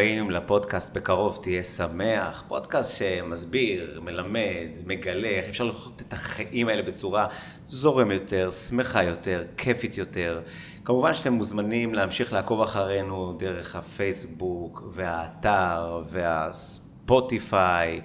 הבאים 0.00 0.30
לפודקאסט 0.30 0.92
בקרוב 0.92 1.38
תהיה 1.42 1.62
שמח, 1.62 2.44
פודקאסט 2.48 2.96
שמסביר, 2.96 4.00
מלמד, 4.04 4.68
מגלה 4.86 5.28
איך 5.28 5.48
אפשר 5.48 5.64
לחיות 5.64 6.02
את 6.08 6.12
החיים 6.12 6.68
האלה 6.68 6.82
בצורה 6.82 7.26
זורם 7.66 8.10
יותר, 8.10 8.50
שמחה 8.50 9.04
יותר, 9.04 9.44
כיפית 9.56 9.98
יותר. 9.98 10.40
כמובן 10.84 11.14
שאתם 11.14 11.32
מוזמנים 11.32 11.94
להמשיך 11.94 12.32
לעקוב 12.32 12.60
אחרינו 12.60 13.36
דרך 13.38 13.76
הפייסבוק 13.76 14.82
והאתר 14.94 16.02
והספוטיפיי. 16.10 18.00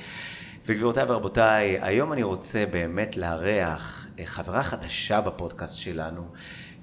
וגבירותיי 0.65 1.03
ורבותיי, 1.07 1.77
היום 1.81 2.13
אני 2.13 2.23
רוצה 2.23 2.65
באמת 2.71 3.17
לארח 3.17 4.07
חברה 4.25 4.63
חדשה 4.63 5.21
בפודקאסט 5.21 5.77
שלנו. 5.77 6.27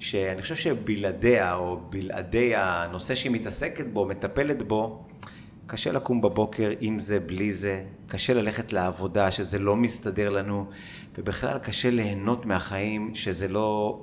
שאני 0.03 0.41
חושב 0.41 0.55
שבלעדיה, 0.55 1.55
או 1.55 1.79
בלעדי 1.89 2.55
הנושא 2.55 3.15
שהיא 3.15 3.31
מתעסקת 3.31 3.85
בו, 3.93 4.05
מטפלת 4.05 4.61
בו, 4.61 5.05
קשה 5.67 5.91
לקום 5.91 6.21
בבוקר 6.21 6.71
עם 6.79 6.99
זה, 6.99 7.19
בלי 7.19 7.53
זה, 7.53 7.83
קשה 8.07 8.33
ללכת 8.33 8.73
לעבודה, 8.73 9.31
שזה 9.31 9.59
לא 9.59 9.75
מסתדר 9.75 10.29
לנו, 10.29 10.65
ובכלל 11.17 11.57
קשה 11.57 11.89
ליהנות 11.89 12.45
מהחיים, 12.45 13.15
שזה 13.15 13.47
לא 13.47 13.99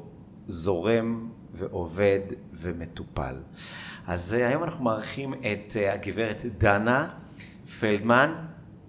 זורם 0.46 1.28
ועובד 1.54 2.20
ומטופל. 2.52 3.36
אז 4.06 4.34
אה, 4.34 4.48
היום 4.48 4.64
אנחנו 4.64 4.84
מארחים 4.84 5.34
את 5.34 5.76
אה, 5.76 5.92
הגברת 5.92 6.42
דנה 6.58 7.08
פלדמן, 7.80 8.34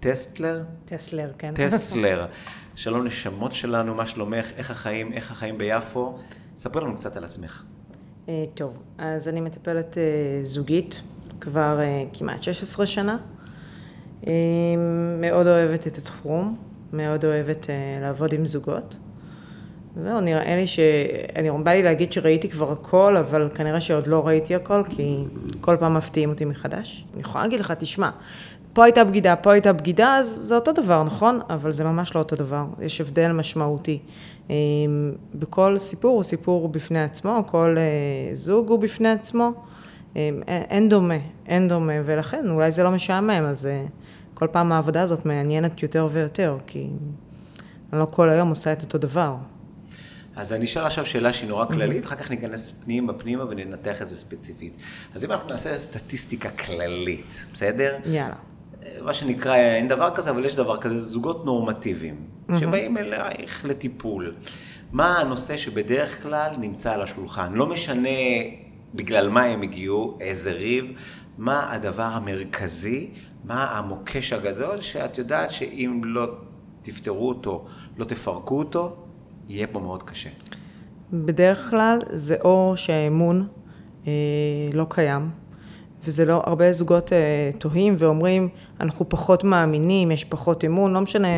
טסטלר? 0.00 0.62
טסלר, 0.84 1.32
כן. 1.38 1.54
טסלר. 1.54 2.26
שלום 2.74 3.06
נשמות 3.06 3.52
שלנו, 3.52 3.94
מה 3.94 4.06
שלומך, 4.06 4.46
איך 4.56 4.70
החיים, 4.70 5.12
איך 5.12 5.30
החיים 5.30 5.58
ביפו? 5.58 6.18
ספר 6.56 6.80
לנו 6.80 6.96
קצת 6.96 7.16
על 7.16 7.24
עצמך. 7.24 7.62
אה, 8.28 8.44
טוב, 8.54 8.78
אז 8.98 9.28
אני 9.28 9.40
מטפלת 9.40 9.98
אה, 9.98 10.02
זוגית 10.42 11.02
כבר 11.40 11.80
אה, 11.80 12.04
כמעט 12.12 12.42
16 12.42 12.86
שנה. 12.86 13.16
מאוד 15.20 15.46
אוהבת 15.46 15.86
את 15.86 15.98
התחום, 15.98 16.56
מאוד 16.92 17.24
אוהבת 17.24 17.66
לעבוד 18.00 18.32
עם 18.32 18.46
זוגות. 18.46 18.96
זהו, 20.02 20.20
נראה 20.20 20.56
לי 20.56 20.66
ש... 20.66 20.78
אני 21.36 21.50
בא 21.50 21.70
לי 21.70 21.82
להגיד 21.82 22.12
שראיתי 22.12 22.48
כבר 22.48 22.72
הכל, 22.72 23.16
אבל 23.16 23.48
כנראה 23.54 23.80
שעוד 23.80 24.06
לא 24.06 24.26
ראיתי 24.26 24.54
הכל, 24.54 24.82
כי 24.90 25.24
כל 25.60 25.76
פעם 25.80 25.94
מפתיעים 25.94 26.30
אותי 26.30 26.44
מחדש. 26.44 27.04
אני 27.14 27.20
יכולה 27.20 27.44
להגיד 27.44 27.60
לך, 27.60 27.72
תשמע, 27.78 28.10
פה 28.72 28.84
הייתה 28.84 29.04
בגידה, 29.04 29.36
פה 29.36 29.52
הייתה 29.52 29.72
בגידה, 29.72 30.16
אז 30.16 30.26
זה 30.26 30.54
אותו 30.54 30.72
דבר, 30.72 31.02
נכון? 31.02 31.40
אבל 31.50 31.70
זה 31.72 31.84
ממש 31.84 32.14
לא 32.14 32.20
אותו 32.20 32.36
דבר, 32.36 32.64
יש 32.80 33.00
הבדל 33.00 33.32
משמעותי. 33.32 33.98
בכל 35.34 35.78
סיפור 35.78 36.14
הוא 36.14 36.22
סיפור 36.22 36.68
בפני 36.68 37.02
עצמו, 37.02 37.44
כל 37.50 37.76
אה, 37.78 38.36
זוג 38.36 38.68
הוא 38.68 38.78
בפני 38.78 39.08
עצמו. 39.08 39.52
אמ, 40.16 40.42
אין 40.46 40.88
דומה, 40.88 41.14
אין 41.46 41.68
דומה, 41.68 41.92
ולכן 42.04 42.48
אולי 42.48 42.70
זה 42.70 42.82
לא 42.82 42.90
משעמם, 42.90 43.30
אז 43.30 43.66
אה, 43.66 43.84
כל 44.34 44.46
פעם 44.46 44.72
העבודה 44.72 45.02
הזאת 45.02 45.26
מעניינת 45.26 45.82
יותר 45.82 46.08
ויותר, 46.12 46.56
כי 46.66 46.88
אני 47.92 48.00
לא 48.00 48.04
כל 48.04 48.30
היום 48.30 48.48
עושה 48.48 48.72
את 48.72 48.82
אותו 48.82 48.98
דבר. 48.98 49.34
אז 50.36 50.52
אני 50.52 50.64
אשאל 50.64 50.86
עכשיו 50.86 51.06
שאלה 51.06 51.32
שהיא 51.32 51.48
נורא 51.48 51.66
כללית, 51.66 52.04
אחר 52.04 52.16
כך 52.16 52.30
ניכנס 52.30 52.70
פנימה 52.84 53.12
פנימה 53.12 53.44
וננתח 53.44 54.02
את 54.02 54.08
זה 54.08 54.16
ספציפית. 54.16 54.72
אז 55.14 55.24
אם 55.24 55.32
אנחנו 55.32 55.48
נעשה 55.50 55.78
סטטיסטיקה 55.78 56.50
כללית, 56.50 57.46
בסדר? 57.52 57.96
יאללה. 58.06 58.34
מה 59.02 59.14
שנקרא, 59.14 59.56
אין 59.56 59.88
דבר 59.88 60.10
כזה, 60.14 60.30
אבל 60.30 60.44
יש 60.44 60.54
דבר 60.56 60.80
כזה, 60.80 60.98
זוגות 60.98 61.44
נורמטיביים, 61.44 62.16
mm-hmm. 62.16 62.58
שבאים 62.60 62.98
אלייך 62.98 63.64
לטיפול. 63.64 64.34
מה 64.92 65.18
הנושא 65.18 65.56
שבדרך 65.56 66.22
כלל 66.22 66.50
נמצא 66.58 66.92
על 66.92 67.02
השולחן? 67.02 67.52
לא 67.52 67.66
משנה 67.66 68.08
בגלל 68.94 69.28
מה 69.28 69.42
הם 69.42 69.62
הגיעו, 69.62 70.18
איזה 70.20 70.52
ריב, 70.52 70.92
מה 71.38 71.72
הדבר 71.72 72.02
המרכזי, 72.02 73.10
מה 73.44 73.64
המוקש 73.64 74.32
הגדול, 74.32 74.80
שאת 74.80 75.18
יודעת 75.18 75.50
שאם 75.50 76.00
לא 76.04 76.26
תפתרו 76.82 77.28
אותו, 77.28 77.64
לא 77.98 78.04
תפרקו 78.04 78.58
אותו, 78.58 78.96
יהיה 79.48 79.66
פה 79.66 79.80
מאוד 79.80 80.02
קשה. 80.02 80.30
בדרך 81.12 81.70
כלל 81.70 81.98
זה 82.12 82.36
או 82.44 82.72
שהאמון 82.76 83.48
אה, 84.06 84.12
לא 84.72 84.86
קיים, 84.88 85.30
וזה 86.04 86.24
לא, 86.24 86.42
הרבה 86.46 86.72
זוגות 86.72 87.12
אה, 87.12 87.50
תוהים 87.58 87.94
ואומרים, 87.98 88.48
אנחנו 88.80 89.08
פחות 89.08 89.44
מאמינים, 89.44 90.10
יש 90.10 90.24
פחות 90.24 90.64
אמון, 90.64 90.92
לא 90.92 91.00
משנה 91.00 91.28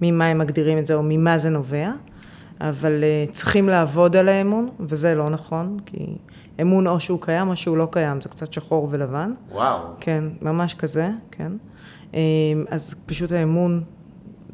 ממה 0.00 0.26
הם 0.26 0.38
מגדירים 0.38 0.78
את 0.78 0.86
זה 0.86 0.94
או 0.94 1.02
ממה 1.02 1.38
זה 1.38 1.50
נובע, 1.50 1.90
אבל 2.60 3.04
אה, 3.04 3.24
צריכים 3.32 3.68
לעבוד 3.68 4.16
על 4.16 4.28
האמון, 4.28 4.68
וזה 4.80 5.14
לא 5.14 5.30
נכון, 5.30 5.78
כי 5.86 6.06
אמון 6.60 6.86
או 6.86 7.00
שהוא 7.00 7.20
קיים 7.20 7.48
או 7.48 7.56
שהוא 7.56 7.76
לא 7.76 7.88
קיים, 7.90 8.20
זה 8.20 8.28
קצת 8.28 8.52
שחור 8.52 8.88
ולבן. 8.90 9.32
וואו. 9.52 9.78
כן, 10.00 10.24
ממש 10.42 10.74
כזה, 10.74 11.08
כן. 11.30 11.52
אה, 12.14 12.20
אז 12.70 12.94
פשוט 13.06 13.32
האמון 13.32 13.82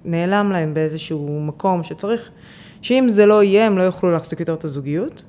נעלם 0.05 0.51
להם 0.53 0.75
באיזשהו 0.75 1.41
מקום 1.43 1.83
שצריך, 1.83 2.31
שאם 2.83 3.07
זה 3.09 3.27
לא 3.27 3.43
יהיה, 3.43 3.67
הם 3.67 3.79
לא 3.79 3.83
יוכלו 3.83 4.11
להחזיק 4.11 4.41
יותר 4.41 4.55
את 4.55 4.65
הזוגיות. 4.65 5.23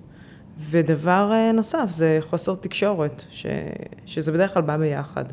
ודבר 0.70 1.30
אה, 1.32 1.52
נוסף 1.52 1.86
זה 1.90 2.18
חוסר 2.22 2.56
תקשורת, 2.56 3.24
ש, 3.30 3.46
שזה 4.06 4.32
בדרך 4.32 4.54
כלל 4.54 4.62
בא 4.62 4.78
ביחד, 4.78 5.26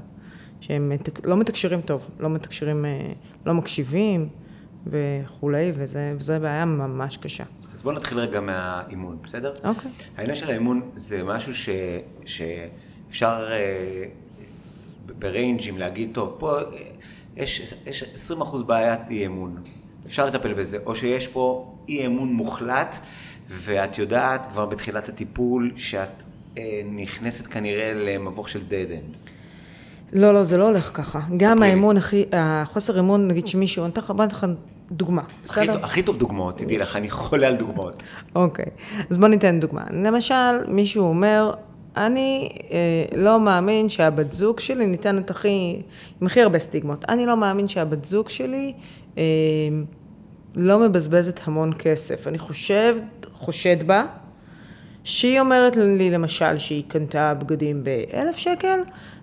שהם 0.61 0.93
לא 1.25 1.37
מתקשרים 1.37 1.81
טוב, 1.81 2.09
לא 2.21 2.31
מתקשרים, 2.31 2.85
אה, 2.85 3.13
לא 3.47 3.55
מקשיבים 3.55 4.29
וכולי, 4.87 5.73
וזה, 5.75 6.13
וזה 6.17 6.39
בעיה 6.39 6.65
ממש 6.65 7.17
קשה. 7.17 7.45
אז 7.75 7.83
בואו 7.83 7.95
נתחיל 7.95 8.19
רגע 8.19 8.41
מהאימון, 8.41 9.19
בסדר? 9.25 9.55
אוקיי. 9.65 9.91
העניין 10.17 10.37
של 10.37 10.51
האימון 10.51 10.91
זה 10.95 11.23
משהו 11.25 11.55
ש, 11.55 11.69
שאפשר 12.27 13.49
אה, 13.51 14.05
בריינג'ים 15.19 15.79
להגיד, 15.79 16.11
טוב, 16.13 16.37
פה 16.39 16.59
יש, 17.37 17.75
יש 17.87 18.05
20% 18.31 18.63
בעיית 18.63 19.01
אי 19.11 19.27
אמון, 19.27 19.63
אפשר 20.07 20.27
לטפל 20.27 20.55
בזה, 20.55 20.79
או 20.87 20.95
שיש 20.95 21.29
פה 21.29 21.75
אי 21.89 22.07
אמון 22.07 22.33
מוחלט. 22.33 22.97
ואת 23.51 23.99
יודעת 23.99 24.47
כבר 24.53 24.67
בתחילת 24.67 25.09
הטיפול 25.09 25.73
שאת 25.77 26.09
אה, 26.59 26.81
נכנסת 26.85 27.47
כנראה 27.47 27.93
למבוך 27.95 28.49
של 28.49 28.59
dead 28.59 29.01
end. 29.01 29.29
לא, 30.13 30.35
לא, 30.35 30.45
זה 30.45 30.57
לא 30.57 30.65
הולך 30.65 30.91
ככה. 30.95 31.21
גם 31.39 31.63
האמון, 31.63 31.97
הכי, 31.97 32.25
החוסר 32.33 33.01
אמון, 33.01 33.29
נגיד 33.29 33.47
שמישהו, 33.47 33.85
אני 33.85 33.93
אתן 33.93 34.01
לך 34.01 34.47
דוגמה, 34.91 35.23
בסדר? 35.45 35.73
הכי, 35.73 35.85
הכי 35.85 36.03
טוב 36.03 36.19
דוגמאות, 36.19 36.59
תדעי 36.59 36.79
לך, 36.79 36.97
אני 36.97 37.11
חולה 37.11 37.47
על 37.47 37.57
דוגמאות. 37.57 38.03
אוקיי, 38.35 38.65
אז 39.11 39.19
בוא 39.19 39.29
ניתן 39.29 39.61
דוגמה. 39.61 39.85
למשל, 39.91 40.65
מישהו 40.69 41.05
אומר, 41.05 41.53
אני 41.97 42.49
אה, 42.71 43.19
לא 43.19 43.41
מאמין 43.41 43.89
שהבת 43.89 44.33
זוג 44.33 44.61
שלי, 44.61 44.87
ניתן 44.87 45.19
את 45.19 45.31
הכי, 45.31 45.83
עם 46.21 46.27
הכי 46.27 46.43
הרבה 46.43 46.59
סטיגמות, 46.59 47.05
אני 47.09 47.27
לא 47.27 47.37
מאמין 47.37 47.69
שהבת 47.69 48.05
זוג 48.05 48.29
שלי 48.29 48.73
אה, 49.19 49.23
לא 50.59 50.79
מבזבזת 50.79 51.41
המון 51.45 51.71
כסף. 51.79 52.27
אני 52.27 52.39
חושב, 52.39 52.97
חושד 53.33 53.87
בה, 53.87 54.05
שהיא 55.05 55.41
אומרת 55.41 55.77
לי 55.77 56.11
למשל 56.11 56.59
שהיא 56.59 56.83
קנתה 56.89 57.35
בגדים 57.35 57.85
באלף 57.85 58.37
שקל, 58.37 58.81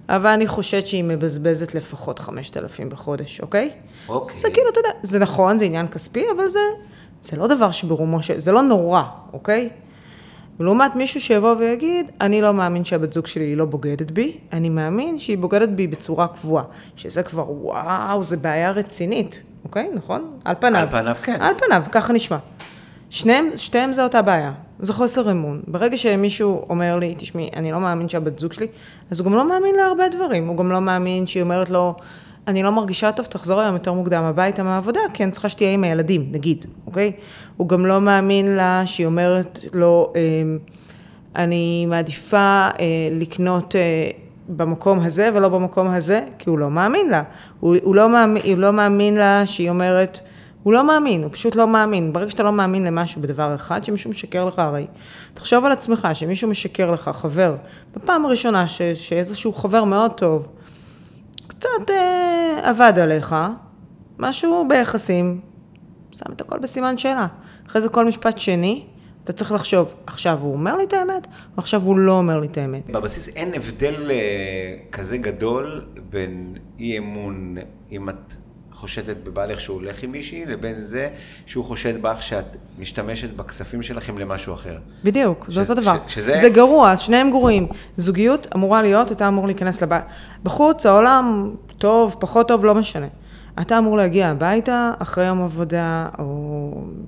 אבל 0.09 0.29
אני 0.29 0.47
חושד 0.47 0.85
שהיא 0.85 1.03
מבזבזת 1.03 1.75
לפחות 1.75 2.19
חמשת 2.19 2.57
אלפים 2.57 2.89
בחודש, 2.89 3.41
אוקיי? 3.41 3.71
אוקיי. 4.09 4.35
זה 4.35 4.47
כאילו, 4.53 4.69
אתה 4.69 4.79
יודע, 4.79 4.89
זה 5.03 5.19
נכון, 5.19 5.59
זה 5.59 5.65
עניין 5.65 5.87
כספי, 5.87 6.23
אבל 6.35 6.49
זה, 6.49 6.59
זה 7.21 7.37
לא 7.37 7.47
דבר 7.47 7.71
שברומו 7.71 8.23
של... 8.23 8.39
זה 8.39 8.51
לא 8.51 8.61
נורא, 8.61 9.03
אוקיי? 9.33 9.69
ולעומת 10.59 10.95
מישהו 10.95 11.21
שיבוא 11.21 11.55
ויגיד, 11.59 12.11
אני 12.21 12.41
לא 12.41 12.53
מאמין 12.53 12.85
שהבת 12.85 13.13
זוג 13.13 13.27
שלי 13.27 13.55
לא 13.55 13.65
בוגדת 13.65 14.11
בי, 14.11 14.37
אני 14.53 14.69
מאמין 14.69 15.19
שהיא 15.19 15.37
בוגדת 15.37 15.69
בי 15.69 15.87
בצורה 15.87 16.27
קבועה. 16.27 16.63
שזה 16.95 17.23
כבר, 17.23 17.51
וואו, 17.51 18.23
זה 18.23 18.37
בעיה 18.37 18.71
רצינית, 18.71 19.43
אוקיי? 19.65 19.89
נכון? 19.93 20.39
על 20.45 20.55
פניו. 20.59 20.81
על 20.81 20.89
פניו, 20.89 21.15
כן. 21.23 21.37
על 21.41 21.53
פניו, 21.57 21.83
ככה 21.91 22.13
נשמע. 22.13 22.37
שניהם, 23.09 23.45
שתיהם 23.55 23.93
זה 23.93 24.03
אותה 24.03 24.21
בעיה, 24.21 24.51
זה 24.79 24.93
חוסר 24.93 25.31
אמון. 25.31 25.61
ברגע 25.67 25.97
שמישהו 25.97 26.65
אומר 26.69 26.97
לי, 26.97 27.15
תשמעי, 27.17 27.49
אני 27.55 27.71
לא 27.71 27.79
מאמין 27.79 28.09
שהבת 28.09 28.39
זוג 28.39 28.53
שלי, 28.53 28.67
אז 29.11 29.19
הוא 29.19 29.25
גם 29.25 29.33
לא 29.33 29.49
מאמין 29.49 29.75
להרבה 29.75 30.09
דברים. 30.09 30.47
הוא 30.47 30.57
גם 30.57 30.71
לא 30.71 30.81
מאמין 30.81 31.27
שהיא 31.27 31.43
אומרת 31.43 31.69
לו, 31.69 31.95
אני 32.47 32.63
לא 32.63 32.71
מרגישה 32.71 33.11
טוב, 33.11 33.25
תחזור 33.25 33.59
היום 33.61 33.73
יותר 33.73 33.93
מוקדם 33.93 34.23
הביתה 34.23 34.63
מהעבודה, 34.63 34.99
כי 35.13 35.23
אני 35.23 35.31
צריכה 35.31 35.49
שתהיה 35.49 35.73
עם 35.73 35.83
הילדים, 35.83 36.27
נגיד, 36.31 36.65
אוקיי? 36.87 37.11
הוא 37.57 37.69
גם 37.69 37.85
לא 37.85 38.01
מאמין 38.01 38.55
לה 38.55 38.83
שהיא 38.85 39.05
אומרת 39.05 39.59
לו, 39.73 40.13
אמ, 40.15 40.57
אני 41.35 41.85
מעדיפה 41.85 42.37
אה, 42.37 42.85
לקנות 43.11 43.75
אה, 43.75 43.81
במקום 44.49 44.99
הזה 44.99 45.29
ולא 45.33 45.49
במקום 45.49 45.87
הזה, 45.87 46.21
כי 46.39 46.49
הוא 46.49 46.59
לא 46.59 46.69
מאמין 46.69 47.09
לה. 47.09 47.23
הוא, 47.59 47.75
הוא, 47.83 47.95
לא, 47.95 48.09
מאמין, 48.09 48.43
הוא 48.45 48.57
לא 48.57 48.73
מאמין 48.73 49.15
לה 49.15 49.45
שהיא 49.45 49.69
אומרת, 49.69 50.19
הוא 50.63 50.73
לא 50.73 50.87
מאמין, 50.87 51.23
הוא 51.23 51.31
פשוט 51.31 51.55
לא 51.55 51.67
מאמין. 51.67 52.13
ברגע 52.13 52.31
שאתה 52.31 52.43
לא 52.43 52.51
מאמין 52.51 52.83
למשהו 52.83 53.21
בדבר 53.21 53.55
אחד, 53.55 53.83
שמישהו 53.83 54.09
משקר 54.11 54.45
לך 54.45 54.59
הרי, 54.59 54.87
תחשוב 55.33 55.65
על 55.65 55.71
עצמך 55.71 56.07
שמישהו 56.13 56.49
משקר 56.49 56.91
לך, 56.91 57.09
חבר, 57.13 57.55
בפעם 57.95 58.25
הראשונה 58.25 58.67
ש, 58.67 58.81
שאיזשהו 58.81 59.53
חבר 59.53 59.83
מאוד 59.83 60.11
טוב, 60.11 60.47
קצת 61.47 61.89
אה, 61.89 62.69
עבד 62.69 62.99
עליך, 62.99 63.35
משהו 64.19 64.65
ביחסים, 64.69 65.39
שם 66.11 66.25
את 66.33 66.41
הכל 66.41 66.59
בסימן 66.59 66.97
שאלה. 66.97 67.27
אחרי 67.67 67.81
זה 67.81 67.89
כל 67.89 68.05
משפט 68.05 68.37
שני, 68.37 68.85
אתה 69.25 69.33
צריך 69.33 69.51
לחשוב, 69.51 69.93
עכשיו 70.07 70.37
הוא 70.41 70.53
אומר 70.53 70.77
לי 70.77 70.83
את 70.83 70.93
האמת, 70.93 71.27
או 71.27 71.33
עכשיו 71.57 71.81
הוא 71.81 71.97
לא 71.99 72.11
אומר 72.11 72.39
לי 72.39 72.47
את 72.47 72.57
האמת. 72.57 72.89
בבסיס 72.89 73.27
אין 73.27 73.53
הבדל 73.53 74.11
אה, 74.11 74.15
כזה 74.91 75.17
גדול 75.17 75.85
בין 76.09 76.53
אי 76.79 76.97
אמון, 76.97 77.55
אם 77.91 78.09
את 78.09 78.35
חושדת 78.73 79.17
בבעלך 79.23 79.59
שהוא 79.61 79.75
הולך 79.75 80.03
עם 80.03 80.11
מישהי, 80.11 80.45
לבין 80.45 80.79
זה 80.79 81.09
שהוא 81.45 81.65
חושד 81.65 82.01
בך 82.01 82.23
שאת 82.23 82.45
משתמשת 82.79 83.29
בכספים 83.35 83.83
שלכם 83.83 84.17
למשהו 84.17 84.53
אחר. 84.53 84.77
בדיוק, 85.03 85.45
זה 85.47 85.63
ש- 85.63 85.69
אותו 85.69 85.81
דבר. 85.81 85.97
ש- 86.07 86.13
שזה- 86.15 86.33
זה 86.41 86.49
גרוע, 86.49 86.97
שניהם 86.97 87.29
גרועים. 87.29 87.67
זוגיות 87.97 88.47
אמורה 88.55 88.81
להיות, 88.81 89.11
אתה 89.11 89.27
אמור 89.27 89.45
להיכנס 89.47 89.81
לבית. 89.81 90.03
בחוץ 90.43 90.85
העולם 90.85 91.55
טוב, 91.77 92.15
פחות 92.19 92.47
טוב, 92.47 92.65
לא 92.65 92.75
משנה. 92.75 93.07
אתה 93.61 93.77
אמור 93.77 93.97
להגיע 93.97 94.27
הביתה 94.27 94.91
אחרי 94.99 95.25
יום 95.25 95.43
עבודה 95.43 96.07
או 96.19 96.34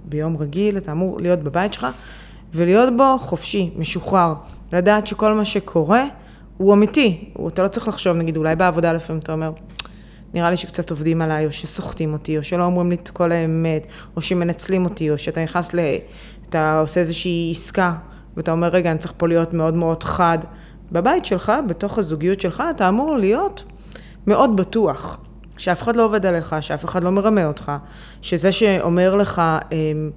ביום 0.10 0.38
רגיל, 0.38 0.78
אתה 0.78 0.92
אמור 0.92 1.22
להיות 1.22 1.40
בבית 1.40 1.74
שלך 1.74 1.88
ולהיות 2.54 2.98
בו 2.98 3.18
חופשי, 3.20 3.72
משוחרר. 3.78 4.34
לדעת 4.74 5.08
שכל 5.08 5.34
מה 5.34 5.46
שקורה 5.46 6.04
הוא 6.58 6.74
אמיתי. 6.74 7.30
אתה 7.48 7.64
לא 7.64 7.68
צריך 7.68 7.88
לחשוב, 7.88 8.18
נגיד, 8.18 8.38
אולי 8.38 8.56
בעבודה 8.56 8.94
לפעמים 8.94 9.22
אתה 9.22 9.32
אומר, 9.32 9.52
נראה 10.34 10.50
לי 10.50 10.58
שקצת 10.58 10.92
עובדים 10.92 11.22
עליי, 11.22 11.46
או 11.46 11.52
שסוחטים 11.52 12.14
אותי, 12.14 12.38
או 12.38 12.44
שלא 12.44 12.64
אומרים 12.64 12.90
לי 12.90 12.96
את 12.96 13.10
כל 13.10 13.32
האמת, 13.32 13.88
או 14.16 14.22
שמנצלים 14.22 14.86
אותי, 14.86 15.10
או 15.10 15.18
שאתה 15.18 15.44
נכנס 15.44 15.74
ל... 15.74 15.80
אתה 16.50 16.80
עושה 16.80 17.00
איזושהי 17.00 17.52
עסקה, 17.56 17.94
ואתה 18.38 18.52
אומר, 18.52 18.68
רגע, 18.68 18.92
אני 18.92 19.00
צריך 19.00 19.14
פה 19.18 19.28
להיות 19.28 19.54
מאוד 19.54 19.74
מאוד 19.74 20.04
חד. 20.04 20.38
בבית 20.92 21.26
שלך, 21.26 21.52
בתוך 21.68 21.98
הזוגיות 21.98 22.40
שלך, 22.40 22.64
אתה 22.76 22.90
אמור 22.90 23.18
להיות 23.18 23.64
מאוד 24.28 24.58
בטוח. 24.58 25.18
שאף 25.58 25.84
אחד 25.84 25.96
לא 25.96 26.06
עובד 26.06 26.26
עליך, 26.26 26.56
שאף 26.62 26.86
אחד 26.86 27.04
לא 27.04 27.10
מרמה 27.10 27.46
אותך, 27.46 27.72
שזה 28.22 28.52
שאומר 28.52 29.16
לך, 29.16 29.42
אמ, 29.72 30.12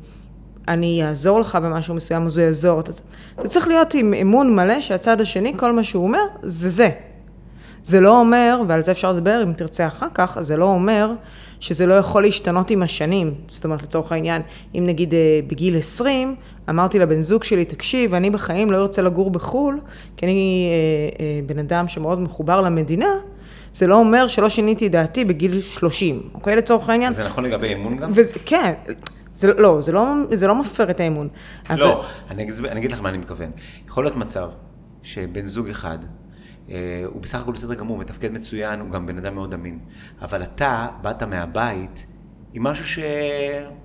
אני 0.69 1.04
אעזור 1.04 1.40
לך 1.40 1.58
במשהו 1.62 1.94
מסוים, 1.94 2.26
אז 2.26 2.38
הוא 2.38 2.46
יעזור. 2.46 2.81
אתה, 2.81 2.92
אתה 3.38 3.48
צריך 3.48 3.69
להיות 3.69 3.94
עם 3.94 4.14
אמון 4.14 4.56
מלא 4.56 4.81
שהצד 4.81 5.20
השני, 5.20 5.52
כל 5.56 5.72
מה 5.72 5.84
שהוא 5.84 6.04
אומר, 6.04 6.25
זה 6.42 6.70
זה. 6.70 6.90
זה 7.84 8.00
לא 8.00 8.20
אומר, 8.20 8.62
ועל 8.69 8.82
זה 8.82 8.90
אפשר 8.90 9.12
לדבר 9.12 9.42
אם 9.42 9.52
תרצה 9.52 9.87
אחר 9.87 10.06
כך, 10.14 10.38
זה 10.40 10.56
לא 10.56 10.64
אומר 10.64 11.12
שזה 11.60 11.86
לא 11.86 11.94
יכול 11.94 12.22
להשתנות 12.22 12.70
עם 12.70 12.82
השנים. 12.82 13.34
זאת 13.48 13.64
אומרת, 13.64 13.82
לצורך 13.82 14.12
העניין, 14.12 14.43
אם 14.75 14.84
נגיד 14.86 15.14
אה, 15.14 15.40
בגיל 15.46 15.76
20, 15.76 16.34
אמרתי 16.69 16.98
לבן 16.98 17.22
זוג 17.22 17.44
שלי, 17.44 17.64
תקשיב, 17.64 18.14
אני 18.14 18.31
בחיים 18.31 18.70
לא 18.70 18.76
ארצה 18.76 19.02
לגור 19.02 19.31
בחו"ל, 19.31 19.81
כי 20.16 20.26
אני 20.26 20.69
אה, 20.70 21.25
אה, 21.25 21.40
בן 21.46 21.58
אדם 21.58 21.88
שמאוד 21.88 22.20
מחובר 22.20 22.60
למדינה, 22.60 23.14
זה 23.72 23.87
לא 23.87 23.96
אומר 23.96 24.26
שלא 24.26 24.49
שיניתי 24.49 24.88
דעתי 24.88 25.25
בגיל 25.25 25.62
30, 25.62 26.22
אוקיי? 26.34 26.56
לצורך 26.56 26.88
העניין. 26.88 27.12
זה 27.12 27.25
נכון 27.25 27.44
לגבי 27.44 27.75
אמון 27.75 27.96
גם? 27.96 28.11
וזה, 28.14 28.32
כן, 28.46 28.72
זה, 29.34 29.55
לא, 29.55 29.81
זה 29.81 29.93
לא, 29.93 30.14
זה 30.34 30.46
לא 30.46 30.61
מפר 30.61 30.90
את 30.90 31.00
האמון. 31.00 31.28
לא, 31.70 32.05
אני 32.31 32.43
אגיד, 32.43 32.55
אני 32.64 32.81
אגיד 32.81 32.93
לך 32.93 33.00
מה 33.00 33.08
אני 33.08 33.19
מתכוון. 33.19 33.50
יכול 33.88 34.05
להיות 34.05 34.17
מצב 34.17 34.50
שבן 35.02 35.46
זוג 35.46 35.69
אחד, 35.69 35.99
אה, 36.70 37.02
הוא 37.06 37.22
בסך 37.22 37.40
הכל 37.40 37.52
בסדר 37.52 37.75
גמור, 37.75 37.99
מתפקד 37.99 38.32
מצוין, 38.32 38.81
הוא 38.81 38.90
גם 38.90 39.06
בן 39.06 39.19
אדם 39.19 39.34
מאוד 39.34 39.55
אמין. 39.55 39.78
אבל 40.22 40.43
אתה 40.43 40.88
באת 41.02 41.22
מהבית 41.22 42.06
עם 42.52 42.62
משהו 42.62 43.02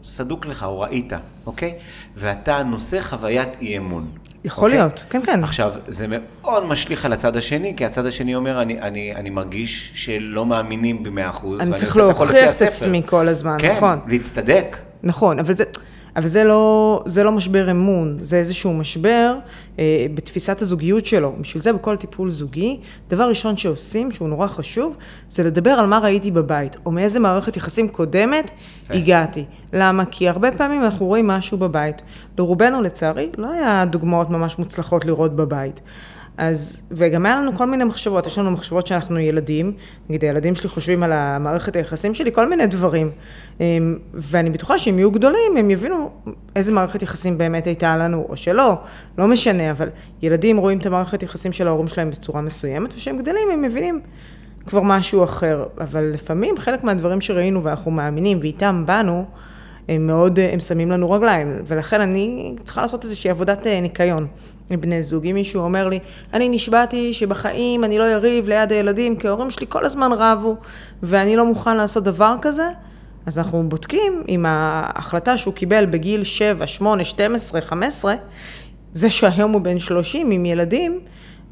שסדוק 0.04 0.46
לך 0.46 0.64
או 0.64 0.80
ראית, 0.80 1.14
אוקיי? 1.46 1.78
ואתה 2.16 2.64
נושא 2.64 3.02
חוויית 3.02 3.50
אי 3.62 3.78
אמון. 3.78 4.12
יכול 4.46 4.70
אוקיי? 4.70 4.80
להיות, 4.80 5.06
כן, 5.10 5.22
כן. 5.26 5.44
עכשיו, 5.44 5.72
זה 5.88 6.06
מאוד 6.10 6.66
משליך 6.66 7.06
על 7.06 7.14
הצד 7.14 7.38
השני, 7.38 7.74
כי 7.78 7.86
הצד 7.86 8.06
השני 8.06 8.36
אומר, 8.36 8.62
אני, 8.62 8.82
אני, 8.82 9.16
אני 9.16 9.30
מרגיש 9.30 9.92
שלא 9.96 10.46
מאמינים 10.46 11.04
במאה 11.04 11.30
אחוז. 11.30 11.62
אני 11.62 11.70
ואני 11.70 11.80
צריך 11.80 11.92
את 11.92 11.98
להוכיח 11.98 12.32
את 12.44 12.50
הספר." 12.50 12.68
עצמי 12.68 13.02
כל 13.06 13.28
הזמן, 13.28 13.56
כן, 13.60 13.76
נכון. 13.78 14.00
להצטדק. 14.08 14.78
נכון, 15.04 15.40
אבל 15.40 15.56
זה, 15.56 15.64
אבל 16.16 16.28
זה 16.28 16.44
לא, 16.44 17.04
זה 17.06 17.24
לא 17.24 17.32
משבר 17.32 17.72
אמון, 17.72 18.18
זה 18.22 18.38
איזשהו 18.38 18.74
משבר 18.74 19.36
אה, 19.80 20.06
בתפיסת 20.14 20.62
הזוגיות 20.62 21.06
שלו. 21.06 21.34
בשביל 21.42 21.64
זה 21.64 21.74
בכל 21.74 21.98
טיפול 21.98 22.30
זוגי, 22.30 22.80
דבר 23.10 23.30
ראשון 23.30 23.58
שעושים, 23.58 24.12
שהוא 24.12 24.30
נורא 24.30 24.48
חשוב, 24.48 24.96
זה 25.30 25.44
לדבר 25.44 25.70
על 25.70 25.86
מה 25.86 26.00
ראיתי 26.00 26.32
בבית, 26.32 26.78
או 26.86 26.92
מאיזה 26.92 27.20
מערכת 27.20 27.58
יחסים 27.58 27.88
קודמת 27.88 28.52
הגעתי. 28.90 29.46
למה? 29.74 30.06
כי 30.06 30.30
הרבה 30.30 30.52
פעמים 30.52 30.84
אנחנו 30.84 31.06
רואים 31.06 31.28
משהו 31.28 31.58
בבית. 31.58 32.02
לרובנו, 32.38 32.82
לצערי, 32.82 33.30
לא 33.38 33.52
היה 33.52 33.86
דוגמאות 33.86 34.30
ממש 34.30 34.60
מוצלחות 34.60 35.06
לראות 35.06 35.36
בבית. 35.36 35.82
אז, 36.38 36.82
וגם 36.92 37.26
היה 37.26 37.36
לנו 37.36 37.58
כל 37.58 37.66
מיני 37.66 37.84
מחשבות, 37.84 38.28
יש 38.28 38.38
לנו 38.38 38.52
מחשבות 38.52 38.88
שאנחנו 38.88 39.20
ילדים, 39.20 39.74
נגיד 40.10 40.24
הילדים 40.24 40.56
שלי 40.56 40.70
חושבים 40.70 41.04
על 41.04 41.12
המערכת 41.12 41.76
היחסים 41.76 42.14
שלי, 42.14 42.32
כל 42.32 42.50
מיני 42.50 42.68
דברים. 42.68 43.12
אמ, 43.60 43.98
ואני 44.14 44.50
בטוחה 44.50 44.80
שאם 44.80 45.00
יהיו 45.00 45.12
גדולים, 45.12 45.58
הם 45.58 45.70
יבינו 45.70 46.10
איזה 46.56 46.72
מערכת 46.72 47.02
יחסים 47.02 47.38
באמת 47.38 47.68
הייתה 47.68 47.98
לנו, 47.98 48.26
או 48.30 48.38
שלא, 48.38 48.78
לא 49.18 49.28
משנה, 49.28 49.72
אבל 49.72 49.90
ילדים 50.22 50.58
רואים 50.58 50.78
את 50.78 50.86
המערכת 50.86 51.24
יחסים 51.24 51.54
של 51.54 51.68
ההורים 51.68 51.88
שלהם 51.88 52.10
בצורה 52.10 52.42
מסוימת, 52.42 52.94
וכשהם 52.94 53.18
גדלים 53.18 53.50
הם 53.54 53.62
מבינים 53.62 54.02
כבר 54.66 54.82
משהו 54.82 55.24
אחר. 55.24 55.66
אבל 55.82 56.04
לפעמים 56.04 56.58
חלק 56.58 56.84
מהדברים 56.84 57.22
שראינו 57.22 57.64
ואנחנו 57.64 57.92
מאמינים, 57.92 58.40
ואיתם 58.42 58.84
באנו, 58.86 59.26
הם 59.90 60.08
מאוד, 60.08 60.40
הם 60.40 60.60
שמים 60.60 60.92
לנו 60.92 61.12
רגליים, 61.12 61.52
ולכן 61.68 62.02
אני 62.02 62.56
צריכה 62.64 62.82
לעשות 62.82 63.04
איזושהי 63.04 63.30
עבודת 63.30 63.68
אה, 63.68 63.82
ניקיון 63.82 64.28
עם 64.70 64.82
בני 64.82 65.04
זוג. 65.04 65.26
אם 65.26 65.34
מישהו 65.34 65.62
אומר 65.62 65.88
לי, 65.88 66.00
אני 66.34 66.50
נשבעתי 66.50 67.14
שבחיים 67.14 67.84
אני 67.84 67.98
לא 67.98 68.04
יריב 68.04 68.50
ליד 68.50 68.72
הילדים, 68.72 69.16
כי 69.16 69.28
ההורים 69.28 69.52
שלי 69.52 69.66
כל 69.70 69.86
הזמן 69.86 70.10
רבו, 70.18 70.56
ואני 71.04 71.36
לא 71.36 71.46
מוכן 71.46 71.78
לעשות 71.78 72.04
דבר 72.04 72.36
כזה, 72.42 72.70
אז 73.26 73.38
אנחנו 73.38 73.70
בודקים 73.70 74.24
אם 74.30 74.46
ההחלטה 74.48 75.38
שהוא 75.38 75.54
קיבל 75.54 75.86
בגיל 75.86 76.24
7, 76.24 76.68
8, 76.68 77.04
12, 77.04 77.62
15, 77.62 78.16
זה 78.92 79.10
שהיום 79.10 79.52
הוא 79.52 79.62
בן 79.62 79.80
30 79.80 80.32
עם 80.32 80.46
ילדים, 80.46 81.00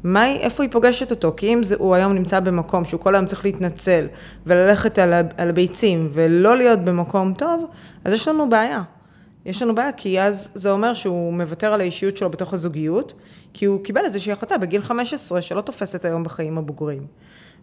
מה, 0.04 0.26
איפה 0.26 0.62
היא 0.62 0.70
פוגשת 0.70 1.10
אותו? 1.10 1.32
כי 1.36 1.54
אם 1.54 1.62
זה, 1.62 1.74
הוא 1.78 1.94
היום 1.94 2.12
נמצא 2.12 2.40
במקום 2.40 2.84
שהוא 2.84 3.00
כל 3.00 3.14
היום 3.14 3.26
צריך 3.26 3.44
להתנצל 3.44 4.06
וללכת 4.46 4.98
על, 4.98 5.12
על 5.36 5.48
הביצים 5.48 6.10
ולא 6.12 6.56
להיות 6.56 6.78
במקום 6.78 7.34
טוב, 7.34 7.66
אז 8.04 8.12
יש 8.12 8.28
לנו 8.28 8.48
בעיה. 8.48 8.82
יש 9.46 9.62
לנו 9.62 9.74
בעיה, 9.74 9.92
כי 9.92 10.20
אז 10.20 10.50
זה 10.54 10.70
אומר 10.70 10.94
שהוא 10.94 11.32
מוותר 11.32 11.72
על 11.72 11.80
האישיות 11.80 12.16
שלו 12.16 12.30
בתוך 12.30 12.52
הזוגיות, 12.52 13.12
כי 13.52 13.64
הוא 13.64 13.84
קיבל 13.84 14.04
איזושהי 14.04 14.32
החלטה 14.32 14.58
בגיל 14.58 14.82
15 14.82 15.42
שלא 15.42 15.60
תופסת 15.60 16.04
היום 16.04 16.24
בחיים 16.24 16.58
הבוגרים. 16.58 17.06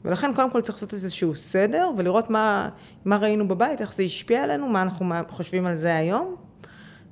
ולכן 0.05 0.33
קודם 0.35 0.49
כל 0.49 0.61
צריך 0.61 0.75
לעשות 0.77 0.93
איזשהו 0.93 1.35
סדר 1.35 1.89
ולראות 1.97 2.29
מה, 2.29 2.69
מה 3.05 3.17
ראינו 3.17 3.47
בבית, 3.47 3.81
איך 3.81 3.93
זה 3.93 4.03
השפיע 4.03 4.43
עלינו, 4.43 4.67
מה 4.67 4.81
אנחנו 4.81 5.13
חושבים 5.29 5.65
על 5.65 5.75
זה 5.75 5.95
היום, 5.95 6.35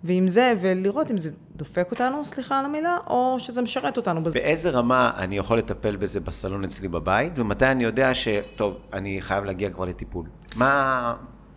ועם 0.03 0.27
זה, 0.27 0.53
ולראות 0.61 1.11
אם 1.11 1.17
זה 1.17 1.29
דופק 1.59 1.87
אותנו, 1.91 2.25
סליחה 2.25 2.59
על 2.59 2.65
המילה, 2.65 2.97
או 3.07 3.35
שזה 3.39 3.61
משרת 3.61 3.97
אותנו. 3.97 4.23
בז- 4.23 4.33
באיזה 4.33 4.69
רמה 4.69 5.11
אני 5.17 5.37
יכול 5.37 5.57
לטפל 5.57 5.95
בזה 5.95 6.19
בסלון 6.19 6.63
אצלי 6.63 6.87
בבית, 6.87 7.33
ומתי 7.39 7.65
אני 7.65 7.83
יודע 7.83 8.13
ש... 8.15 8.27
טוב, 8.55 8.77
אני 8.93 9.21
חייב 9.21 9.43
להגיע 9.43 9.69
כבר 9.69 9.85
לטיפול. 9.85 10.25
מה, 10.55 11.13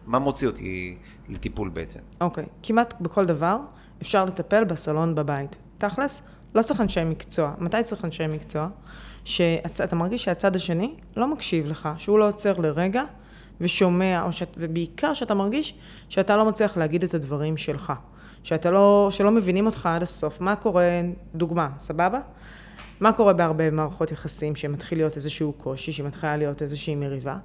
מה 0.06 0.18
מוציא 0.18 0.48
אותי 0.48 0.96
לטיפול 1.28 1.68
בעצם? 1.68 2.00
אוקיי, 2.20 2.44
כמעט 2.62 2.94
בכל 3.00 3.26
דבר 3.26 3.58
אפשר 4.02 4.24
לטפל 4.24 4.64
בסלון 4.64 5.14
בבית. 5.14 5.56
תכלס, 5.78 6.22
לא 6.54 6.62
צריך 6.62 6.80
אנשי 6.80 7.04
מקצוע. 7.04 7.52
מתי 7.58 7.82
צריך 7.84 8.04
אנשי 8.04 8.26
מקצוע? 8.26 8.68
שאתה 9.24 9.96
מרגיש 9.96 10.24
שהצד 10.24 10.56
השני 10.56 10.94
לא 11.16 11.28
מקשיב 11.28 11.66
לך, 11.66 11.88
שהוא 11.96 12.18
לא 12.18 12.28
עוצר 12.28 12.58
לרגע 12.58 13.02
ושומע, 13.60 14.26
שאת, 14.30 14.48
ובעיקר 14.56 15.14
שאתה 15.14 15.34
מרגיש 15.34 15.74
שאתה 16.08 16.36
לא 16.36 16.44
מצליח 16.48 16.76
להגיד 16.76 17.04
את 17.04 17.14
הדברים 17.14 17.56
שלך. 17.56 17.92
שאתה 18.42 18.70
לא, 18.70 19.08
שלא 19.10 19.30
מבינים 19.30 19.66
אותך 19.66 19.86
עד 19.86 20.02
הסוף. 20.02 20.40
מה 20.40 20.56
קורה, 20.56 20.84
דוגמה, 21.34 21.68
סבבה? 21.78 22.18
מה 23.00 23.12
קורה 23.12 23.32
בהרבה 23.32 23.70
מערכות 23.70 24.12
יחסים 24.12 24.56
שמתחיל 24.56 24.98
להיות 24.98 25.16
איזשהו 25.16 25.52
קושי, 25.52 25.92
שמתחילה 25.92 26.36
להיות 26.36 26.62
איזושהי 26.62 26.94
מריבה? 26.94 27.36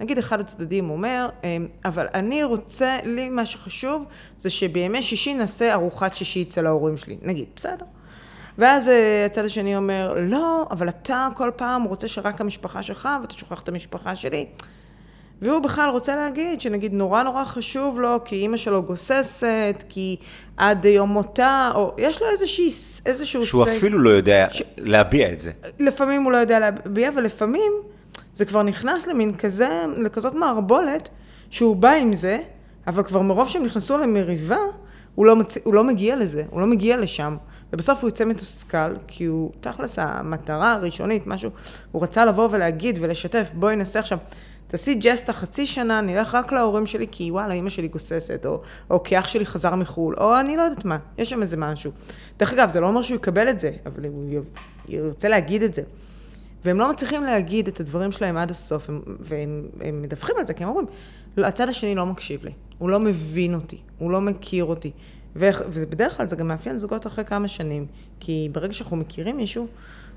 נגיד 0.00 0.18
אחד 0.18 0.40
הצדדים 0.40 0.90
אומר, 0.90 1.28
"אמ, 1.44 1.66
אבל 1.84 2.06
אני 2.14 2.44
רוצה, 2.44 2.98
לי 3.04 3.28
מה 3.28 3.46
שחשוב 3.46 4.04
זה 4.38 4.50
שבימי 4.50 5.02
שישי 5.02 5.34
נעשה 5.34 5.72
ארוחת 5.72 6.16
שישי 6.16 6.42
אצל 6.42 6.66
ההורים 6.66 6.96
שלי, 6.96 7.18
נגיד, 7.22 7.48
בסדר. 7.56 7.84
ואז 8.58 8.88
אה, 8.88 9.26
הצד 9.26 9.44
השני 9.44 9.76
אומר, 9.76 10.14
לא, 10.18 10.66
אבל 10.70 10.88
אתה 10.88 11.28
כל 11.34 11.50
פעם 11.56 11.82
רוצה 11.82 12.08
שרק 12.08 12.40
המשפחה 12.40 12.82
שלך 12.82 13.08
ואתה 13.20 13.34
שוכח 13.34 13.62
את 13.62 13.68
המשפחה 13.68 14.16
שלי. 14.16 14.46
והוא 15.42 15.58
בכלל 15.58 15.90
רוצה 15.90 16.16
להגיד 16.16 16.60
שנגיד 16.60 16.92
נורא 16.92 17.22
נורא 17.22 17.44
חשוב 17.44 18.00
לו 18.00 18.24
כי 18.24 18.36
אימא 18.36 18.56
שלו 18.56 18.82
גוססת, 18.82 19.84
כי 19.88 20.16
עד 20.56 20.84
יום 20.84 21.10
מותה, 21.10 21.70
או 21.74 21.94
יש 21.98 22.22
לו 22.22 22.28
איזושהי, 22.30 22.70
איזשהו... 23.06 23.46
שהוא 23.46 23.64
say- 23.64 23.68
אפילו 23.68 23.98
לא 23.98 24.10
יודע 24.10 24.48
להביע 24.78 25.32
את 25.32 25.40
זה. 25.40 25.50
לפעמים 25.78 26.22
הוא 26.22 26.32
לא 26.32 26.36
יודע 26.36 26.58
להביע, 26.58 27.10
ולפעמים 27.16 27.72
זה 28.34 28.44
כבר 28.44 28.62
נכנס 28.62 29.06
למין 29.06 29.36
כזה, 29.36 29.68
לכזאת 29.96 30.34
מערבולת, 30.34 31.08
שהוא 31.50 31.76
בא 31.76 31.90
עם 31.90 32.14
זה, 32.14 32.38
אבל 32.86 33.02
כבר 33.02 33.20
מרוב 33.20 33.48
שהם 33.48 33.64
נכנסו 33.64 33.98
למריבה, 33.98 34.58
הוא 35.14 35.26
לא, 35.26 35.36
מצ... 35.36 35.56
הוא 35.64 35.74
לא 35.74 35.84
מגיע 35.84 36.16
לזה, 36.16 36.44
הוא 36.50 36.60
לא 36.60 36.66
מגיע 36.66 36.96
לשם. 36.96 37.36
ובסוף 37.72 38.00
הוא 38.00 38.08
יוצא 38.08 38.24
מתוסכל, 38.24 38.94
כי 39.06 39.24
הוא, 39.24 39.50
תכלס, 39.60 39.98
המטרה 39.98 40.72
הראשונית, 40.72 41.26
משהו, 41.26 41.50
הוא 41.92 42.02
רצה 42.02 42.24
לבוא 42.24 42.48
ולהגיד 42.50 42.98
ולשתף, 43.00 43.48
בואי 43.54 43.76
נעשה 43.76 44.00
עכשיו, 44.00 44.18
תעשי 44.70 44.94
ג'סטה 44.94 45.32
חצי 45.32 45.66
שנה, 45.66 46.00
נלך 46.00 46.34
רק 46.34 46.52
להורים 46.52 46.86
שלי, 46.86 47.06
כי 47.10 47.30
וואלה, 47.30 47.54
אימא 47.54 47.70
שלי 47.70 47.88
גוססת, 47.88 48.46
או, 48.46 48.60
או 48.90 49.02
כי 49.02 49.18
אח 49.18 49.28
שלי 49.28 49.46
חזר 49.46 49.74
מחו"ל, 49.74 50.14
או 50.16 50.40
אני 50.40 50.56
לא 50.56 50.62
יודעת 50.62 50.84
מה, 50.84 50.98
יש 51.18 51.30
שם 51.30 51.42
איזה 51.42 51.56
משהו. 51.56 51.90
דרך 52.38 52.52
אגב, 52.52 52.70
זה 52.70 52.80
לא 52.80 52.88
אומר 52.88 53.02
שהוא 53.02 53.16
יקבל 53.16 53.48
את 53.48 53.60
זה, 53.60 53.70
אבל 53.86 54.04
הוא 54.04 54.42
ירצה 54.88 55.28
להגיד 55.28 55.62
את 55.62 55.74
זה. 55.74 55.82
והם 56.64 56.78
לא 56.78 56.90
מצליחים 56.90 57.24
להגיד 57.24 57.68
את 57.68 57.80
הדברים 57.80 58.12
שלהם 58.12 58.36
עד 58.36 58.50
הסוף, 58.50 58.88
הם, 58.88 59.02
והם 59.20 59.68
הם 59.80 60.02
מדווחים 60.02 60.36
על 60.38 60.46
זה, 60.46 60.54
כי 60.54 60.62
הם 60.62 60.68
אומרים, 60.68 60.86
לא, 61.36 61.46
הצד 61.46 61.68
השני 61.68 61.94
לא 61.94 62.06
מקשיב 62.06 62.44
לי, 62.44 62.52
הוא 62.78 62.90
לא 62.90 63.00
מבין 63.00 63.54
אותי, 63.54 63.78
הוא 63.98 64.10
לא 64.10 64.20
מכיר 64.20 64.64
אותי. 64.64 64.90
ובדרך 65.36 66.16
כלל 66.16 66.28
זה 66.28 66.36
גם 66.36 66.48
מאפיין 66.48 66.78
זוגות 66.78 67.06
אחרי 67.06 67.24
כמה 67.24 67.48
שנים, 67.48 67.86
כי 68.20 68.48
ברגע 68.52 68.72
שאנחנו 68.72 68.96
מכירים 68.96 69.36
מישהו, 69.36 69.66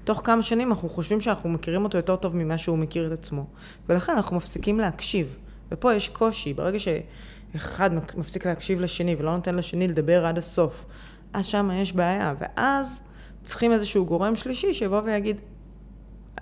תוך 0.03 0.21
כמה 0.23 0.43
שנים 0.43 0.69
אנחנו 0.69 0.89
חושבים 0.89 1.21
שאנחנו 1.21 1.49
מכירים 1.49 1.83
אותו 1.83 1.97
יותר 1.97 2.15
טוב 2.15 2.35
ממה 2.35 2.57
שהוא 2.57 2.77
מכיר 2.77 3.07
את 3.07 3.19
עצמו. 3.19 3.45
ולכן 3.89 4.11
אנחנו 4.11 4.37
מפסיקים 4.37 4.79
להקשיב. 4.79 5.35
ופה 5.71 5.93
יש 5.93 6.09
קושי, 6.09 6.53
ברגע 6.53 6.77
שאחד 6.79 7.89
מפסיק 8.17 8.45
להקשיב 8.45 8.79
לשני 8.79 9.15
ולא 9.19 9.35
נותן 9.35 9.55
לשני 9.55 9.87
לדבר 9.87 10.25
עד 10.25 10.37
הסוף, 10.37 10.85
אז 11.33 11.45
שם 11.45 11.69
יש 11.73 11.93
בעיה. 11.93 12.33
ואז 12.39 13.01
צריכים 13.43 13.71
איזשהו 13.71 14.05
גורם 14.05 14.35
שלישי 14.35 14.73
שיבוא 14.73 15.01
ויגיד, 15.05 15.41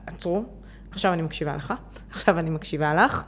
עצרו, 0.07 0.43
עכשיו 0.91 1.13
אני 1.13 1.21
מקשיבה 1.21 1.55
לך, 1.55 1.73
עכשיו 2.11 2.39
אני 2.39 2.49
מקשיבה 2.49 2.93
לך, 2.93 3.23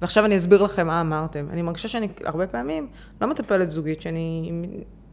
ועכשיו 0.00 0.24
אני 0.24 0.36
אסביר 0.36 0.62
לכם 0.62 0.86
מה 0.86 1.00
אמרתם. 1.00 1.46
אני 1.50 1.62
מרגישה 1.62 1.88
שאני 1.88 2.08
הרבה 2.24 2.46
פעמים 2.46 2.88
לא 3.20 3.30
מטפלת 3.30 3.70
זוגית, 3.70 4.02
שאני 4.02 4.52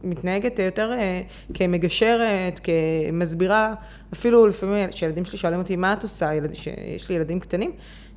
מתנהגת 0.06 0.58
יותר 0.58 0.92
אה, 0.92 1.20
כמגשרת, 1.54 2.60
כמסבירה, 2.62 3.74
אפילו 4.12 4.46
לפעמים 4.46 4.90
כשילדים 4.90 5.24
שלי 5.24 5.38
שואלים 5.38 5.58
אותי, 5.58 5.76
מה 5.76 5.92
את 5.92 6.02
עושה, 6.02 6.30
שיש 6.54 7.08
לי 7.08 7.14
ילדים 7.14 7.40
קטנים, 7.40 7.72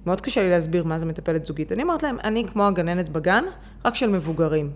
מאוד 0.05 0.21
קשה 0.21 0.41
לי 0.41 0.49
להסביר 0.49 0.83
מה 0.83 0.99
זה 0.99 1.05
מטפלת 1.05 1.45
זוגית. 1.45 1.71
אני 1.71 1.83
אומרת 1.83 2.03
להם, 2.03 2.17
אני 2.23 2.45
כמו 2.47 2.67
הגננת 2.67 3.09
בגן, 3.09 3.43
רק 3.85 3.95
של 3.95 4.09
מבוגרים. 4.09 4.71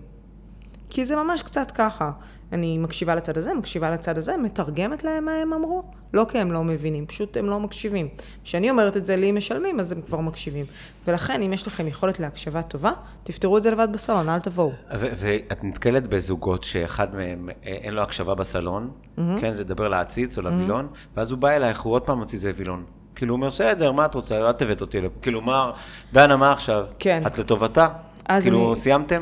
כי 0.90 1.04
זה 1.04 1.16
ממש 1.16 1.42
קצת 1.42 1.70
ככה. 1.70 2.10
אני 2.52 2.78
מקשיבה 2.78 3.14
לצד 3.14 3.38
הזה, 3.38 3.54
מקשיבה 3.54 3.90
לצד 3.90 4.18
הזה, 4.18 4.36
מתרגמת 4.36 5.04
להם 5.04 5.24
מה 5.24 5.32
הם 5.32 5.52
אמרו. 5.52 5.82
לא 6.14 6.26
כי 6.28 6.38
הם 6.38 6.52
לא 6.52 6.64
מבינים, 6.64 7.06
פשוט 7.06 7.36
הם 7.36 7.46
לא 7.46 7.60
מקשיבים. 7.60 8.08
כשאני 8.44 8.70
אומרת 8.70 8.96
את 8.96 9.06
זה, 9.06 9.16
לי 9.16 9.32
משלמים, 9.32 9.80
אז 9.80 9.92
הם 9.92 10.00
כבר 10.00 10.20
מקשיבים. 10.20 10.64
ולכן, 11.06 11.42
אם 11.42 11.52
יש 11.52 11.66
לכם 11.66 11.86
יכולת 11.86 12.20
להקשבה 12.20 12.62
טובה, 12.62 12.92
תפתרו 13.24 13.58
את 13.58 13.62
זה 13.62 13.70
לבד 13.70 13.88
בסלון, 13.92 14.28
אל 14.28 14.40
תבואו. 14.40 14.72
ואת 14.90 15.64
נתקלת 15.64 16.06
בזוגות 16.06 16.64
שאחד 16.64 17.14
מהם 17.14 17.48
אה, 17.48 17.54
אין 17.64 17.94
לו 17.94 18.02
הקשבה 18.02 18.34
בסלון, 18.34 18.90
mm-hmm. 18.90 19.20
כן, 19.40 19.52
זה 19.52 19.64
לדבר 19.64 19.88
לעציץ 19.88 20.38
או 20.38 20.42
לווילון, 20.42 20.84
mm-hmm. 20.84 21.16
ואז 21.16 21.30
הוא 21.30 21.38
בא 21.38 21.50
אלייך, 21.50 21.80
הוא 21.80 21.92
עוד 21.92 22.02
פעם 22.02 22.18
מוציא 22.18 22.38
איזה 22.38 22.52
וילון. 22.56 22.84
כאילו, 23.14 23.34
הוא 23.34 23.36
אומר, 23.36 23.48
בסדר, 23.48 23.92
מה 23.92 24.04
את 24.04 24.14
רוצה? 24.14 24.50
את 24.50 24.62
הבאת 24.62 24.80
אותי 24.80 25.00
לפה. 25.00 25.20
כאילו, 25.22 25.40
מה, 25.40 25.70
דנה, 26.12 26.36
מה 26.36 26.52
עכשיו? 26.52 26.86
כן. 26.98 27.22
את 27.26 27.38
לטובתה? 27.38 27.88
כאילו, 28.40 28.68
אני... 28.68 28.76
סיימתם? 28.76 29.20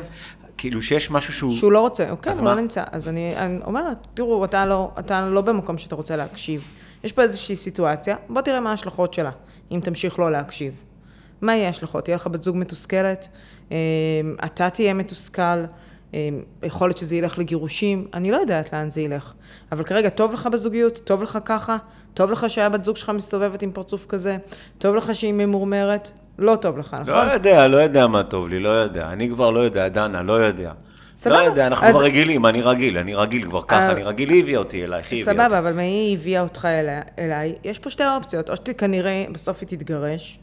כאילו 0.63 0.81
שיש 0.81 1.11
משהו 1.11 1.33
שהוא... 1.33 1.53
שהוא 1.53 1.71
לא 1.71 1.79
רוצה, 1.79 2.09
אוקיי, 2.09 2.33
הוא 2.33 2.45
לא 2.45 2.55
נמצא. 2.55 2.83
אז 2.91 3.07
אני, 3.07 3.35
אני 3.37 3.59
אומרת, 3.65 3.97
תראו, 4.13 4.45
אתה 4.45 4.65
לא, 4.65 4.91
אתה 4.99 5.29
לא 5.29 5.41
במקום 5.41 5.77
שאתה 5.77 5.95
רוצה 5.95 6.15
להקשיב. 6.15 6.63
יש 7.03 7.11
פה 7.11 7.21
איזושהי 7.21 7.55
סיטואציה, 7.55 8.15
בוא 8.29 8.41
תראה 8.41 8.59
מה 8.59 8.69
ההשלכות 8.69 9.13
שלה, 9.13 9.31
אם 9.71 9.79
תמשיך 9.83 10.19
לא 10.19 10.31
להקשיב. 10.31 10.73
מה 11.41 11.55
יהיה 11.55 11.67
ההשלכות? 11.67 12.03
תהיה 12.03 12.15
לך 12.15 12.27
בת 12.27 12.43
זוג 12.43 12.57
מתוסכלת, 12.57 13.27
אמ, 13.71 13.75
אתה 14.45 14.69
תהיה 14.69 14.93
מתוסכל, 14.93 15.63
אמ, 16.13 16.17
יכול 16.63 16.87
להיות 16.87 16.97
שזה 16.97 17.15
ילך 17.15 17.37
לגירושים, 17.39 18.07
אני 18.13 18.31
לא 18.31 18.37
יודעת 18.37 18.73
לאן 18.73 18.89
זה 18.89 19.01
ילך. 19.01 19.33
אבל 19.71 19.83
כרגע 19.83 20.09
טוב 20.09 20.33
לך 20.33 20.47
בזוגיות, 20.47 20.99
טוב 21.03 21.23
לך 21.23 21.37
ככה, 21.45 21.77
טוב 22.13 22.31
לך 22.31 22.49
שהבת 22.49 22.83
זוג 22.83 22.97
שלך 22.97 23.09
מסתובבת 23.09 23.61
עם 23.61 23.71
פרצוף 23.71 24.05
כזה, 24.05 24.37
טוב 24.77 24.95
לך 24.95 25.15
שהיא 25.15 25.33
ממורמרת, 25.33 26.11
לא 26.37 26.55
טוב 26.55 26.77
לך, 26.77 26.93
נכון? 26.93 27.07
לא 27.07 27.33
יודע, 27.33 27.67
לא 27.67 27.77
יודע 27.77 28.07
מה 28.07 28.23
טוב 28.23 28.47
לי, 28.47 28.59
לא 28.59 28.69
יודע. 28.69 29.09
אני 29.09 29.29
כבר 29.29 29.49
לא 29.49 29.59
יודע, 29.59 29.87
דנה, 29.87 30.23
לא 30.23 30.33
יודע. 30.33 30.71
סבבה. 31.15 31.35
לא 31.35 31.41
יודע, 31.41 31.67
אנחנו 31.67 31.87
אז... 31.87 31.95
כבר 31.95 32.03
רגילים, 32.03 32.45
אני 32.45 32.61
רגיל, 32.61 32.97
אני 32.97 33.15
רגיל 33.15 33.43
כבר 33.43 33.61
ככה, 33.61 33.79
אה, 33.79 33.91
אני 33.91 34.03
רגיל, 34.03 34.29
היא 34.29 34.43
הביאה 34.43 34.59
אותי 34.59 34.83
אלייך, 34.83 35.11
היא 35.11 35.21
הביאה 35.21 35.33
אותי. 35.33 35.43
סבבה, 35.43 35.59
אבל 35.59 35.79
היא 35.79 36.17
הביאה 36.17 36.41
אותך 36.41 36.65
אליי, 36.65 37.01
אליי, 37.19 37.55
יש 37.63 37.79
פה 37.79 37.89
שתי 37.89 38.03
אופציות, 38.17 38.49
או 38.49 38.55
שכנראה 38.55 39.25
בסוף 39.31 39.57
היא 39.61 39.69
תתגרש, 39.69 40.39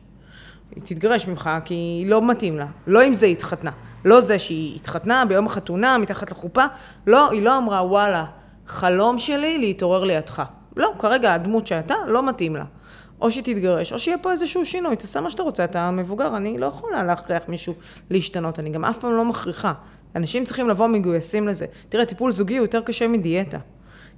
היא 0.76 0.82
תתגרש 0.82 1.28
ממך, 1.28 1.50
כי 1.64 1.74
היא 1.74 2.06
לא 2.06 2.30
מתאים 2.30 2.58
לה, 2.58 2.66
לא 2.86 3.00
עם 3.00 3.14
זה 3.14 3.26
היא 3.26 3.32
התחתנה. 3.32 3.70
לא 4.04 4.20
זה 4.20 4.38
שהיא 4.38 4.76
התחתנה 4.76 5.24
ביום 5.24 5.46
החתונה, 5.46 5.98
מתחת 5.98 6.30
לחופה, 6.30 6.64
לא, 7.06 7.30
היא 7.30 7.42
לא 7.42 7.58
אמרה, 7.58 7.86
וואלה, 7.86 8.24
חלום 8.66 9.18
שלי 9.18 9.58
להתעורר 9.58 10.04
לידך. 10.04 10.42
לא, 10.76 10.92
כרגע 10.98 11.34
הדמות 11.34 11.66
שאתה 11.66 11.94
לא 12.06 12.28
מתאים 12.28 12.56
לה. 12.56 12.64
או 13.20 13.30
שהיא 13.30 13.44
תתגרש, 13.44 13.92
או 13.92 13.98
שיהיה 13.98 14.18
פה 14.18 14.32
איזשהו 14.32 14.64
שינוי, 14.64 14.96
תעשה 14.96 15.20
מה 15.20 15.30
שאתה 15.30 15.42
רוצה, 15.42 15.64
אתה 15.64 15.90
מבוגר, 15.90 16.36
אני 16.36 16.58
לא 16.58 16.66
יכולה 16.66 17.02
להכריח 17.02 17.42
מישהו 17.48 17.74
להשתנות, 18.10 18.58
אני 18.58 18.70
גם 18.70 18.84
אף 18.84 18.98
פעם 18.98 19.16
לא 19.16 19.24
מכריחה. 19.24 19.72
אנשים 20.16 20.44
צריכים 20.44 20.68
לבוא 20.68 20.86
מגויסים 20.86 21.48
לזה. 21.48 21.66
תראה, 21.88 22.04
טיפול 22.04 22.32
זוגי 22.32 22.56
הוא 22.56 22.64
יותר 22.64 22.80
קשה 22.80 23.08
מדיאטה. 23.08 23.58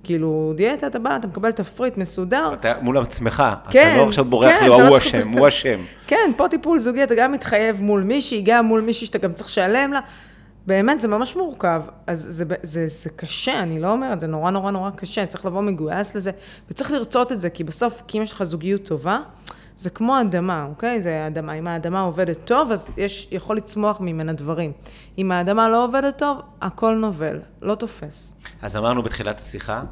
כאילו, 0.04 0.52
דיאטה, 0.56 0.86
אתה 0.86 0.98
בא, 0.98 1.16
אתה 1.16 1.26
מקבל 1.26 1.50
תפריט 1.50 1.96
מסודר. 1.96 2.54
אתה 2.54 2.74
מול 2.80 2.98
עצמך, 2.98 3.42
כן, 3.70 3.90
אתה 3.94 4.02
לא 4.02 4.08
עכשיו 4.08 4.24
בורח 4.24 4.50
כן, 4.58 4.66
לו, 4.66 4.78
לא 4.78 4.88
הוא 4.88 4.98
אשם, 4.98 5.28
הוא 5.28 5.48
אשם. 5.48 5.78
כן, 6.06 6.30
פה 6.36 6.48
טיפול 6.48 6.78
זוגי, 6.78 7.02
אתה 7.02 7.14
גם 7.14 7.32
מתחייב 7.32 7.82
מול 7.82 8.02
מישהי, 8.02 8.42
גם 8.44 8.66
מול 8.66 8.80
מישהי 8.80 9.06
שאתה 9.06 9.18
גם 9.18 9.32
צריך 9.32 9.48
לשלם 9.48 9.92
לה. 9.92 10.00
באמת, 10.66 11.00
זה 11.00 11.08
ממש 11.08 11.36
מורכב. 11.36 11.82
אז 12.06 12.26
זה, 12.28 12.44
זה, 12.44 12.54
זה, 12.62 12.88
זה 12.88 13.10
קשה, 13.10 13.62
אני 13.62 13.80
לא 13.80 13.92
אומרת, 13.92 14.20
זה 14.20 14.26
נורא 14.26 14.50
נורא 14.50 14.70
נורא 14.70 14.90
קשה, 14.90 15.26
צריך 15.26 15.46
לבוא 15.46 15.62
מגויס 15.62 16.14
לזה, 16.14 16.30
וצריך 16.70 16.90
לרצות 16.90 17.32
את 17.32 17.40
זה, 17.40 17.50
כי 17.50 17.64
בסוף, 17.64 18.02
כי 18.06 18.18
אם 18.18 18.22
יש 18.22 18.32
לך 18.32 18.42
זוגיות 18.42 18.84
טובה, 18.84 19.18
זה 19.76 19.90
כמו 19.90 20.20
אדמה, 20.20 20.64
אוקיי? 20.64 21.02
זה 21.02 21.26
אדמה. 21.26 21.52
אם 21.52 21.66
האדמה 21.66 22.00
עובדת 22.00 22.38
טוב, 22.44 22.72
אז 22.72 22.88
יש, 22.96 23.28
יכול 23.32 23.56
לצמוח 23.56 24.00
ממנה 24.00 24.32
דברים. 24.32 24.72
אם 25.18 25.32
האדמה 25.32 25.68
לא 25.68 25.84
עובדת 25.84 26.18
טוב, 26.18 26.38
הכל 26.60 26.94
נובל, 26.94 27.40
לא 27.62 27.74
תופס. 27.74 28.36
אז 28.62 28.76
אמרנו 28.76 29.02
בתחילת 29.02 29.40
השיחה, 29.40 29.82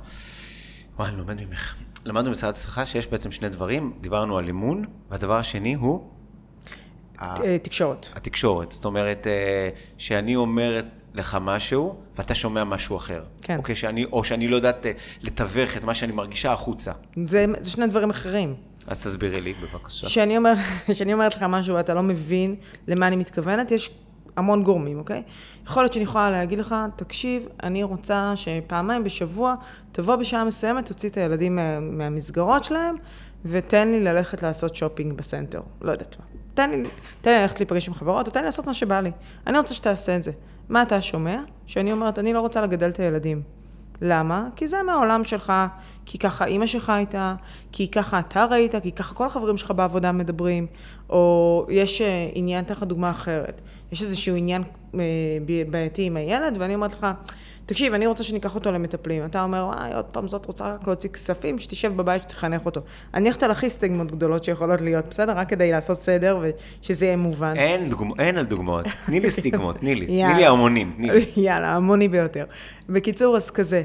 וואי, 0.96 1.08
אני 1.08 1.16
לומד 1.16 1.40
ממך. 1.40 1.74
למדנו 2.04 2.30
בתחילת 2.30 2.54
השיחה 2.54 2.86
שיש 2.86 3.06
בעצם 3.06 3.32
שני 3.32 3.48
דברים, 3.48 3.92
דיברנו 4.00 4.38
על 4.38 4.46
אימון, 4.46 4.84
והדבר 5.10 5.36
השני 5.36 5.74
הוא? 5.74 6.10
אה, 7.20 7.58
תקשורת. 7.58 8.08
התקשורת, 8.14 8.72
זאת 8.72 8.84
אומרת, 8.84 9.26
אה, 9.26 9.68
שאני 9.98 10.36
אומרת 10.36 10.84
לך 11.14 11.38
משהו, 11.40 11.96
ואתה 12.18 12.34
שומע 12.34 12.64
משהו 12.64 12.96
אחר. 12.96 13.22
כן. 13.42 13.56
אוקיי, 13.56 13.76
שאני, 13.76 14.04
או 14.04 14.24
שאני 14.24 14.48
לא 14.48 14.56
יודעת 14.56 14.86
אה, 14.86 14.92
לתווך 15.22 15.76
את 15.76 15.84
מה 15.84 15.94
שאני 15.94 16.12
מרגישה 16.12 16.52
החוצה. 16.52 16.92
זה, 17.26 17.46
זה 17.60 17.70
שני 17.70 17.86
דברים 17.86 18.10
אחרים. 18.10 18.54
אז 18.86 19.06
תסבירי 19.06 19.40
לי, 19.40 19.54
בבקשה. 19.54 20.06
כשאני 20.06 20.36
אומר, 20.36 20.52
אומרת 21.12 21.36
לך 21.36 21.42
משהו 21.42 21.74
ואתה 21.74 21.94
לא 21.94 22.02
מבין 22.02 22.56
למה 22.88 23.08
אני 23.08 23.16
מתכוונת, 23.16 23.70
יש 23.70 23.90
המון 24.36 24.62
גורמים, 24.62 24.98
אוקיי? 24.98 25.22
יכול 25.66 25.82
להיות 25.82 25.92
שאני 25.92 26.02
יכולה 26.02 26.30
להגיד 26.30 26.58
לך, 26.58 26.74
תקשיב, 26.96 27.46
אני 27.62 27.82
רוצה 27.82 28.32
שפעמיים 28.36 29.04
בשבוע 29.04 29.54
תבוא 29.92 30.16
בשעה 30.16 30.44
מסוימת, 30.44 30.86
תוציא 30.86 31.08
את 31.08 31.16
הילדים 31.16 31.56
מה, 31.56 31.80
מהמסגרות 31.80 32.64
שלהם, 32.64 32.96
ותן 33.44 33.88
לי 33.88 34.00
ללכת 34.00 34.42
לעשות 34.42 34.76
שופינג 34.76 35.12
בסנטר. 35.12 35.60
לא 35.80 35.92
יודעת 35.92 36.16
מה. 36.18 36.39
תן 36.54 36.70
לי, 36.70 36.84
תן 37.20 37.34
לי 37.34 37.40
ללכת 37.42 37.60
להיפגש 37.60 37.88
עם 37.88 37.94
חברות, 37.94 38.26
או 38.26 38.32
תן 38.32 38.40
לי 38.40 38.46
לעשות 38.46 38.66
מה 38.66 38.74
שבא 38.74 39.00
לי. 39.00 39.10
אני 39.46 39.58
רוצה 39.58 39.74
שתעשה 39.74 40.16
את 40.16 40.22
זה. 40.22 40.32
מה 40.68 40.82
אתה 40.82 41.02
שומע? 41.02 41.40
שאני 41.66 41.92
אומרת, 41.92 42.18
אני 42.18 42.32
לא 42.32 42.40
רוצה 42.40 42.60
לגדל 42.60 42.90
את 42.90 43.00
הילדים. 43.00 43.42
למה? 44.02 44.48
כי 44.56 44.66
זה 44.66 44.82
מהעולם 44.82 45.24
שלך, 45.24 45.52
כי 46.06 46.18
ככה 46.18 46.44
אימא 46.44 46.66
שלך 46.66 46.90
הייתה, 46.90 47.34
כי 47.72 47.88
ככה 47.88 48.18
אתה 48.18 48.44
ראית, 48.44 48.74
כי 48.82 48.92
ככה 48.92 49.14
כל 49.14 49.26
החברים 49.26 49.56
שלך 49.56 49.70
בעבודה 49.70 50.12
מדברים, 50.12 50.66
או 51.10 51.66
יש 51.68 52.00
אה, 52.00 52.28
עניין, 52.34 52.64
אתן 52.64 52.74
לך 52.74 52.82
דוגמה 52.82 53.10
אחרת, 53.10 53.60
יש 53.92 54.02
איזשהו 54.02 54.36
עניין 54.36 54.62
אה, 54.94 55.00
בעייתי 55.70 56.02
עם 56.02 56.16
הילד, 56.16 56.56
ואני 56.58 56.74
אומרת 56.74 56.92
לך, 56.92 57.06
תקשיב, 57.70 57.94
אני 57.94 58.06
רוצה 58.06 58.24
שניקח 58.24 58.54
אותו 58.54 58.72
למטפלים. 58.72 59.24
אתה 59.24 59.42
אומר, 59.42 59.66
וואי, 59.66 59.94
עוד 59.94 60.04
פעם 60.04 60.28
זאת 60.28 60.46
רוצה 60.46 60.74
רק 60.74 60.86
להוציא 60.86 61.10
כספים, 61.10 61.58
שתשב 61.58 61.96
בבית 61.96 62.22
שתחנך 62.22 62.66
אותו. 62.66 62.80
אני 63.14 63.28
הולכת 63.28 63.42
על 63.42 63.50
הכי 63.50 63.70
סטיגמות 63.70 64.12
גדולות 64.12 64.44
שיכולות 64.44 64.80
להיות, 64.80 65.04
בסדר? 65.10 65.32
רק 65.32 65.48
כדי 65.48 65.72
לעשות 65.72 66.02
סדר 66.02 66.38
ושזה 66.82 67.04
יהיה 67.04 67.16
מובן. 67.16 67.56
אין, 67.56 67.90
דוגמא, 67.90 68.14
אין 68.18 68.38
על 68.38 68.46
דוגמאות. 68.46 68.86
תני 69.06 69.20
לי 69.20 69.30
סטיגמות, 69.30 69.76
תני 69.76 69.94
לי. 69.94 70.06
תני 70.06 70.34
לי 70.36 70.46
המונים, 70.46 70.92
תני 70.96 71.10
לי. 71.10 71.26
יאללה, 71.46 71.72
המוני 71.72 72.08
ביותר. 72.08 72.44
בקיצור, 72.88 73.36
אז 73.36 73.50
כזה. 73.50 73.82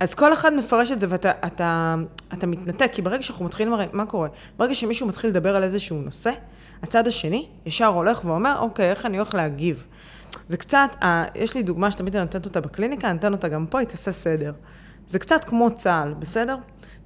אז 0.00 0.14
כל 0.14 0.32
אחד 0.32 0.54
מפרש 0.54 0.92
את 0.92 1.00
זה 1.00 1.06
ואתה 1.08 1.32
אתה, 1.46 1.94
אתה 2.32 2.46
מתנתק, 2.46 2.90
כי 2.92 3.02
ברגע 3.02 3.22
שאנחנו 3.22 3.44
מתחילים, 3.44 3.72
הרי, 3.72 3.86
מה 3.92 4.06
קורה? 4.06 4.28
ברגע 4.58 4.74
שמישהו 4.74 5.06
מתחיל 5.06 5.30
לדבר 5.30 5.56
על 5.56 5.62
איזשהו 5.62 6.02
נושא, 6.02 6.30
הצד 6.82 7.06
השני 7.06 7.46
ישר 7.66 7.86
הולך 7.86 8.24
ואומר, 8.24 8.58
אוקיי, 8.58 8.90
איך 8.90 9.06
אני 9.06 9.16
הולך 9.16 9.34
להגיב? 9.34 9.86
זה 10.48 10.56
קצת, 10.56 10.96
אה, 11.02 11.24
יש 11.34 11.54
לי 11.54 11.62
דוגמה 11.62 11.90
שתמיד 11.90 12.16
אני 12.16 12.24
נותנת 12.24 12.44
אותה 12.44 12.60
בקליניקה, 12.60 13.10
אני 13.10 13.18
אתן 13.18 13.32
אותה 13.32 13.48
גם 13.48 13.66
פה, 13.66 13.78
היא 13.78 13.88
תעשה 13.88 14.12
סדר. 14.12 14.52
זה 15.08 15.18
קצת 15.18 15.44
כמו 15.44 15.70
צה"ל, 15.70 16.14
בסדר? 16.18 16.56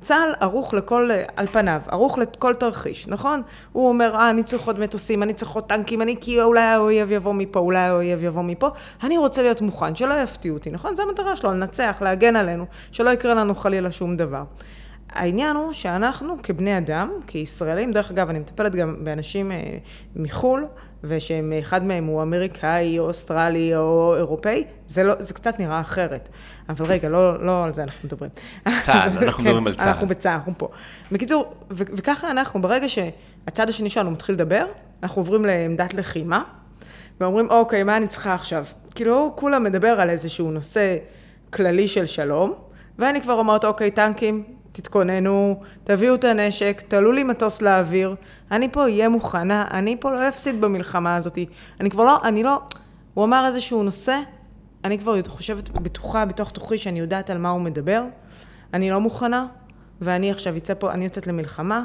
צה"ל 0.01 0.35
ערוך 0.41 0.75
לכל, 0.75 1.11
על 1.37 1.47
פניו, 1.47 1.81
ערוך 1.89 2.19
לכל 2.19 2.55
תרחיש, 2.55 3.09
נכון? 3.09 3.43
הוא 3.73 3.89
אומר, 3.89 4.15
אה, 4.15 4.31
אני 4.31 4.43
צריך 4.43 4.67
עוד 4.67 4.81
מטוסים, 4.81 5.23
אני 5.23 5.35
צריך 5.35 5.51
עוד 5.51 5.65
טנקים, 5.65 6.03
אני 6.03 6.17
כי 6.21 6.43
אולי 6.43 6.61
האויב 6.61 7.13
יבוא 7.13 7.35
מפה, 7.35 7.59
אולי 7.59 7.79
האויב 7.79 8.23
יבוא 8.23 8.43
מפה. 8.43 8.69
אני 9.03 9.19
רוצה 9.19 9.43
להיות 9.43 9.61
מוכן, 9.61 9.97
שלא 9.97 10.15
יפתיעו 10.15 10.57
אותי, 10.57 10.71
נכון? 10.71 10.97
זו 10.97 11.03
המטרה 11.03 11.37
שלו, 11.37 11.51
לנצח, 11.51 11.97
להגן 12.01 12.37
עלינו, 12.37 12.67
שלא 12.93 13.11
יקרה 13.11 13.35
לנו 13.35 13.55
חלילה 13.55 13.93
שום 13.93 14.17
דבר. 14.17 14.43
העניין 15.19 15.57
הוא 15.57 15.73
שאנחנו 15.73 16.37
כבני 16.43 16.79
אדם, 16.79 17.11
כישראלים, 17.27 17.93
דרך 17.93 18.11
אגב, 18.11 18.29
אני 18.29 18.39
מטפלת 18.39 18.75
גם 18.75 18.97
באנשים 19.05 19.53
אה, 19.53 19.79
מחו"ל, 20.17 20.67
ושאחד 21.05 21.85
מהם 21.85 22.05
הוא 22.05 22.23
אמריקאי, 22.23 22.99
או 22.99 23.05
אוסטרלי, 23.05 23.77
או 23.77 24.15
אירופאי, 24.17 24.65
זה, 24.87 25.03
לא, 25.03 25.15
זה 25.19 25.35
קצת 25.35 25.59
נראה 25.59 25.81
אחרת. 25.81 26.29
אבל 26.69 26.87
רגע, 26.87 27.09
לא, 27.09 27.45
לא 27.45 27.65
על 27.65 27.75
זה 27.75 27.83
אנחנו 27.83 28.07
מדברים. 28.07 28.31
צה"ל, 28.81 29.09
אנחנו 29.23 29.43
מדברים 29.45 29.67
על 29.67 29.75
צה"ל. 29.75 29.89
אנחנו 29.89 30.09
בצה"ל, 30.09 30.33
אנחנו 30.33 30.53
פה. 30.59 30.69
בקיצור, 31.13 31.55
ו- 31.71 31.85
וככה 31.97 32.31
אנחנו, 32.31 32.63
ברגע 32.63 32.87
שהצד 32.89 33.69
השני 33.69 33.91
שלנו 33.91 34.11
מתחיל 34.11 34.35
לדבר, 34.35 34.67
אנחנו 35.03 35.21
עוברים 35.23 35.45
לעמדת 35.45 35.95
לחימה, 35.95 36.43
ואומרים, 37.21 37.51
אוקיי, 37.51 37.83
מה 37.83 37.97
אני 37.97 38.07
צריכה 38.07 38.35
עכשיו? 38.35 38.65
כאילו, 38.95 39.33
כולם 39.37 39.65
מדבר 39.65 40.01
על 40.01 40.11
איזשהו 40.11 40.51
נושא 40.51 40.97
כללי 41.51 41.89
של 41.89 42.07
שלום, 42.07 42.55
ואני 42.99 43.21
כבר 43.21 43.35
אומרת, 43.35 43.65
אוקיי, 43.65 43.91
טנקים, 43.91 44.45
תתכוננו, 44.81 45.61
תביאו 45.85 46.15
את 46.15 46.25
הנשק, 46.25 46.83
תעלו 46.89 47.13
לי 47.13 47.25
מטוס 47.25 47.63
לאוויר, 47.63 48.15
אני 48.51 48.69
פה 48.73 48.83
אהיה 48.83 49.09
מוכנה, 49.09 49.65
אני 49.71 49.97
פה 50.01 50.11
לא 50.11 50.29
אפסיד 50.29 50.61
במלחמה 50.61 51.17
הזאת. 51.17 51.39
אני 51.81 51.91
כבר 51.91 52.05
לא, 52.05 52.23
אני 52.25 52.43
לא, 52.43 52.61
הוא 53.15 53.25
אמר 53.25 53.47
איזשהו 53.47 53.83
נושא, 53.83 54.21
אני 54.85 54.99
כבר 54.99 55.21
חושבת, 55.27 55.71
בטוחה, 55.71 56.25
בתוך 56.25 56.51
תוכי, 56.51 56.79
שאני 56.79 56.99
יודעת 56.99 57.31
על 57.31 57.39
מה 57.39 57.49
הוא 57.49 57.61
מדבר, 57.61 58.05
אני 58.75 58.91
לא 58.91 59.01
מוכנה, 59.01 59.47
ואני 60.01 60.31
עכשיו 60.31 60.57
אצא 60.57 60.75
פה, 60.75 60.93
אני 60.93 61.05
יוצאת 61.05 61.27
למלחמה, 61.27 61.85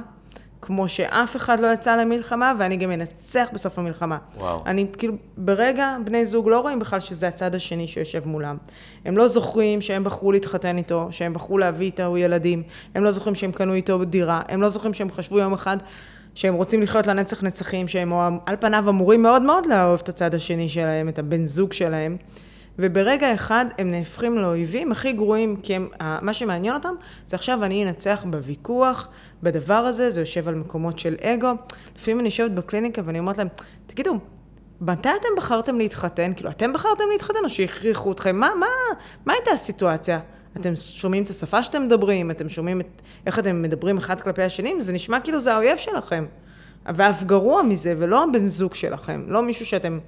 כמו 0.66 0.90
שאף 0.90 1.36
אחד 1.36 1.60
לא 1.60 1.74
יצא 1.74 1.96
למלחמה, 1.96 2.54
ואני 2.60 2.78
גם 2.78 2.92
אנצח 2.92 3.48
בסוף 3.54 3.80
המלחמה. 3.80 4.18
וואו. 4.38 4.64
אני 4.66 4.86
כאילו, 4.98 5.14
ברגע, 5.38 5.98
בני 6.06 6.26
זוג 6.26 6.50
לא 6.50 6.60
רואים 6.60 6.80
בכלל 6.80 7.00
שזה 7.00 7.28
הצד 7.28 7.56
השני 7.56 7.88
שיושב 7.88 8.28
מולם. 8.28 8.58
הם 9.06 9.18
לא 9.18 9.28
זוכרים 9.28 9.82
שהם 9.82 10.04
בחרו 10.04 10.32
להתחתן 10.32 10.78
איתו, 10.78 11.08
שהם 11.12 11.34
בחרו 11.34 11.58
להביא 11.58 11.86
איתו 11.86 12.18
ילדים, 12.18 12.64
הם 12.96 13.04
לא 13.04 13.12
זוכרים 13.12 13.36
שהם 13.36 13.52
קנו 13.52 13.74
איתו 13.74 14.06
דירה, 14.06 14.42
הם 14.48 14.62
לא 14.62 14.70
זוכרים 14.70 14.94
שהם 14.94 15.12
חשבו 15.12 15.40
יום 15.40 15.54
אחד 15.54 15.78
שהם 16.36 16.54
רוצים 16.54 16.82
לחיות 16.82 17.08
לנצח 17.08 17.44
נצחים, 17.44 17.88
שהם 17.88 18.14
על 18.46 18.56
פניו 18.60 18.90
אמורים 18.90 19.22
מאוד 19.24 19.42
מאוד 19.42 19.66
לאהוב 19.66 20.00
את 20.04 20.10
הצד 20.10 20.36
השני 20.36 20.70
שלהם, 20.70 21.10
את 21.10 21.20
הבן 21.20 21.46
זוג 21.46 21.74
שלהם. 21.74 22.18
וברגע 22.80 23.34
אחד 23.34 23.66
הם 23.78 23.92
נהפכים 23.92 24.38
לאויבים 24.38 24.92
הכי 24.92 25.14
גרועים, 25.14 25.56
כי 25.56 25.76
הם, 25.76 25.88
מה 26.22 26.34
שמעניין 26.34 26.74
אותם 26.74 26.94
זה 27.28 27.36
עכשיו 27.36 27.64
אני 27.64 27.86
אנצח 27.86 28.26
בוויכוח, 28.30 29.08
בדבר 29.44 29.74
הזה, 29.74 30.10
זה 30.10 30.20
יושב 30.20 30.48
על 30.48 30.56
מקומות 30.56 31.00
של 31.00 31.16
אגו. 31.22 31.52
לפעמים 31.96 32.20
אני 32.20 32.28
יושבת 32.28 32.52
בקליניקה 32.52 33.02
ואני 33.06 33.20
אומרת 33.20 33.38
להם, 33.38 33.48
תגידו, 33.88 34.20
מתי 34.82 35.10
אתם 35.20 35.28
בחרתם 35.38 35.78
להתחתן? 35.78 36.34
כאילו, 36.36 36.50
אתם 36.50 36.74
בחרתם 36.74 37.04
להתחתן 37.12 37.40
או 37.44 37.50
שהכריחו 37.50 38.12
אתכם? 38.12 38.36
מה, 38.36 38.50
מה, 38.60 38.66
מה 39.26 39.34
הייתה 39.34 39.52
הסיטואציה? 39.52 40.20
אתם 40.60 40.76
שומעים 40.76 41.24
את 41.24 41.30
השפה 41.30 41.64
שאתם 41.64 41.84
מדברים, 41.84 42.32
אתם 42.32 42.50
שומעים 42.50 42.82
את, 42.82 43.02
איך 43.26 43.40
אתם 43.40 43.62
מדברים 43.62 43.98
אחד 43.98 44.22
כלפי 44.22 44.42
השני, 44.42 44.82
זה 44.82 44.94
נשמע 44.94 45.20
כאילו 45.20 45.40
זה 45.40 45.54
האויב 45.54 45.78
שלכם. 45.78 46.26
ואף 46.86 47.24
גרוע 47.24 47.64
מזה, 47.64 47.94
ולא 47.98 48.24
הבן 48.24 48.48
זוג 48.48 48.74
שלכם, 48.74 49.26
לא 49.28 49.44
מישהו 49.44 49.66
שאתם 49.66 50.00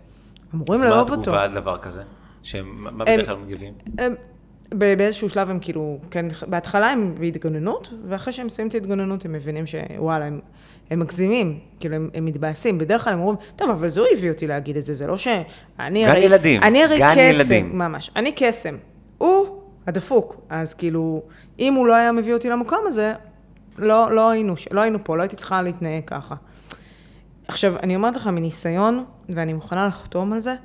אמורים 0.54 0.84
לאהוב 0.84 1.12
אותו. 1.12 1.14
אז 1.14 1.18
מה 1.18 1.22
התגובה 1.22 1.44
על 1.44 1.54
דבר 1.54 1.78
כזה? 1.78 2.04
שמה 2.44 2.92
בדרך 2.92 3.26
כלל 3.26 3.36
מגיבים? 3.36 3.74
באיזשהו 4.74 5.30
שלב 5.30 5.50
הם 5.50 5.60
כאילו, 5.60 5.98
כן, 6.12 6.26
בהתחלה 6.48 6.90
הם 6.90 7.16
בהתגוננות, 7.20 7.94
ואחרי 8.08 8.34
שהם 8.34 8.46
מסיימים 8.46 8.70
את 8.70 8.76
ההתגוננות 8.76 9.26
הם 9.26 9.34
מבינים 9.34 9.66
שוואלה, 9.68 10.26
הם, 10.26 10.40
הם 10.90 11.00
מגזימים, 11.00 11.60
כאילו 11.80 11.96
הם, 11.96 12.10
הם 12.14 12.26
מתבאסים. 12.26 12.78
בדרך 12.78 13.04
כלל 13.04 13.14
הם 13.14 13.20
אומרים, 13.20 13.38
טוב, 13.56 13.70
אבל 13.70 13.88
זה 13.88 14.02
הוא 14.02 14.08
הביא 14.14 14.32
אותי 14.32 14.48
להגיד 14.48 14.78
את 14.78 14.86
זה, 14.86 14.94
זה 14.94 15.08
לא 15.08 15.18
שאני 15.18 16.04
גן 16.04 16.10
הרי... 16.10 16.20
ילדים, 16.20 16.64
אני 16.64 16.84
הרי 16.84 17.00
גן 17.00 17.12
קסם, 17.12 17.42
ילדים. 17.42 17.78
ממש. 17.78 18.12
אני 18.16 18.32
קסם. 18.36 18.78
הוא 19.18 19.62
הדפוק. 19.88 20.42
אז 20.50 20.74
כאילו, 20.74 21.22
אם 21.60 21.74
הוא 21.74 21.88
לא 21.88 21.94
היה 21.94 22.12
מביא 22.12 22.34
אותי 22.34 22.50
למקום 22.50 22.80
הזה, 22.86 23.14
לא, 23.78 24.16
לא, 24.16 24.30
היינו, 24.30 24.56
לא 24.72 24.82
היינו 24.82 25.04
פה, 25.04 25.18
לא 25.18 25.22
הייתי 25.22 25.36
צריכה 25.36 25.62
להתנהג 25.62 26.04
ככה. 26.08 26.36
עכשיו, 27.48 27.76
אני 27.84 27.96
אומרת 27.96 28.16
לך 28.16 28.28
מניסיון, 28.28 29.04
ואני 29.30 29.54
מוכנה 29.54 29.88
לחתום 29.88 30.34
על 30.34 30.40
זה, 30.40 30.56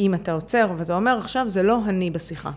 אם 0.00 0.14
אתה 0.14 0.32
עוצר 0.32 0.72
ואתה 0.76 0.96
אומר, 0.96 1.18
עכשיו 1.18 1.50
זה 1.50 1.62
לא 1.62 1.78
אני 1.88 2.10
בשיחה. 2.10 2.50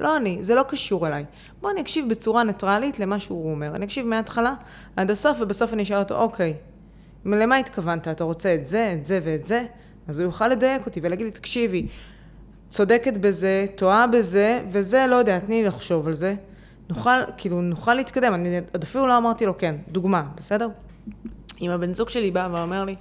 לא 0.00 0.16
אני, 0.16 0.38
זה 0.40 0.54
לא 0.54 0.62
קשור 0.62 1.06
אליי. 1.06 1.24
בוא 1.60 1.70
אני 1.70 1.80
אקשיב 1.80 2.08
בצורה 2.08 2.44
ניטרלית 2.44 2.98
למה 2.98 3.20
שהוא 3.20 3.50
אומר. 3.50 3.76
אני 3.76 3.84
אקשיב 3.84 4.06
מההתחלה 4.06 4.54
עד 4.96 5.10
הסוף, 5.10 5.38
ובסוף 5.40 5.72
אני 5.72 5.82
אשאל 5.82 5.98
אותו, 5.98 6.16
אוקיי, 6.16 6.54
למה 7.24 7.56
התכוונת? 7.56 8.08
אתה 8.08 8.24
רוצה 8.24 8.54
את 8.54 8.66
זה, 8.66 8.92
את 8.92 9.04
זה 9.04 9.20
ואת 9.24 9.46
זה? 9.46 9.64
אז 10.08 10.18
הוא 10.18 10.24
יוכל 10.24 10.48
לדייק 10.48 10.86
אותי 10.86 11.00
ולהגיד 11.02 11.26
לי, 11.26 11.32
תקשיבי, 11.32 11.86
צודקת 12.68 13.18
בזה, 13.18 13.66
טועה 13.74 14.06
בזה, 14.06 14.62
וזה, 14.70 15.06
לא 15.08 15.16
יודע, 15.16 15.38
תני 15.38 15.62
לי 15.62 15.68
לחשוב 15.68 16.06
על 16.06 16.12
זה. 16.12 16.34
נוכל, 16.88 17.10
כאילו, 17.36 17.60
נוכל 17.60 17.94
להתקדם. 17.94 18.34
אני 18.34 18.60
עוד 18.72 18.82
אפילו 18.82 19.06
לא 19.06 19.16
אמרתי 19.16 19.46
לו 19.46 19.58
כן. 19.58 19.76
דוגמה, 19.88 20.24
בסדר? 20.36 20.68
אם 21.60 21.70
הבן 21.70 21.94
זוג 21.94 22.08
שלי 22.08 22.30
בא 22.30 22.48
ואומר 22.52 22.84
לי, 22.84 22.96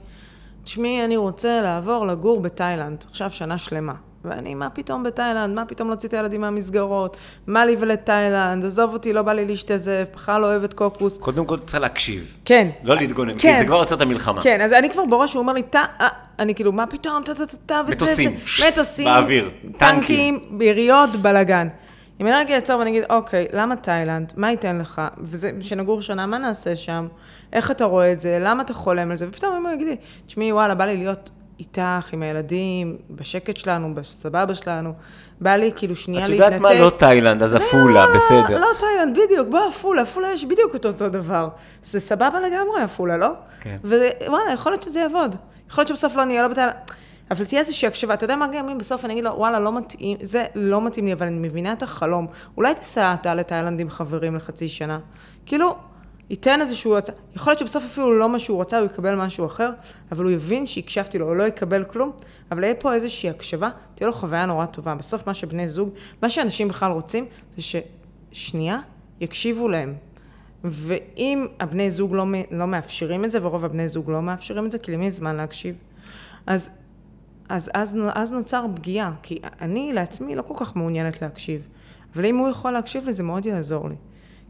תשמעי, 0.63 1.05
אני 1.05 1.17
רוצה 1.17 1.61
לעבור 1.61 2.05
לגור 2.05 2.41
בתאילנד, 2.41 3.05
עכשיו 3.09 3.31
שנה 3.31 3.57
שלמה. 3.57 3.93
ואני, 4.25 4.55
מה 4.55 4.69
פתאום 4.69 5.03
בתאילנד? 5.03 5.55
מה 5.55 5.65
פתאום 5.65 5.87
להוציא 5.87 6.09
את 6.09 6.13
הילדים 6.13 6.41
מהמסגרות? 6.41 7.17
מה 7.47 7.65
לי 7.65 7.75
ולתאילנד? 7.79 8.65
עזוב 8.65 8.93
אותי, 8.93 9.13
לא 9.13 9.21
בא 9.21 9.33
לי 9.33 9.45
להשתזף, 9.45 10.05
בכלל 10.13 10.41
לא 10.41 10.45
אוהבת 10.45 10.73
קוקוס. 10.73 11.17
קודם 11.17 11.45
כל 11.45 11.59
צריך 11.65 11.81
להקשיב. 11.81 12.33
כן. 12.45 12.67
לא 12.83 12.95
להתגונן, 12.95 13.33
כן. 13.33 13.37
כי 13.37 13.59
זה 13.59 13.65
כבר 13.65 13.75
עוצר 13.75 13.95
את 13.95 14.01
המלחמה. 14.01 14.41
כן, 14.41 14.61
אז 14.61 14.73
אני 14.73 14.89
כבר 14.89 15.05
בראש, 15.05 15.33
הוא 15.33 15.41
אומר 15.41 15.53
לי, 15.53 15.63
טה, 15.63 15.83
אה, 16.01 16.07
אני 16.39 16.55
כאילו, 16.55 16.71
מה 16.71 16.87
פתאום, 16.87 17.23
טה, 17.23 17.33
טה, 17.33 17.45
טה, 17.45 17.57
טה, 17.65 17.81
מטוסים. 17.87 18.35
מטוסים, 18.67 19.05
באוויר. 19.05 19.49
טנקים, 19.77 20.39
יריות, 20.61 21.15
בלאגן. 21.15 21.67
אם 22.21 22.27
אני 22.27 22.35
רגע 22.35 22.55
אעצור 22.55 22.79
ואני 22.79 22.89
אגיד, 22.89 23.03
אוקיי, 23.09 23.47
למה 23.53 23.75
תאילנד? 23.75 24.33
מה 24.37 24.51
ייתן 24.51 24.77
לך? 24.77 25.01
וזה, 25.17 25.51
שנגור 25.61 26.01
שנה, 26.01 26.25
מה 26.25 26.37
נעשה 26.37 26.75
שם? 26.75 27.07
איך 27.53 27.71
אתה 27.71 27.85
רואה 27.85 28.11
את 28.11 28.21
זה? 28.21 28.37
למה 28.41 28.63
אתה 28.63 28.73
חולם 28.73 29.11
על 29.11 29.17
זה? 29.17 29.27
ופתאום 29.29 29.55
אם 29.55 29.65
הוא 29.65 29.73
יגיד 29.73 29.87
לי, 29.87 29.95
תשמעי, 30.27 30.51
וואלה, 30.51 30.75
בא 30.75 30.85
לי 30.85 30.97
להיות 30.97 31.29
איתך, 31.59 32.13
עם 32.13 32.21
הילדים, 32.21 32.97
בשקט 33.09 33.57
שלנו, 33.57 33.95
בסבבה 33.95 34.55
שלנו. 34.55 34.93
בא 35.41 35.55
לי 35.55 35.71
כאילו 35.75 35.95
שנייה 35.95 36.25
את 36.25 36.29
להתנתק. 36.29 36.53
יודעת 36.53 36.61
מה? 36.61 36.73
לא 36.73 36.89
תאילנד, 36.89 37.43
אז 37.43 37.53
עפולה, 37.53 38.05
בסדר. 38.15 38.59
לא 38.59 38.67
תאילנד, 38.79 39.17
בדיוק, 39.25 39.47
בוא 39.49 39.59
עפולה, 39.59 40.01
עפולה 40.01 40.31
יש 40.31 40.45
בדיוק 40.45 40.75
את 40.75 40.85
אותו 40.85 41.09
דבר. 41.09 41.47
זה 41.83 41.99
סבבה 41.99 42.39
לגמרי 42.39 42.81
עפולה, 42.81 43.17
לא? 43.17 43.31
כן. 43.61 43.77
ווואלה, 43.83 44.53
יכול 44.53 44.71
להיות 44.71 44.83
שזה 44.83 44.99
יעבוד. 44.99 45.35
יכול 45.69 45.81
להיות 45.81 45.87
שבסוף 45.87 46.15
לא 46.15 46.25
נהיה 46.25 46.41
לא 46.41 46.47
בתאילנד. 46.47 46.73
אבל 47.31 47.45
תהיה 47.45 47.59
איזושהי 47.59 47.87
הקשבה, 47.87 48.13
אתה 48.13 48.23
יודע 48.23 48.35
מה 48.35 48.47
גם 48.47 48.69
אם 48.69 48.77
בסוף 48.77 49.05
אני 49.05 49.13
אגיד 49.13 49.23
לו, 49.23 49.31
וואלה, 49.31 49.59
לא 49.59 49.71
מתאים, 49.71 50.17
זה 50.21 50.45
לא 50.55 50.81
מתאים 50.81 51.05
לי, 51.05 51.13
אבל 51.13 51.27
אני 51.27 51.39
מבינה 51.39 51.73
את 51.73 51.83
החלום. 51.83 52.27
אולי 52.57 52.75
תיסע 52.75 53.13
אתה 53.13 53.35
לתאילנד 53.35 53.79
עם 53.79 53.89
חברים 53.89 54.35
לחצי 54.35 54.67
שנה. 54.67 54.99
כאילו, 55.45 55.75
ייתן 56.29 56.61
איזשהו, 56.61 56.97
הצ- 56.97 57.11
יכול 57.35 57.51
להיות 57.51 57.59
שבסוף 57.59 57.83
אפילו 57.83 58.19
לא 58.19 58.29
מה 58.29 58.39
שהוא 58.39 58.61
רצה, 58.61 58.79
הוא 58.79 58.85
יקבל 58.85 59.15
משהו 59.15 59.45
אחר, 59.45 59.71
אבל 60.11 60.23
הוא 60.23 60.31
יבין 60.31 60.67
שהקשבתי 60.67 61.17
לו, 61.17 61.27
הוא 61.27 61.35
לא 61.35 61.43
יקבל 61.43 61.83
כלום, 61.83 62.11
אבל 62.51 62.63
יהיה 62.63 62.75
פה 62.75 62.93
איזושהי 62.93 63.29
הקשבה, 63.29 63.69
תהיה 63.95 64.07
לו 64.07 64.13
חוויה 64.13 64.45
נורא 64.45 64.65
טובה. 64.65 64.95
בסוף 64.95 65.27
מה 65.27 65.33
שבני 65.33 65.67
זוג, 65.67 65.89
מה 66.21 66.29
שאנשים 66.29 66.67
בכלל 66.67 66.91
רוצים, 66.91 67.25
זה 67.57 67.79
ששנייה 68.31 68.79
יקשיבו 69.21 69.67
להם. 69.67 69.93
ואם 70.63 71.47
הבני 71.59 71.91
זוג 71.91 72.13
לא, 72.13 72.25
לא 72.51 72.67
מאפשרים 72.67 73.25
את 73.25 73.31
זה, 73.31 73.45
ורוב 73.45 73.65
הבני 73.65 73.87
זוג 73.87 74.09
לא 74.09 74.21
מאפשרים 74.21 74.65
את 74.65 74.71
זה, 74.71 74.79
כי 74.79 74.91
למי 74.91 75.11
זמן 75.11 75.35
להקשיב? 75.35 75.75
אז, 76.47 76.69
אז, 77.49 77.69
אז, 77.73 77.97
אז 78.13 78.33
נוצר 78.33 78.65
פגיעה, 78.75 79.13
כי 79.23 79.39
אני 79.61 79.93
לעצמי 79.93 80.35
לא 80.35 80.41
כל 80.41 80.53
כך 80.57 80.75
מעוניינת 80.75 81.21
להקשיב. 81.21 81.67
אבל 82.15 82.25
אם 82.25 82.37
הוא 82.37 82.49
יכול 82.49 82.71
להקשיב 82.71 83.05
לי, 83.05 83.13
זה 83.13 83.23
מאוד 83.23 83.45
יעזור 83.45 83.89
לי. 83.89 83.95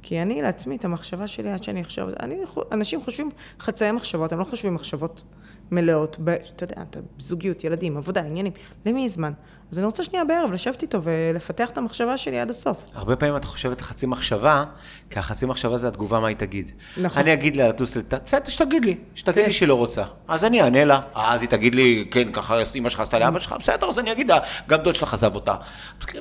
כי 0.08 0.22
אני 0.22 0.42
לעצמי, 0.42 0.76
את 0.76 0.86
המחשבה 0.86 1.28
שלי 1.28 1.52
עד 1.52 1.64
שאני 1.64 1.82
אחשוב, 1.82 2.10
אני, 2.20 2.36
אנשים 2.72 3.02
חושבים 3.02 3.30
חצאי 3.60 3.92
מחשבות, 3.92 4.34
הם 4.34 4.40
לא 4.40 4.44
חושבים 4.44 4.74
מחשבות 4.74 5.24
מלאות, 5.72 6.18
ב, 6.24 6.30
אתה 6.30 6.64
יודע, 6.64 6.84
זוגיות, 7.18 7.64
ילדים, 7.64 7.98
עבודה, 7.98 8.22
עניינים, 8.22 8.52
למי 8.86 9.10
זמן? 9.10 9.34
אז 9.72 9.78
אני 9.80 9.86
רוצה 9.86 10.04
שנייה 10.04 10.26
בערב 10.26 10.52
לשבת 10.52 10.82
איתו 10.82 11.00
ולפתח 11.04 11.70
את 11.70 11.78
המחשבה 11.78 12.18
שלי 12.18 12.40
עד 12.40 12.50
הסוף. 12.50 12.84
הרבה 12.94 13.16
פעמים 13.16 13.36
את 13.36 13.46
חושבת 13.46 13.82
חצי 13.82 14.06
מחשבה, 14.06 14.64
כי 15.10 15.20
החצי 15.20 15.46
מחשבה 15.46 15.78
זה 15.78 15.88
התגובה 15.88 16.20
מה 16.20 16.28
היא 16.28 16.38
תגיד. 16.38 16.72
נכון. 16.98 17.22
אני 17.22 17.34
אגיד 17.34 17.56
לה 17.56 17.70
לטוס 17.70 17.96
לת... 17.96 18.14
בסדר, 18.26 18.50
שתגיד 18.50 18.86
לי, 18.86 18.96
שתגיד 19.16 19.42
כן. 19.42 19.48
לי 19.48 19.54
שהיא 19.54 19.68
לא 19.70 19.76
רוצה. 19.76 20.04
אז 20.28 20.46
אני 20.46 20.62
אענה 20.62 20.86
לה, 20.86 21.00
אז 21.16 21.42
היא 21.42 21.50
תגיד 21.50 21.76
לי, 21.76 22.06
כן, 22.12 22.32
ככה 22.32 22.56
אמא 22.76 22.90
שלך 22.90 23.00
עשתה 23.00 23.20
לאבא 23.20 23.40
שלך, 23.40 23.56
בסדר, 23.60 23.90
אז 23.90 24.00
אני 24.00 24.12
אגיד 24.12 24.30
לה, 24.30 24.40
גם 24.70 24.80
דוד 24.80 24.96
שלך 24.96 25.14
עזב 25.14 25.36
אותה. 25.36 25.56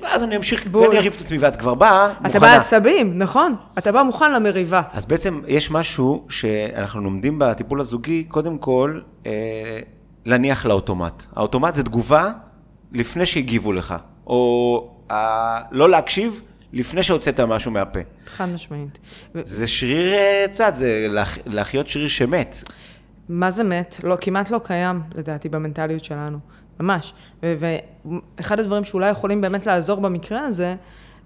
ואז 0.03 0.25
אני 0.25 0.37
אמשיך, 0.37 0.67
בול. 0.67 0.89
ואני 0.89 0.99
אריב 0.99 1.13
את 1.17 1.21
עצמי, 1.21 1.39
ואת 1.39 1.57
כבר 1.57 1.75
באה, 1.75 2.13
אתה 2.13 2.21
מוכנה. 2.23 2.41
בא 2.41 2.57
עצבים, 2.57 3.19
נכון? 3.19 3.55
אתה 3.79 3.93
בא 3.93 4.03
מוכן 4.03 4.33
למריבה. 4.33 4.83
אז 4.93 5.07
בעצם 5.07 5.41
יש 5.47 5.71
משהו 5.71 6.27
שאנחנו 6.29 7.01
לומדים 7.01 7.39
בטיפול 7.39 7.81
הזוגי, 7.81 8.25
קודם 8.25 8.59
כל, 8.59 9.01
אה, 9.27 9.33
להניח 10.25 10.67
לאוטומט. 10.67 11.25
האוטומט 11.37 11.75
זה 11.75 11.83
תגובה 11.83 12.31
לפני 12.93 13.27
שהגיבו 13.27 13.73
לך, 13.73 13.95
או 14.27 14.91
אה, 15.11 15.61
לא 15.71 15.89
להקשיב 15.91 16.43
לפני 16.73 17.03
שהוצאת 17.03 17.41
משהו 17.41 17.71
מהפה. 17.71 18.01
חד 18.27 18.45
משמעית. 18.45 18.99
זה 19.43 19.67
שריר, 19.67 20.13
אה, 20.15 20.45
את 20.45 20.51
יודעת, 20.51 20.77
זה 20.77 21.07
להח- 21.11 21.39
להחיות 21.47 21.87
שריר 21.89 22.09
שמת. 22.09 22.57
מה 23.29 23.51
זה 23.51 23.65
מת? 23.65 23.97
לא, 24.05 24.17
כמעט 24.21 24.51
לא 24.51 24.61
קיים, 24.65 25.01
לדעתי, 25.15 25.49
במנטליות 25.49 26.05
שלנו. 26.05 26.39
ממש. 26.81 27.13
ואחד 27.43 28.61
הדברים 28.61 28.85
שאולי 28.85 29.11
יכולים 29.11 29.41
באמת 29.41 29.67
לעזור 29.67 30.01
במקרה 30.01 30.41
הזה, 30.47 30.75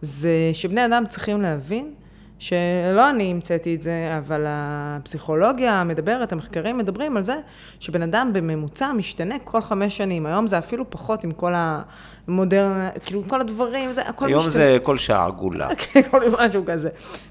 זה 0.00 0.30
שבני 0.52 0.86
אדם 0.86 1.04
צריכים 1.08 1.42
להבין 1.42 1.94
שלא 2.38 3.10
אני 3.10 3.30
המצאתי 3.30 3.74
את 3.74 3.82
זה, 3.82 4.14
אבל 4.18 4.44
הפסיכולוגיה 4.46 5.84
מדברת, 5.84 6.32
המחקרים 6.32 6.78
מדברים 6.78 7.16
על 7.16 7.22
זה 7.22 7.36
שבן 7.80 8.02
אדם 8.02 8.30
בממוצע 8.32 8.92
משתנה 8.92 9.34
כל 9.44 9.60
חמש 9.60 9.96
שנים. 9.96 10.26
היום 10.26 10.46
זה 10.46 10.58
אפילו 10.58 10.90
פחות 10.90 11.24
עם 11.24 11.32
כל 11.32 11.52
המודרנה, 11.56 12.90
כאילו 13.04 13.22
כל 13.28 13.40
הדברים, 13.40 13.92
זה 13.92 14.02
הכל 14.02 14.26
היום 14.26 14.38
משתנה. 14.38 14.52
זה 14.52 14.78
כל 14.82 14.98
שעה 14.98 15.26
עגולה. 15.26 15.68
כן, 15.78 16.02
כל 16.10 16.20
משהו 16.40 16.62
כזה. 16.66 16.88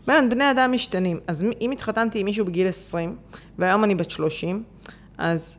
באמת, 0.08 0.30
בני 0.30 0.52
אדם 0.52 0.72
משתנים. 0.72 1.20
אז 1.28 1.46
אם 1.62 1.72
התחתנתי 1.72 2.20
עם 2.20 2.26
מישהו 2.26 2.46
בגיל 2.46 2.68
20, 2.68 3.16
והיום 3.60 3.84
אני 3.84 3.96
בת 3.96 4.12
30, 4.12 4.64
אז 5.18 5.58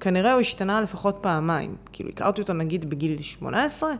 כנראה 0.00 0.32
הוא 0.32 0.40
השתנה 0.40 0.80
לפחות 0.80 1.18
פעמיים. 1.20 1.76
כאילו, 1.92 2.10
הכרתי 2.10 2.40
אותו 2.40 2.52
נגיד 2.52 2.90
בגיל 2.90 3.22
18, 3.22 3.90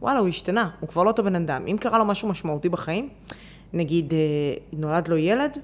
וואלה, 0.00 0.18
הוא 0.18 0.28
השתנה, 0.28 0.68
הוא 0.80 0.88
כבר 0.88 1.02
לא 1.02 1.10
אותו 1.10 1.22
בן 1.24 1.36
אדם. 1.36 1.66
אם 1.66 1.76
קרה 1.80 1.98
לו 1.98 2.04
משהו 2.04 2.28
משמעותי 2.28 2.68
בחיים, 2.68 3.08
נגיד 3.72 4.12
אה, 4.12 4.18
נולד 4.72 5.08
לו 5.08 5.16
ילד, 5.16 5.58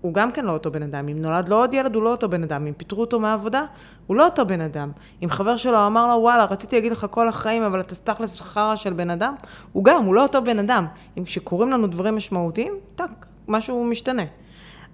הוא 0.00 0.14
גם 0.14 0.32
כן 0.32 0.44
לא 0.44 0.52
אותו 0.52 0.70
בן 0.70 0.82
אדם. 0.82 1.08
אם 1.08 1.22
נולד 1.22 1.48
לו 1.48 1.56
עוד 1.56 1.74
ילד, 1.74 1.94
הוא 1.94 2.02
לא 2.02 2.10
אותו 2.10 2.28
בן 2.28 2.42
אדם. 2.42 2.66
אם 2.66 2.72
פיטרו 2.72 3.00
אותו 3.00 3.20
מהעבודה, 3.20 3.64
הוא 4.06 4.16
לא 4.16 4.24
אותו 4.24 4.46
בן 4.46 4.60
אדם. 4.60 4.90
אם 5.22 5.30
חבר 5.30 5.56
שלו 5.56 5.86
אמר 5.86 6.08
לו, 6.08 6.22
וואלה, 6.22 6.44
רציתי 6.44 6.76
להגיד 6.76 6.92
לך 6.92 7.06
כל 7.10 7.28
החיים, 7.28 7.62
אבל 7.62 7.80
אתה 7.80 7.94
תכלס 7.94 8.40
חרא 8.40 8.76
של 8.76 8.92
בן 8.92 9.10
אדם, 9.10 9.34
הוא 9.72 9.84
גם, 9.84 10.04
הוא 10.04 10.14
לא 10.14 10.22
אותו 10.22 10.44
בן 10.44 10.58
אדם. 10.58 10.86
אם 11.18 11.24
כשקורים 11.24 11.70
לנו 11.70 11.86
דברים 11.86 12.16
משמעותיים, 12.16 12.74
טאק, 12.94 13.26
משהו 13.48 13.84
משתנה. 13.84 14.22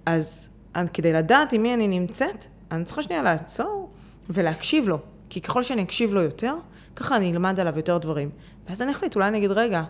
אז 0.05 0.49
כדי 0.93 1.13
לדעת 1.13 1.53
עם 1.53 1.63
מי 1.63 1.73
אני 1.73 1.87
נמצאת, 1.87 2.45
אני 2.71 2.83
צריכה 2.83 3.01
שנייה 3.01 3.23
לעצור 3.23 3.89
ולהקשיב 4.29 4.87
לו. 4.87 4.99
כי 5.29 5.41
ככל 5.41 5.63
שאני 5.63 5.83
אקשיב 5.83 6.13
לו 6.13 6.21
יותר, 6.21 6.55
ככה 6.95 7.15
אני 7.15 7.31
אלמד 7.31 7.59
עליו 7.59 7.73
יותר 7.77 7.97
דברים. 7.97 8.29
ואז 8.69 8.81
אני 8.81 8.91
אחליט, 8.91 9.15
אולי 9.15 9.27
אני 9.27 9.37
אגיד, 9.37 9.51
רגע, 9.51 9.83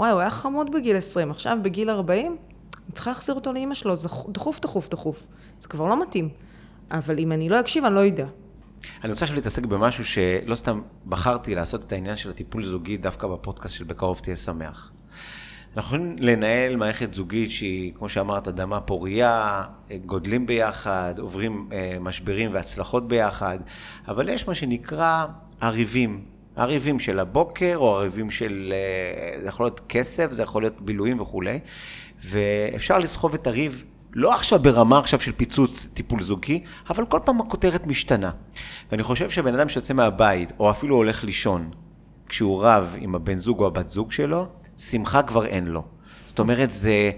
וואי, 0.00 0.10
הוא 0.10 0.20
היה 0.20 0.30
חמוד 0.30 0.72
בגיל 0.72 0.96
20, 0.96 1.30
עכשיו 1.30 1.58
בגיל 1.62 1.90
40, 1.90 2.26
אני 2.26 2.92
צריכה 2.92 3.10
להחזיר 3.10 3.34
אותו 3.34 3.52
לאימא 3.52 3.74
שלו, 3.74 3.96
זה 3.96 4.08
דחוף, 4.28 4.60
דחוף, 4.60 4.88
דחוף. 4.88 5.26
זה 5.58 5.68
כבר 5.68 5.88
לא 5.88 6.02
מתאים. 6.02 6.28
אבל 6.90 7.18
אם 7.18 7.32
אני 7.32 7.48
לא 7.48 7.60
אקשיב, 7.60 7.84
אני 7.84 7.94
לא 7.94 8.06
אדע. 8.06 8.26
אני 9.04 9.10
רוצה 9.12 9.24
עכשיו 9.24 9.36
להתעסק 9.36 9.66
במשהו 9.66 10.04
שלא 10.04 10.54
סתם 10.54 10.80
בחרתי 11.06 11.54
לעשות 11.54 11.84
את 11.84 11.92
העניין 11.92 12.16
של 12.16 12.30
הטיפול 12.30 12.64
זוגי 12.64 12.96
דווקא 12.96 13.26
בפודקאסט 13.26 13.74
של 13.74 13.84
בקרוב 13.84 14.20
תהיה 14.22 14.36
שמח. 14.36 14.92
אנחנו 15.76 15.96
יכולים 15.96 16.16
לנהל 16.18 16.76
מערכת 16.76 17.14
זוגית 17.14 17.50
שהיא, 17.50 17.92
כמו 17.94 18.08
שאמרת, 18.08 18.48
אדמה 18.48 18.80
פורייה, 18.80 19.64
גודלים 20.06 20.46
ביחד, 20.46 21.14
עוברים 21.18 21.68
אה, 21.72 21.96
משברים 22.00 22.54
והצלחות 22.54 23.08
ביחד, 23.08 23.58
אבל 24.08 24.28
יש 24.28 24.48
מה 24.48 24.54
שנקרא 24.54 25.26
הריבים. 25.60 26.39
הריבים 26.60 26.98
של 26.98 27.18
הבוקר, 27.18 27.76
או 27.76 27.98
הריבים 27.98 28.30
של, 28.30 28.72
אה, 28.76 29.40
זה 29.40 29.48
יכול 29.48 29.66
להיות 29.66 29.80
כסף, 29.88 30.32
זה 30.32 30.42
יכול 30.42 30.62
להיות 30.62 30.80
בילויים 30.80 31.20
וכולי, 31.20 31.58
ואפשר 32.24 32.98
לסחוב 32.98 33.34
את 33.34 33.46
הריב 33.46 33.84
לא 34.12 34.34
עכשיו 34.34 34.58
ברמה 34.58 34.98
עכשיו 34.98 35.20
של 35.20 35.32
פיצוץ 35.32 35.86
טיפול 35.94 36.22
זוגי, 36.22 36.62
אבל 36.90 37.04
כל 37.04 37.20
פעם 37.24 37.40
הכותרת 37.40 37.86
משתנה. 37.86 38.30
ואני 38.90 39.02
חושב 39.02 39.30
שבן 39.30 39.54
אדם 39.54 39.68
שיוצא 39.68 39.94
מהבית, 39.94 40.52
או 40.58 40.70
אפילו 40.70 40.96
הולך 40.96 41.24
לישון, 41.24 41.70
כשהוא 42.28 42.62
רב 42.62 42.96
עם 43.00 43.14
הבן 43.14 43.38
זוג 43.38 43.60
או 43.60 43.66
הבת 43.66 43.90
זוג 43.90 44.12
שלו, 44.12 44.46
שמחה 44.76 45.22
כבר 45.22 45.46
אין 45.46 45.66
לו. 45.66 45.84
זאת 46.26 46.38
אומרת, 46.38 46.70
זה... 46.70 47.10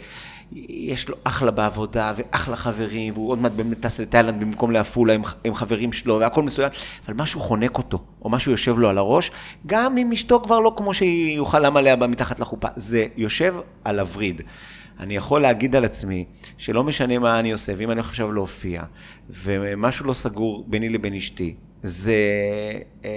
יש 0.68 1.08
לו 1.08 1.16
אחלה 1.24 1.50
בעבודה 1.50 2.12
ואחלה 2.16 2.56
חברים, 2.56 3.12
והוא 3.12 3.30
עוד 3.30 3.38
מעט 3.38 3.52
באמת 3.52 3.80
טס 3.80 4.00
לתאילנד 4.00 4.40
במקום 4.40 4.70
לעפולה 4.70 5.14
עם, 5.14 5.22
עם 5.44 5.54
חברים 5.54 5.92
שלו, 5.92 6.18
והכל 6.20 6.42
מסוים, 6.42 6.70
אבל 7.06 7.14
משהו 7.14 7.40
חונק 7.40 7.78
אותו, 7.78 7.98
או 8.22 8.30
משהו 8.30 8.52
יושב 8.52 8.78
לו 8.78 8.88
על 8.88 8.98
הראש, 8.98 9.30
גם 9.66 9.98
אם 9.98 10.12
אשתו 10.12 10.40
כבר 10.40 10.60
לא 10.60 10.74
כמו 10.76 10.94
שהיא 10.94 11.38
הוא 11.38 11.46
חלם 11.46 11.76
עליה 11.76 11.96
מתחת 11.96 12.40
לחופה, 12.40 12.68
זה 12.76 13.06
יושב 13.16 13.54
על 13.84 13.98
הווריד. 13.98 14.42
אני 15.00 15.16
יכול 15.16 15.42
להגיד 15.42 15.76
על 15.76 15.84
עצמי 15.84 16.24
שלא 16.58 16.84
משנה 16.84 17.18
מה 17.18 17.38
אני 17.38 17.52
עושה, 17.52 17.72
ואם 17.76 17.90
אני 17.90 18.00
עכשיו 18.00 18.32
להופיע, 18.32 18.82
ומשהו 19.30 20.06
לא 20.06 20.14
סגור 20.14 20.64
ביני 20.68 20.88
לבין 20.88 21.14
אשתי, 21.14 21.54
זה... 21.82 22.14
אמ, 23.04 23.10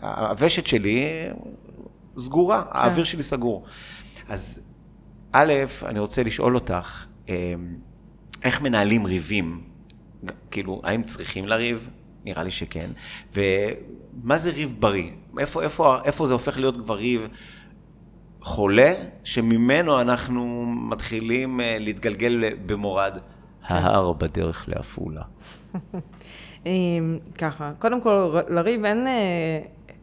הוושת 0.00 0.66
שלי 0.66 1.04
סגורה, 2.18 2.62
האוויר 2.70 3.04
שלי 3.04 3.22
סגור. 3.22 3.64
אז 4.28 4.60
א', 5.32 5.52
אני 5.86 5.98
רוצה 5.98 6.22
לשאול 6.22 6.54
אותך, 6.54 7.06
אמ, 7.28 7.34
איך 8.44 8.62
מנהלים 8.62 9.06
ריבים? 9.06 9.60
כאילו, 10.50 10.80
האם 10.84 11.02
צריכים 11.02 11.46
לריב? 11.46 11.90
נראה 12.24 12.42
לי 12.42 12.50
שכן. 12.50 12.90
ומה 13.34 14.38
זה 14.38 14.50
ריב 14.50 14.74
בריא? 14.78 15.10
איפה, 15.38 15.62
איפה, 15.62 15.96
איפה 16.04 16.26
זה 16.26 16.32
הופך 16.32 16.58
להיות 16.58 16.76
כבר 16.76 16.94
ריב 16.94 17.28
חולה, 18.40 18.94
שממנו 19.24 20.00
אנחנו 20.00 20.66
מתחילים 20.66 21.60
אה, 21.60 21.76
להתגלגל 21.80 22.44
במורד 22.66 23.18
ההר 23.66 24.12
בדרך 24.12 24.68
לעפולה? 24.68 25.22
אמ, 26.66 27.18
ככה, 27.38 27.72
קודם 27.78 28.00
כל, 28.00 28.40
לריב 28.48 28.84
אין, 28.84 29.06
אה, 29.06 29.12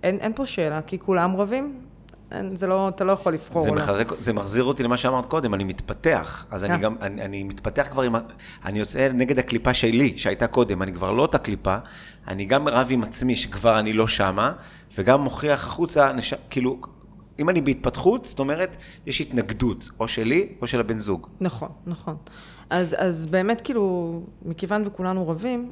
אין, 0.03 0.17
אין 0.17 0.31
פה 0.35 0.45
שאלה, 0.45 0.81
כי 0.81 0.99
כולם 0.99 1.35
רבים. 1.35 1.88
אין, 2.31 2.55
זה 2.55 2.67
לא, 2.67 2.89
אתה 2.89 3.03
לא 3.03 3.11
יכול 3.11 3.33
לבחור. 3.33 3.61
זה. 3.61 3.71
מחזק, 3.71 4.21
זה 4.21 4.33
מחזיר 4.33 4.63
אותי 4.63 4.83
למה 4.83 4.97
שאמרת 4.97 5.25
קודם, 5.25 5.53
אני 5.53 5.63
מתפתח. 5.63 6.45
אז 6.51 6.63
אני 6.63 6.73
כן. 6.73 6.81
גם, 6.81 6.95
אני, 7.01 7.21
אני 7.21 7.43
מתפתח 7.43 7.87
כבר 7.91 8.01
עם, 8.01 8.15
אני 8.65 8.79
יוצא 8.79 9.09
נגד 9.13 9.39
הקליפה 9.39 9.73
שלי, 9.73 10.17
שהייתה 10.17 10.47
קודם, 10.47 10.81
אני 10.81 10.93
כבר 10.93 11.11
לא 11.11 11.21
אותה 11.21 11.37
קליפה, 11.37 11.77
אני 12.27 12.45
גם 12.45 12.67
רב 12.67 12.87
עם 12.89 13.03
עצמי 13.03 13.35
שכבר 13.35 13.79
אני 13.79 13.93
לא 13.93 14.07
שמה, 14.07 14.53
וגם 14.97 15.21
מוכיח 15.21 15.67
החוצה, 15.67 16.11
נש... 16.13 16.33
כאילו, 16.49 16.77
אם 17.39 17.49
אני 17.49 17.61
בהתפתחות, 17.61 18.25
זאת 18.25 18.39
אומרת, 18.39 18.77
יש 19.05 19.21
התנגדות, 19.21 19.89
או 19.99 20.07
שלי 20.07 20.49
או 20.61 20.67
של 20.67 20.79
הבן 20.79 20.99
זוג. 20.99 21.27
נכון, 21.41 21.69
נכון. 21.87 22.15
אז, 22.69 22.95
אז 22.99 23.25
באמת, 23.25 23.61
כאילו, 23.61 24.21
מכיוון 24.45 24.87
וכולנו 24.87 25.27
רבים, 25.27 25.71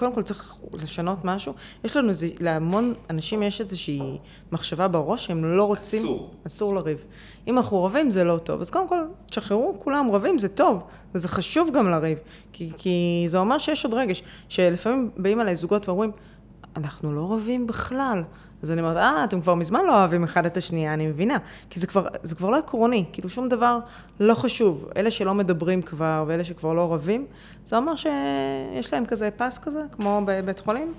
קודם 0.00 0.14
כל 0.14 0.22
צריך 0.22 0.54
לשנות 0.72 1.24
משהו. 1.24 1.52
יש 1.84 1.96
לנו 1.96 2.08
איזה, 2.08 2.28
להמון 2.40 2.94
אנשים 3.10 3.42
יש 3.42 3.60
איזושהי 3.60 4.18
מחשבה 4.52 4.88
בראש 4.88 5.26
שהם 5.26 5.44
לא 5.44 5.64
רוצים... 5.64 6.02
אסור. 6.02 6.30
אסור 6.46 6.74
לריב. 6.74 7.04
אם 7.48 7.58
אנחנו 7.58 7.84
רבים 7.84 8.10
זה 8.10 8.24
לא 8.24 8.38
טוב. 8.38 8.60
אז 8.60 8.70
קודם 8.70 8.88
כל, 8.88 9.04
תשחררו, 9.26 9.76
כולם 9.78 10.10
רבים, 10.10 10.38
זה 10.38 10.48
טוב. 10.48 10.82
וזה 11.14 11.28
חשוב 11.28 11.70
גם 11.74 11.90
לריב. 11.90 12.18
כי, 12.52 12.70
כי 12.78 13.24
זה 13.28 13.38
אומר 13.38 13.58
שיש 13.58 13.84
עוד 13.84 13.94
רגש. 13.94 14.22
שלפעמים 14.48 15.10
באים 15.16 15.40
אליי 15.40 15.56
זוגות 15.56 15.88
ואומרים, 15.88 16.10
אנחנו 16.76 17.14
לא 17.14 17.32
רבים 17.32 17.66
בכלל. 17.66 18.22
אז 18.62 18.70
אני 18.70 18.80
אומרת, 18.80 18.96
אה, 18.96 19.24
אתם 19.24 19.40
כבר 19.40 19.54
מזמן 19.54 19.80
לא 19.86 19.98
אוהבים 19.98 20.24
אחד 20.24 20.46
את 20.46 20.56
השנייה, 20.56 20.94
אני 20.94 21.06
מבינה. 21.06 21.38
כי 21.70 21.80
זה 21.80 21.86
כבר, 21.86 22.06
זה 22.22 22.34
כבר 22.34 22.50
לא 22.50 22.58
עקרוני, 22.58 23.04
כאילו 23.12 23.30
שום 23.30 23.48
דבר 23.48 23.78
לא 24.20 24.34
חשוב. 24.34 24.88
אלה 24.96 25.10
שלא 25.10 25.34
מדברים 25.34 25.82
כבר, 25.82 26.24
ואלה 26.26 26.44
שכבר 26.44 26.72
לא 26.72 26.94
רבים, 26.94 27.26
זה 27.66 27.76
אומר 27.76 27.96
שיש 27.96 28.92
להם 28.92 29.06
כזה 29.06 29.28
פס 29.36 29.58
כזה, 29.58 29.82
כמו 29.92 30.22
בבית 30.24 30.60
חולים, 30.60 30.92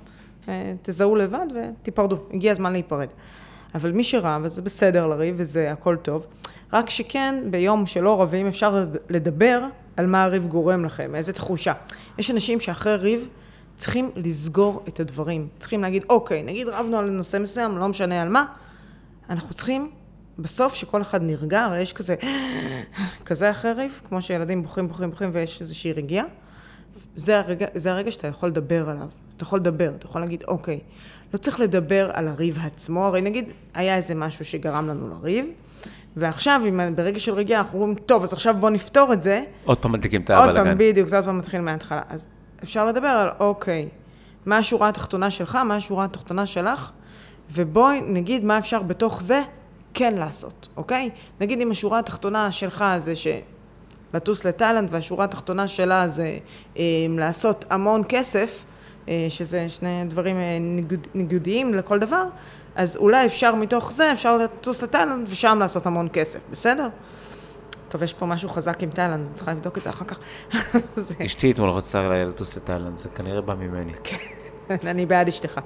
אה, 0.47 0.73
תזהו 0.81 1.15
לבד 1.15 1.45
ותיפרדו, 1.55 2.17
הגיע 2.33 2.51
הזמן 2.51 2.71
להיפרד. 2.71 3.07
אבל 3.75 3.91
מי 3.91 4.03
שרב, 4.03 4.45
אז 4.45 4.53
זה 4.53 4.61
בסדר 4.61 5.07
לריב 5.07 5.35
וזה 5.37 5.71
הכל 5.71 5.95
טוב. 5.95 6.25
רק 6.73 6.89
שכן, 6.89 7.35
ביום 7.49 7.85
שלא 7.85 8.21
רבים 8.21 8.47
אפשר 8.47 8.85
לדבר 9.09 9.61
על 9.97 10.05
מה 10.05 10.23
הריב 10.23 10.47
גורם 10.47 10.85
לכם, 10.85 11.15
איזה 11.15 11.33
תחושה. 11.33 11.73
יש 12.17 12.31
אנשים 12.31 12.59
שאחרי 12.59 12.95
ריב 12.95 13.27
צריכים 13.81 14.11
לסגור 14.15 14.83
את 14.87 14.99
הדברים. 14.99 15.47
צריכים 15.59 15.81
להגיד, 15.81 16.03
אוקיי, 16.09 16.43
נגיד 16.43 16.67
רבנו 16.67 16.97
על 16.97 17.09
נושא 17.09 17.37
מסוים, 17.37 17.77
לא 17.77 17.87
משנה 17.87 18.21
על 18.21 18.29
מה, 18.29 18.45
אנחנו 19.29 19.53
צריכים 19.53 19.91
בסוף 20.39 20.73
שכל 20.73 21.01
אחד 21.01 21.21
נרגע, 21.23 21.65
הרי 21.65 21.79
יש 21.79 21.93
כזה, 21.93 22.15
כזה 23.27 23.51
ריב, 23.75 24.01
כמו 24.09 24.21
שילדים 24.21 24.63
בוכים, 24.63 24.87
בוכים, 24.87 25.09
בוכים 25.09 25.29
ויש 25.33 25.61
איזושהי 25.61 25.93
רגיעה. 25.93 26.25
זה 27.15 27.39
הרגע, 27.39 27.65
זה 27.75 27.91
הרגע 27.91 28.11
שאתה 28.11 28.27
יכול 28.27 28.49
לדבר 28.49 28.89
עליו. 28.89 29.07
אתה 29.37 29.43
יכול 29.43 29.59
לדבר, 29.59 29.91
אתה 29.95 30.05
יכול 30.05 30.21
להגיד, 30.21 30.43
אוקיי, 30.47 30.79
לא 31.33 31.37
צריך 31.37 31.59
לדבר 31.59 32.09
על 32.13 32.27
הריב 32.27 32.57
עצמו, 32.65 33.05
הרי 33.05 33.21
נגיד, 33.21 33.45
היה 33.73 33.95
איזה 33.95 34.15
משהו 34.15 34.45
שגרם 34.45 34.87
לנו 34.87 35.09
לריב, 35.09 35.45
ועכשיו, 36.15 36.61
אם 36.69 36.79
ברגע 36.95 37.19
של 37.19 37.33
רגיעה, 37.33 37.61
אנחנו 37.61 37.81
אומרים, 37.81 37.97
טוב, 38.05 38.23
אז 38.23 38.33
עכשיו 38.33 38.55
בוא 38.59 38.69
נפתור 38.69 39.13
את 39.13 39.23
זה. 39.23 39.43
עוד 39.65 39.77
פעם 39.77 39.91
מדליקים 39.91 40.21
את 40.21 40.29
עוד 40.31 40.49
הבלאגן. 40.49 40.63
פעם, 40.63 40.77
בדיוק, 40.77 41.07
זה 41.07 41.15
עוד 41.15 41.25
פעם 41.25 41.37
מתחיל 41.37 41.61
מההתחלה. 41.61 42.01
אז 42.09 42.27
אפשר 42.63 42.85
לדבר 42.85 43.07
על, 43.07 43.29
אוקיי, 43.39 43.89
מה 44.45 44.57
השורה 44.57 44.89
התחתונה 44.89 45.31
שלך, 45.31 45.55
מה 45.55 45.75
השורה 45.75 46.05
התחתונה 46.05 46.45
שלך, 46.45 46.91
ובואי 47.51 48.01
נגיד 48.01 48.43
מה 48.43 48.57
אפשר 48.57 48.81
בתוך 48.81 49.21
זה 49.21 49.41
כן 49.93 50.13
לעשות, 50.17 50.67
אוקיי? 50.77 51.09
נגיד 51.39 51.61
אם 51.61 51.71
השורה 51.71 51.99
התחתונה 51.99 52.51
שלך 52.51 52.85
זה 52.97 53.15
ש... 53.15 53.27
לטוס 54.13 54.45
לתאילנד, 54.45 54.89
והשורה 54.91 55.25
התחתונה 55.25 55.67
שלה 55.67 56.07
זה 56.07 56.37
אה, 56.77 56.83
לעשות 57.09 57.65
המון 57.69 58.03
כסף, 58.09 58.63
אה, 59.09 59.25
שזה 59.29 59.69
שני 59.69 60.03
דברים 60.07 60.35
אה, 60.35 60.57
ניגוד, 60.59 61.07
ניגודיים 61.13 61.73
לכל 61.73 61.99
דבר, 61.99 62.25
אז 62.75 62.97
אולי 62.97 63.25
אפשר 63.25 63.55
מתוך 63.55 63.91
זה, 63.91 64.11
אפשר 64.11 64.37
לטוס 64.37 64.83
לתאילנד 64.83 65.27
ושם 65.29 65.57
לעשות 65.59 65.85
המון 65.85 66.07
כסף, 66.13 66.39
בסדר? 66.51 66.87
טוב, 67.91 68.03
יש 68.03 68.13
פה 68.13 68.25
משהו 68.25 68.49
חזק 68.49 68.83
עם 68.83 68.89
תאילנד, 68.89 69.27
אני 69.27 69.35
צריכה 69.35 69.51
לבדוק 69.51 69.77
את 69.77 69.83
זה 69.83 69.89
אחר 69.89 70.05
כך. 70.05 70.19
אשתי 71.25 71.51
אתמול 71.51 71.69
רצתה 71.69 72.23
לטוס 72.23 72.55
לתאילנד, 72.55 72.97
זה 72.97 73.09
כנראה 73.09 73.41
בא 73.41 73.53
ממני. 73.53 73.91
אני 74.69 75.05
בעד 75.05 75.27
אשתך. 75.27 75.59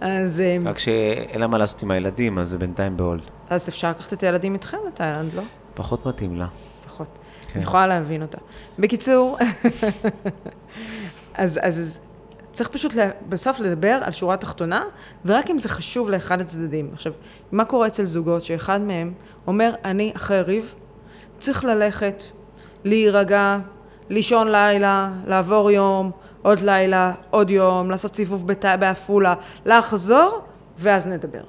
אז, 0.00 0.40
אה, 0.40 0.56
רק 0.64 0.78
שאין 0.78 1.40
לה 1.40 1.46
מה 1.46 1.58
לעשות 1.58 1.82
עם 1.82 1.90
הילדים, 1.90 2.38
אז 2.38 2.48
זה 2.48 2.58
בינתיים 2.58 2.96
בהולד. 2.96 3.22
אז 3.50 3.68
אפשר 3.68 3.90
לקחת 3.90 4.12
את 4.12 4.22
הילדים 4.22 4.54
איתכם 4.54 4.76
לתאילנד, 4.88 5.34
לא? 5.34 5.42
פחות 5.74 6.06
מתאים 6.06 6.36
לה. 6.36 6.46
פחות 6.86 7.08
כן. 7.46 7.52
אני 7.54 7.62
יכולה 7.62 7.86
להבין 7.86 8.22
אותה. 8.22 8.38
בקיצור, 8.78 9.38
אז, 11.34 11.58
אז 11.62 11.98
צריך 12.52 12.68
פשוט 12.68 12.92
בסוף 13.28 13.60
לדבר 13.60 13.98
על 14.02 14.12
שורה 14.12 14.36
תחתונה, 14.36 14.84
ורק 15.24 15.50
אם 15.50 15.58
זה 15.58 15.68
חשוב 15.68 16.10
לאחד 16.10 16.40
הצדדים. 16.40 16.90
עכשיו, 16.92 17.12
מה 17.52 17.64
קורה 17.64 17.86
אצל 17.86 18.04
זוגות 18.04 18.44
שאחד 18.44 18.80
מהם 18.80 19.12
אומר, 19.46 19.74
אני 19.84 20.12
אחרי 20.16 20.42
ריב, 20.42 20.74
צריך 21.42 21.64
ללכת, 21.64 22.24
להירגע, 22.84 23.58
לישון 24.08 24.48
לילה, 24.48 25.10
לעבור 25.26 25.70
יום, 25.70 26.10
עוד 26.42 26.60
לילה, 26.60 27.12
עוד 27.30 27.50
יום, 27.50 27.90
לעשות 27.90 28.16
סיבוב 28.16 28.52
בעפולה, 28.78 29.34
לחזור, 29.66 30.42
ואז 30.78 31.06
נדבר. 31.06 31.42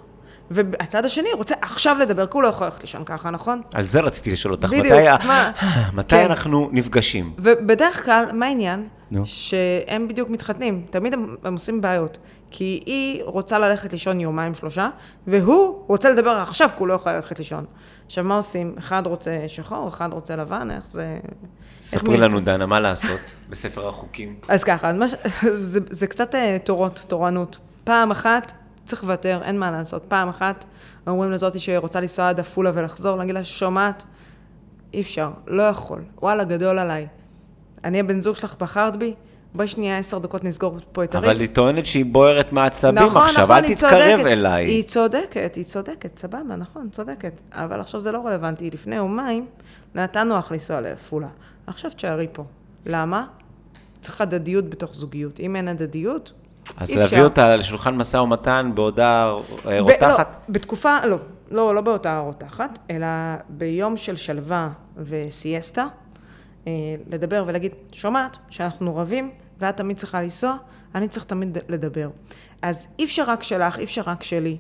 והצד 0.52 1.06
השני 1.06 1.30
רוצה 1.34 1.56
עכשיו 1.62 1.98
לדבר, 2.00 2.26
כי 2.26 2.32
הוא 2.34 2.44
לא 2.44 2.48
יכול 2.48 2.68
ללכת 2.68 2.82
לישון 2.82 3.04
ככה, 3.06 3.30
נכון? 3.30 3.62
על 3.74 3.88
זה 3.88 4.02
רציתי 4.02 4.32
לשאול 4.32 4.54
אותך. 4.54 4.70
בדיוק, 4.70 4.86
מתי, 4.86 5.28
מה? 5.28 5.52
מתי 5.94 6.16
כן. 6.16 6.26
אנחנו 6.26 6.70
נפגשים? 6.72 7.34
ובדרך 7.38 8.06
כלל, 8.06 8.26
מה 8.34 8.46
העניין? 8.46 8.88
נו. 9.12 9.26
שהם 9.26 10.08
בדיוק 10.08 10.30
מתחתנים, 10.30 10.86
תמיד 10.90 11.14
הם, 11.14 11.36
הם 11.44 11.54
עושים 11.54 11.82
בעיות. 11.82 12.18
כי 12.52 12.84
היא 12.86 13.24
רוצה 13.24 13.60
ללכת 13.60 13.94
לישון 13.94 14.20
יומיים 14.20 14.56
שלושה, 14.56 14.90
והוא 15.28 15.84
רוצה 15.88 16.10
לדבר 16.10 16.32
עכשיו, 16.32 16.70
כי 16.70 16.80
הוא 16.80 16.88
לא 16.88 16.94
יכול 16.94 17.12
ללכת 17.12 17.40
לישון. 17.40 17.66
עכשיו, 18.06 18.24
מה 18.24 18.36
עושים? 18.36 18.76
אחד 18.78 19.08
רוצה 19.08 19.44
שחור, 19.48 19.88
אחד 19.88 20.14
רוצה 20.14 20.36
לבן, 20.36 20.72
איך 20.72 20.88
זה... 20.88 21.20
ספרי 21.84 22.18
לנו, 22.18 22.40
דנה, 22.40 22.66
מה 22.66 22.80
לעשות 22.80 23.20
בספר 23.50 23.88
החוקים? 23.88 24.36
אז 24.48 24.64
ככה, 24.64 24.90
אז 24.90 24.96
מה 24.96 25.08
ש... 25.08 25.16
זה, 25.62 25.80
זה 25.90 26.08
קצת 26.08 26.36
אה, 26.36 26.58
תורות, 26.64 27.06
תורנות. 27.08 27.60
פעם 27.84 28.12
אחת, 28.12 28.54
צריך 28.86 29.04
לוותר, 29.04 29.42
אין 29.44 29.60
מה 29.60 29.72
לעשות. 29.72 30.04
פעם 30.08 30.30
אחת, 30.30 30.66
אומרים 31.08 31.32
לזאתי 31.32 31.60
שרוצה 31.60 32.00
לנסוע 32.00 32.30
עד 32.30 32.40
עפולה 32.40 32.72
ולחזור, 32.74 33.18
להגיד 33.18 33.36
לה, 33.36 33.44
שומעת? 33.44 34.04
אי 34.94 35.02
אפשר, 35.02 35.32
לא 35.48 35.64
יכול. 35.64 36.02
וואלה, 36.22 36.44
גדול 36.44 36.80
עליי. 36.80 37.08
אני 37.84 38.00
הבן 38.00 38.22
זוג 38.22 38.36
שלך, 38.36 38.56
בחרת 38.60 38.98
בי? 38.98 39.14
בואי 39.56 39.68
שנייה 39.68 39.98
עשר 39.98 40.18
דקות 40.18 40.44
נסגור 40.44 40.78
פה 40.92 41.04
את 41.04 41.16
הריב. 41.16 41.30
אבל 41.30 41.40
היא 41.40 41.50
טוענת 41.50 41.86
שהיא 41.86 42.06
בוערת 42.06 42.54
מעצבים 42.54 42.96
נכון, 43.06 43.22
עכשיו, 43.22 43.44
נכון, 43.44 43.56
אל 43.56 43.74
תתקרב 43.76 44.18
צודקת. 44.18 44.26
אליי. 44.32 44.66
היא 44.66 44.84
צודקת, 44.84 45.56
היא 45.56 45.64
צודקת, 45.64 46.18
סבבה, 46.18 46.56
נכון, 46.58 46.90
צודקת. 46.92 47.42
אבל 47.52 47.80
עכשיו 47.80 48.02
זה 48.02 48.12
לא 48.12 48.26
רלוונטי. 48.26 48.70
לפני 48.72 48.96
יומיים 48.96 49.46
נתנו 49.96 50.36
לך 50.38 50.52
לנסוע 50.52 50.82
לעפולה. 50.82 51.28
עכשיו 51.68 51.92
תשארי 51.92 52.28
פה. 52.34 52.44
למה? 52.86 53.26
צריך 54.02 54.22
הדדיות 54.22 54.70
בתוך 54.70 54.96
זוגיות. 54.96 55.40
אם 55.40 55.56
אין 55.56 55.68
הדדיות, 55.68 56.34
אז 56.78 56.90
אי 56.92 56.96
להביא 56.96 57.06
אפשר. 57.18 57.24
אותה 57.24 57.56
לשולחן 57.56 57.96
משא 57.98 58.18
ומתן 58.18 58.72
בהודעה 58.76 59.34
אה, 59.34 59.40
ב- 59.66 59.70
לא, 59.70 59.80
רותחת? 59.80 60.36
בתקופה, 60.50 61.06
לא, 61.06 61.18
לא, 61.52 61.76
לא 61.76 61.82
באותה 61.82 62.18
רותחת, 62.20 62.80
אלא 62.90 63.08
ביום 63.50 63.98
של 63.98 64.16
שלווה 64.16 64.70
וסיאסטה, 64.98 65.86
אה, 66.68 66.72
לדבר 67.10 67.44
ולהגיד, 67.48 67.72
שומעת, 67.92 68.38
שאנחנו 68.50 68.96
רבים, 68.98 69.32
ואת 69.60 69.78
תמיד 69.78 69.98
צריכה 69.98 70.22
לנסוע, 70.22 70.58
אני 70.96 71.08
צריך 71.08 71.26
תמיד 71.26 71.58
לדבר. 71.70 72.10
אז 72.62 72.88
אי 73.00 73.06
אפשר 73.06 73.24
רק 73.28 73.44
שלך, 73.44 73.80
אי 73.80 73.84
אפשר 73.84 74.02
רק 74.06 74.24
שלי. 74.24 74.58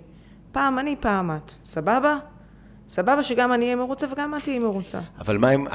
פעם 0.51 0.79
אני, 0.79 0.95
פעם 0.99 1.31
את. 1.31 1.51
סבבה? 1.63 2.17
סבבה 2.89 3.23
שגם 3.23 3.53
אני 3.53 3.65
אהיה 3.65 3.75
מרוצה 3.75 4.07
וגם 4.11 4.35
את 4.35 4.43
תהיי 4.43 4.59
מרוצה. 4.59 4.99
אבל 5.19 5.37
מה 5.37 5.49
עם 5.49 5.67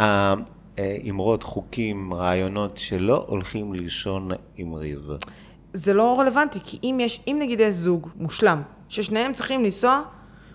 האמרות, 0.77 1.43
חוקים, 1.43 2.15
רעיונות 2.15 2.77
שלא 2.77 3.25
הולכים 3.29 3.73
לישון 3.73 4.31
עם 4.57 4.75
ריב? 4.75 5.09
זה 5.73 5.95
לא 5.95 6.21
רלוונטי, 6.21 6.59
כי 6.65 6.79
אם 6.83 6.99
יש, 7.01 7.21
אם 7.27 7.37
נגיד 7.41 7.61
יש 7.61 7.75
זוג 7.75 8.09
מושלם, 8.17 8.63
ששניהם 8.89 9.33
צריכים 9.33 9.65
לנסוע, 9.65 10.03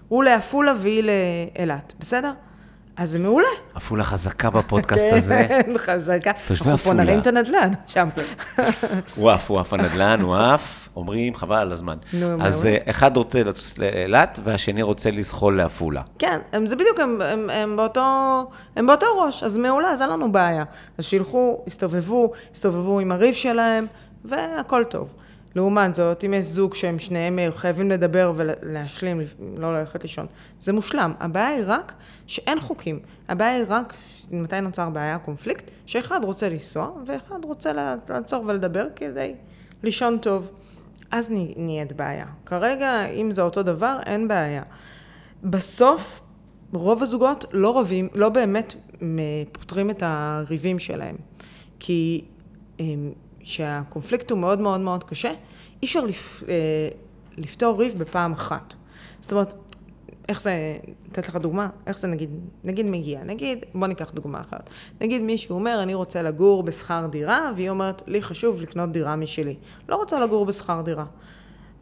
הוא 0.08 0.24
לעפולה 0.24 0.74
והיא 0.80 1.04
לאילת, 1.04 1.94
בסדר? 2.00 2.32
אז 2.98 3.12
זה 3.12 3.20
מעולה. 3.20 3.48
עפולה 3.76 4.04
חזקה 4.04 4.50
בפודקאסט 4.50 5.06
הזה. 5.12 5.46
כן, 5.48 5.74
חזקה. 5.78 6.32
תושבי 6.48 6.70
אנחנו 6.70 6.84
פה 6.84 6.90
עפולה. 6.90 7.04
נרים 7.04 7.20
את 7.20 7.28
הנדל"ן, 7.28 7.72
שם. 7.88 8.08
הוא 9.16 9.32
עף, 9.32 9.52
הוא 9.52 9.60
עף 9.60 9.74
הנדל"ן, 9.74 10.20
הוא 10.22 10.36
עף, 10.36 10.90
אומרים, 10.96 11.36
חבל 11.36 11.56
על 11.56 11.72
הזמן. 11.72 11.98
נו, 12.14 12.44
אז 12.44 12.66
מעולה. 12.66 12.78
אה, 12.80 12.90
אחד 12.90 13.18
רוצה 13.18 13.44
לטוס 13.44 13.78
לאילת, 13.78 14.40
והשני 14.44 14.82
רוצה 14.82 15.12
לזחול 15.12 15.58
לעפולה. 15.58 16.02
כן, 16.20 16.40
זה 16.66 16.76
בדיוק, 16.76 17.00
הם, 17.00 17.22
הם, 17.22 17.50
הם, 17.50 17.78
באותו, 17.78 18.04
הם 18.76 18.88
באותו 18.88 19.06
ראש, 19.26 19.44
אז 19.44 19.58
מעולה, 19.58 19.90
אז 19.90 20.02
אין 20.02 20.10
לנו 20.10 20.32
בעיה. 20.32 20.64
אז 20.98 21.06
שילכו, 21.06 21.64
יסתובבו, 21.68 22.32
יסתובבו 22.54 23.00
עם 23.00 23.12
הריב 23.12 23.34
שלהם, 23.34 23.86
והכל 24.26 24.84
טוב. 24.84 25.10
לעומת 25.56 25.96
זאת, 25.96 26.24
אם 26.24 26.34
יש 26.34 26.46
זוג 26.46 26.74
שהם 26.74 27.00
שניהם 27.00 27.40
אה, 27.40 27.52
חייבים 27.52 27.90
לדבר 27.92 28.34
ולהשלים, 28.36 29.22
לא 29.58 29.80
ללכת 29.80 30.02
לישון, 30.04 30.26
זה 30.60 30.74
מושלם. 30.74 31.14
הבעיה 31.20 31.48
היא 31.48 31.64
רק 31.68 31.94
שאין 32.28 32.60
חוקים. 32.60 33.00
הבעיה 33.30 33.56
היא 33.56 33.66
רק, 33.68 33.94
מתי 34.32 34.62
נוצר 34.62 34.90
בעיה, 34.90 35.18
קונפליקט, 35.20 35.72
שאחד 35.86 36.20
רוצה 36.24 36.50
לנסוע, 36.50 36.92
ואחד 37.06 37.46
רוצה 37.46 37.74
לעצור 38.10 38.44
ולדבר 38.48 38.86
כדי 38.96 39.34
לישון 39.84 40.18
טוב. 40.18 40.52
אז 41.12 41.30
נה- 41.32 41.38
נהיית 41.58 41.94
בעיה. 41.94 42.26
כרגע, 42.46 43.06
אם 43.06 43.32
זה 43.32 43.42
אותו 43.42 43.64
דבר, 43.64 44.00
אין 44.06 44.28
בעיה. 44.28 44.64
בסוף, 45.44 46.20
רוב 46.74 47.04
הזוגות 47.04 47.46
לא 47.52 47.80
רבים, 47.80 48.08
לא 48.16 48.30
באמת 48.30 48.74
פותרים 49.52 49.90
את 49.90 50.04
הריבים 50.06 50.80
שלהם. 50.80 51.16
כי 51.80 52.26
אמ, 52.80 53.12
שהקונפליקט 53.44 54.32
הוא 54.32 54.40
מאוד 54.40 54.60
מאוד 54.60 54.80
מאוד 54.80 55.04
קשה, 55.04 55.30
אי 55.82 55.88
אפשר 55.88 56.06
לפ, 56.06 56.44
אה, 56.48 56.90
לפתור 57.38 57.80
ריב 57.80 57.94
בפעם 57.98 58.32
אחת. 58.32 58.74
זאת 59.20 59.32
אומרת, 59.32 59.54
איך 60.30 60.42
זה, 60.42 60.78
לתת 61.08 61.28
לך 61.28 61.36
דוגמה, 61.36 61.70
איך 61.88 61.98
זה 61.98 62.08
נגיד, 62.08 62.30
נגיד 62.64 62.86
מגיע, 62.86 63.24
נגיד, 63.24 63.66
בוא 63.76 63.88
ניקח 63.88 64.12
דוגמה 64.12 64.42
אחרת. 64.42 64.70
נגיד 65.02 65.22
מישהו 65.22 65.56
אומר, 65.56 65.80
אני 65.84 65.94
רוצה 65.94 66.22
לגור 66.22 66.64
בשכר 66.64 67.08
דירה, 67.12 67.52
והיא 67.56 67.70
אומרת, 67.70 68.02
לי 68.08 68.22
חשוב 68.22 68.62
לקנות 68.62 68.92
דירה 68.92 69.16
משלי. 69.16 69.56
לא 69.90 69.96
רוצה 69.96 70.20
לגור 70.20 70.46
בשכר 70.46 70.82
דירה. 70.82 71.06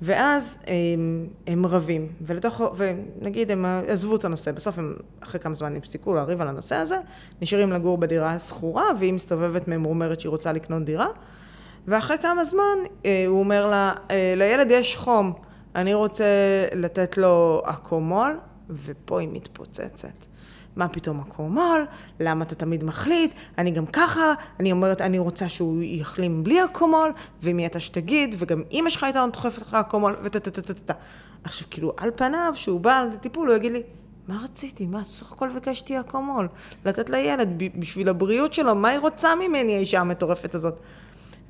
ואז 0.02 0.58
הם, 0.67 1.28
הם 1.47 1.65
רבים, 1.65 2.08
ולתוך, 2.21 2.62
ונגיד 2.78 3.52
הם 3.52 3.65
עזבו 3.65 4.15
את 4.15 4.26
הנושא, 4.26 4.52
בסוף 4.52 4.78
הם 4.78 4.95
אחרי 5.19 5.39
כמה 5.39 5.54
זמן 5.54 5.76
הפסיקו 5.76 6.13
לריב 6.13 6.41
על 6.41 6.47
הנושא 6.47 6.76
הזה, 6.76 6.97
נשארים 7.41 7.71
לגור 7.71 7.97
בדירה 7.97 8.39
שכורה, 8.39 8.86
והיא 9.00 9.13
מסתובבת 9.13 9.67
ממורמרת 9.67 10.19
שהיא 10.19 10.30
רוצה 10.30 10.52
לקנות 10.52 10.84
דירה, 10.84 11.08
ואחרי 11.87 12.17
כמה 12.17 12.43
זמן 12.43 12.77
אה, 13.05 13.23
הוא 13.27 13.39
אומר 13.39 13.67
לה, 13.67 13.93
אה, 14.11 14.33
לילד 14.37 14.71
יש 14.71 14.95
חום, 14.95 15.33
אני 15.75 15.93
רוצה 15.93 16.25
לתת 16.75 17.17
לו 17.17 17.61
אקומול, 17.65 18.39
ופה 18.69 19.19
היא 19.19 19.29
מתפוצצת. 19.31 20.25
מה 20.75 20.87
פתאום 20.87 21.19
אקומול? 21.19 21.85
למה 22.19 22.43
אתה 22.43 22.55
תמיד 22.55 22.83
מחליט? 22.83 23.31
אני 23.57 23.71
גם 23.71 23.85
ככה, 23.85 24.33
אני 24.59 24.71
אומרת, 24.71 25.01
אני 25.01 25.19
רוצה 25.19 25.49
שהוא 25.49 25.83
יחלים 25.83 26.43
בלי 26.43 26.65
אקומול, 26.65 27.11
ומי 27.43 27.65
אתה 27.65 27.79
שתגיד, 27.79 28.35
וגם 28.37 28.63
אימא 28.71 28.89
שלך 28.89 29.03
הייתה 29.03 29.25
דוחפת 29.33 29.61
לך 29.61 29.73
אקומול, 29.73 30.15
וטה-טה-טה-טה. 30.23 30.93
עכשיו, 31.43 31.67
כאילו, 31.71 31.93
על 31.97 32.11
פניו, 32.15 32.53
שהוא 32.55 32.79
בא 32.79 33.05
לטיפול, 33.13 33.47
הוא 33.47 33.55
יגיד 33.55 33.71
לי, 33.71 33.83
מה 34.27 34.41
רציתי? 34.43 34.85
מה, 34.85 35.03
סך 35.03 35.31
הכל 35.31 35.49
ביקשתי 35.49 35.99
אקומול. 35.99 36.47
לתת 36.85 37.09
לילד 37.09 37.49
בשביל 37.75 38.09
הבריאות 38.09 38.53
שלו, 38.53 38.75
מה 38.75 38.89
היא 38.89 38.99
רוצה 38.99 39.35
ממני, 39.35 39.75
האישה 39.75 39.99
המטורפת 39.99 40.55
הזאת? 40.55 40.79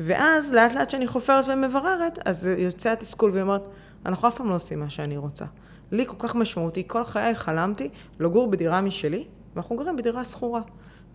ואז, 0.03 0.53
לאט 0.53 0.73
לאט 0.73 0.89
שאני 0.89 1.07
חופרת 1.07 1.45
ומבררת, 1.47 2.19
אז 2.25 2.49
יוצא 2.57 2.91
התסכול 2.91 3.31
והיא 3.31 3.41
אומרת, 3.41 3.61
אנחנו 4.05 4.27
אף 4.27 4.35
פעם 4.35 4.49
לא 4.49 4.55
עושים 4.55 4.79
מה 4.79 4.89
שאני 4.89 5.17
רוצה. 5.17 5.45
לי 5.91 6.05
כל 6.07 6.15
כך 6.19 6.35
משמעותי, 6.35 6.83
כל 6.87 7.03
חיי 7.03 7.35
חלמתי 7.35 7.89
לגור 8.19 8.51
בדירה 8.51 8.81
משלי, 8.81 9.25
ואנחנו 9.55 9.75
גרים 9.75 9.97
בדירה 9.97 10.25
שכורה. 10.25 10.61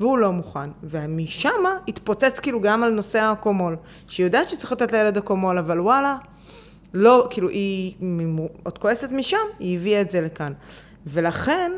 והוא 0.00 0.18
לא 0.18 0.32
מוכן. 0.32 0.70
ומשם 0.82 1.64
התפוצץ 1.88 2.40
כאילו 2.40 2.60
גם 2.60 2.82
על 2.82 2.92
נושא 2.92 3.18
האקומול. 3.18 3.76
שהיא 4.08 4.26
יודעת 4.26 4.50
שצריך 4.50 4.72
לתת 4.72 4.92
לילד 4.92 5.16
אקומול, 5.16 5.58
אבל 5.58 5.80
וואלה, 5.80 6.16
לא, 6.94 7.26
כאילו 7.30 7.48
היא 7.48 7.94
עוד 8.62 8.78
כועסת 8.78 9.12
משם, 9.12 9.36
היא 9.58 9.76
הביאה 9.76 10.00
את 10.00 10.10
זה 10.10 10.20
לכאן. 10.20 10.52
ולכן, 11.06 11.72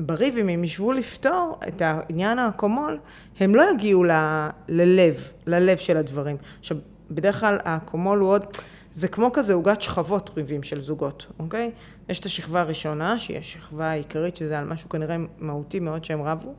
בריב, 0.00 0.36
אם 0.38 0.48
הם 0.48 0.64
ישבו 0.64 0.92
לפתור 0.92 1.60
את 1.68 1.82
העניין 1.82 2.38
האקומול, 2.38 2.98
הם 3.40 3.54
לא 3.54 3.70
יגיעו 3.70 4.04
ל- 4.04 4.48
ללב, 4.68 5.32
ללב 5.46 5.76
של 5.78 5.96
הדברים. 5.96 6.36
עכשיו, 6.60 6.76
בדרך 7.10 7.40
כלל 7.40 7.58
האקומול 7.64 8.18
הוא 8.18 8.30
עוד, 8.30 8.44
זה 8.92 9.08
כמו 9.08 9.32
כזה 9.32 9.54
עוגת 9.54 9.80
שכבות 9.80 10.30
ריבים 10.36 10.62
של 10.62 10.80
זוגות, 10.80 11.26
אוקיי? 11.38 11.70
יש 12.08 12.20
את 12.20 12.24
השכבה 12.24 12.60
הראשונה, 12.60 13.18
שהיא 13.18 13.38
השכבה 13.38 13.90
העיקרית, 13.90 14.36
שזה 14.36 14.58
על 14.58 14.64
משהו 14.64 14.88
כנראה 14.88 15.16
מהותי 15.38 15.80
מאוד 15.80 16.04
שהם 16.04 16.22
רבו. 16.22 16.54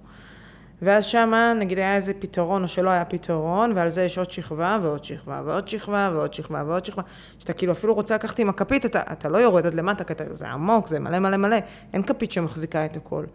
ואז 0.81 1.05
שמה, 1.05 1.53
נגיד 1.53 1.77
היה 1.77 1.95
איזה 1.95 2.13
פתרון 2.13 2.63
או 2.63 2.67
שלא 2.67 2.89
היה 2.89 3.05
פתרון, 3.05 3.71
ועל 3.75 3.89
זה 3.89 4.03
יש 4.03 4.17
עוד 4.17 4.31
שכבה 4.31 4.79
ועוד 4.81 5.03
שכבה 5.03 5.41
ועוד 5.45 5.67
שכבה 5.67 6.09
ועוד 6.13 6.33
שכבה 6.33 6.63
ועוד 6.67 6.85
שכבה, 6.85 7.03
שאתה 7.39 7.53
כאילו 7.53 7.71
אפילו 7.71 7.93
רוצה 7.93 8.15
לקחת 8.15 8.39
עם 8.39 8.49
הכפית, 8.49 8.85
אתה, 8.85 9.01
אתה 9.11 9.29
לא 9.29 9.37
יורד 9.37 9.65
עד 9.65 9.73
למטה, 9.73 10.03
כי 10.03 10.13
אתה, 10.13 10.23
זה 10.31 10.47
עמוק, 10.47 10.87
זה 10.87 10.99
מלא 10.99 11.19
מלא 11.19 11.37
מלא, 11.37 11.57
אין 11.93 12.03
כפית 12.03 12.31
שמחזיקה 12.31 12.85
את 12.85 12.97
הכל. 12.97 13.25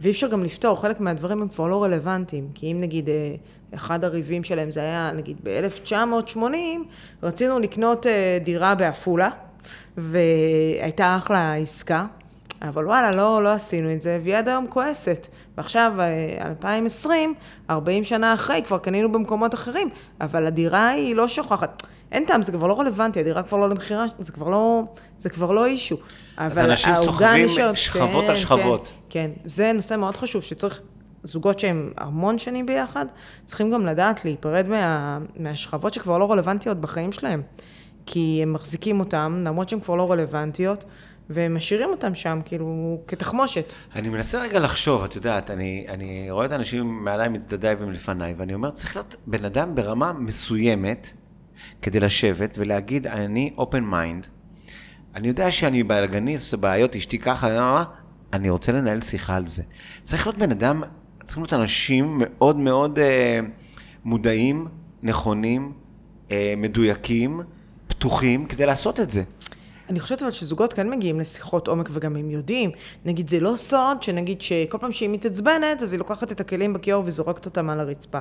ואי 0.00 0.10
אפשר 0.10 0.28
גם 0.28 0.44
לפתור, 0.44 0.80
חלק 0.80 1.00
מהדברים 1.00 1.42
הם 1.42 1.48
כבר 1.48 1.68
לא 1.68 1.84
רלוונטיים, 1.84 2.48
כי 2.54 2.72
אם 2.72 2.80
נגיד 2.80 3.08
אה, 3.08 3.34
אחד 3.74 4.04
הריבים 4.04 4.44
שלהם 4.44 4.70
זה 4.70 4.80
היה 4.80 5.12
נגיד 5.16 5.36
ב-1980, 5.42 6.38
רצינו 7.22 7.58
לקנות 7.58 8.06
אה, 8.06 8.38
דירה 8.44 8.74
בעפולה, 8.74 9.30
והייתה 9.96 11.16
אחלה 11.16 11.54
עסקה, 11.54 12.06
אבל 12.62 12.86
וואלה, 12.86 13.10
לא, 13.10 13.42
לא 13.42 13.52
עשינו 13.52 13.92
את 13.92 14.02
זה, 14.02 14.18
והיא 14.22 14.36
עד 14.36 14.48
היום 14.48 14.66
כועסת. 14.68 15.28
ועכשיו, 15.58 15.92
אה, 15.98 16.04
2020, 16.48 17.34
40 17.70 18.04
שנה 18.04 18.34
אחרי, 18.34 18.62
כבר 18.66 18.78
קנינו 18.78 19.12
במקומות 19.12 19.54
אחרים, 19.54 19.88
אבל 20.20 20.46
הדירה 20.46 20.88
היא 20.88 21.14
לא 21.14 21.28
שוכחת. 21.28 21.82
אין 22.12 22.24
טעם, 22.24 22.42
זה 22.42 22.52
כבר 22.52 22.66
לא 22.66 22.80
רלוונטי, 22.80 23.20
הדירה 23.20 23.42
כבר 23.42 23.58
לא 23.58 23.68
למכירה, 23.70 24.04
זה 24.18 24.32
כבר 24.32 24.48
לא, 24.48 24.82
זה 25.18 25.30
כבר 25.30 25.52
לא 25.52 25.66
אישו. 25.66 25.96
אז 26.36 26.58
אנשים 26.58 26.96
סוחבים 26.96 27.44
נשארת- 27.46 27.76
שכבות 27.76 28.24
כן, 28.24 28.30
על 28.30 28.36
שכבות. 28.36 28.92
כן, 29.10 29.30
כן, 29.34 29.48
זה 29.48 29.72
נושא 29.72 29.96
מאוד 29.96 30.16
חשוב, 30.16 30.42
שצריך, 30.42 30.80
זוגות 31.22 31.58
שהם 31.58 31.90
המון 31.96 32.38
שנים 32.38 32.66
ביחד, 32.66 33.06
צריכים 33.44 33.70
גם 33.70 33.86
לדעת 33.86 34.24
להיפרד 34.24 34.66
מה, 34.68 35.18
מהשכבות 35.36 35.94
שכבר 35.94 36.18
לא 36.18 36.32
רלוונטיות 36.32 36.80
בחיים 36.80 37.12
שלהם. 37.12 37.42
כי 38.06 38.40
הם 38.42 38.52
מחזיקים 38.52 39.00
אותם, 39.00 39.42
למרות 39.46 39.68
שהן 39.68 39.80
כבר 39.80 39.94
לא 39.96 40.12
רלוונטיות, 40.12 40.84
והם 41.30 41.54
משאירים 41.54 41.90
אותם 41.90 42.14
שם, 42.14 42.40
כאילו, 42.44 42.98
כתחמושת. 43.06 43.72
אני 43.94 44.08
מנסה 44.08 44.42
רגע 44.42 44.58
לחשוב, 44.58 45.04
את 45.04 45.16
יודעת, 45.16 45.50
אני, 45.50 45.86
אני 45.88 46.30
רואה 46.30 46.46
את 46.46 46.52
האנשים 46.52 47.04
מעליי, 47.04 47.28
מצדדיי 47.28 47.76
ומלפניי, 47.78 48.34
ואני 48.36 48.54
אומר, 48.54 48.70
צריך 48.70 48.96
להיות 48.96 49.16
בן 49.26 49.44
אדם 49.44 49.74
ברמה 49.74 50.12
מסוימת 50.12 51.12
כדי 51.82 52.00
לשבת 52.00 52.54
ולהגיד, 52.58 53.06
אני 53.06 53.52
open 53.58 53.92
mind, 53.92 54.26
אני 55.14 55.28
יודע 55.28 55.50
שאני 55.50 55.82
בלגניס, 55.82 56.42
עושה 56.44 56.56
בעיות, 56.56 56.96
אשתי 56.96 57.18
ככה, 57.18 57.50
אה, 57.50 57.76
אה, 57.76 57.84
אני 58.32 58.50
רוצה 58.50 58.72
לנהל 58.72 59.00
שיחה 59.00 59.36
על 59.36 59.46
זה. 59.46 59.62
צריך 60.02 60.26
להיות 60.26 60.38
בן 60.38 60.50
אדם, 60.50 60.82
צריכים 61.24 61.42
להיות 61.42 61.52
אנשים 61.52 62.14
מאוד 62.20 62.56
מאוד 62.56 62.98
אה, 62.98 63.40
מודעים, 64.04 64.68
נכונים, 65.02 65.72
אה, 66.30 66.54
מדויקים, 66.56 67.40
פתוחים, 67.88 68.46
כדי 68.46 68.66
לעשות 68.66 69.00
את 69.00 69.10
זה. 69.10 69.22
אני 69.88 70.00
חושבת 70.00 70.22
אבל 70.22 70.30
שזוגות 70.30 70.72
כן 70.72 70.90
מגיעים 70.90 71.20
לשיחות 71.20 71.68
עומק 71.68 71.88
וגם 71.92 72.16
הם 72.16 72.30
יודעים. 72.30 72.70
נגיד, 73.04 73.28
זה 73.28 73.40
לא 73.40 73.56
סוד 73.56 74.02
שנגיד 74.02 74.40
שכל 74.40 74.78
פעם 74.78 74.92
שהיא 74.92 75.08
מתעצבנת, 75.08 75.82
אז 75.82 75.92
היא 75.92 75.98
לוקחת 75.98 76.32
את 76.32 76.40
הכלים 76.40 76.72
בכיור 76.72 77.02
וזורקת 77.06 77.46
אותם 77.46 77.70
על 77.70 77.80
הרצפה. 77.80 78.18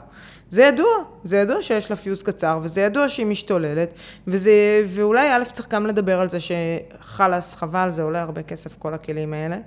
זה 0.49 0.63
ידוע, 0.63 0.87
זה 1.23 1.37
ידוע 1.37 1.61
שיש 1.61 1.89
לה 1.89 1.95
פיוז 1.95 2.23
קצר, 2.23 2.59
וזה 2.63 2.81
ידוע 2.81 3.09
שהיא 3.09 3.25
משתוללת, 3.25 3.93
וזה, 4.27 4.51
ואולי 4.87 5.31
א' 5.31 5.43
צריך 5.53 5.67
גם 5.69 5.87
לדבר 5.87 6.19
על 6.19 6.29
זה 6.29 6.37
שחלאס, 6.39 7.55
חבל, 7.55 7.89
זה 7.89 8.03
עולה 8.03 8.21
הרבה 8.21 8.43
כסף 8.43 8.75
כל 8.79 8.93
הכלים 8.93 9.33
האלה. 9.33 9.57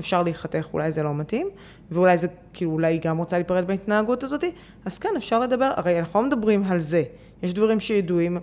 אפשר 0.00 0.22
להיחתך, 0.22 0.66
אולי 0.72 0.92
זה 0.92 1.02
לא 1.02 1.14
מתאים, 1.14 1.48
ואולי 1.90 2.18
זה, 2.18 2.26
כאילו, 2.52 2.70
אולי 2.70 2.92
היא 2.92 3.00
גם 3.04 3.18
רוצה 3.18 3.36
להיפרד 3.36 3.66
בהתנהגות 3.66 4.22
הזאת, 4.22 4.44
אז 4.84 4.98
כן, 4.98 5.08
אפשר 5.16 5.40
לדבר, 5.40 5.72
הרי 5.76 6.00
אנחנו 6.00 6.20
לא 6.20 6.26
מדברים 6.26 6.64
על 6.64 6.78
זה. 6.78 7.02
יש 7.42 7.52
דברים 7.52 7.80
שידועים. 7.80 8.38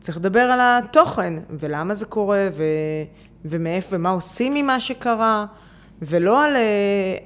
צריך 0.00 0.18
לדבר 0.18 0.40
על 0.40 0.58
התוכן, 0.62 1.34
ולמה 1.50 1.94
זה 1.94 2.06
קורה, 2.06 2.48
ו... 2.52 2.64
ומאיפה, 3.44 3.96
ומה 3.96 4.10
עושים 4.10 4.54
ממה 4.54 4.80
שקרה, 4.80 5.46
ולא 6.02 6.44
על... 6.44 6.56
אה, 6.56 7.16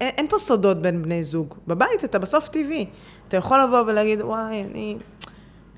אין, 0.00 0.10
אין 0.16 0.28
פה 0.28 0.38
סודות 0.38 0.82
בין 0.82 1.02
בני 1.02 1.24
זוג. 1.24 1.54
בבית 1.66 2.04
אתה 2.04 2.18
בסוף 2.18 2.48
טבעי. 2.48 2.86
אתה 3.28 3.36
יכול 3.36 3.62
לבוא 3.62 3.80
ולהגיד, 3.86 4.22
וואי, 4.22 4.64
אני 4.70 4.96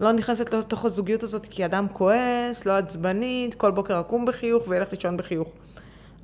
לא 0.00 0.12
נכנסת 0.12 0.54
לתוך 0.54 0.84
הזוגיות 0.84 1.22
הזאת 1.22 1.46
כי 1.46 1.64
אדם 1.64 1.86
כועס, 1.92 2.66
לא 2.66 2.72
עצבנית, 2.72 3.54
כל 3.54 3.70
בוקר 3.70 4.00
אקום 4.00 4.26
בחיוך 4.26 4.68
וילך 4.68 4.88
לישון 4.92 5.16
בחיוך. 5.16 5.48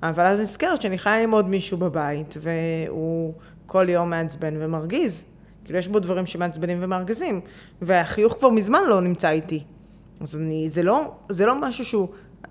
אבל 0.02 0.26
אז 0.26 0.40
נזכרת 0.40 0.82
שאני 0.82 0.98
חיה 0.98 1.22
עם 1.22 1.30
עוד 1.30 1.48
מישהו 1.48 1.78
בבית, 1.78 2.36
והוא 2.40 3.34
כל 3.66 3.88
יום 3.88 4.10
מעצבן 4.10 4.54
ומרגיז. 4.58 5.24
כאילו, 5.64 5.78
יש 5.78 5.88
בו 5.88 5.98
דברים 5.98 6.26
שמעצבנים 6.26 6.78
ומארגזים, 6.80 7.40
והחיוך 7.82 8.32
כבר 8.32 8.48
מזמן 8.48 8.82
לא 8.88 9.00
נמצא 9.00 9.30
איתי. 9.30 9.64
אז 10.20 10.36
אני, 10.36 10.70
זה 10.70 10.82
לא, 10.82 11.14
זה 11.28 11.46
לא 11.46 11.60
משהו 11.60 11.84
שהוא, 11.84 12.08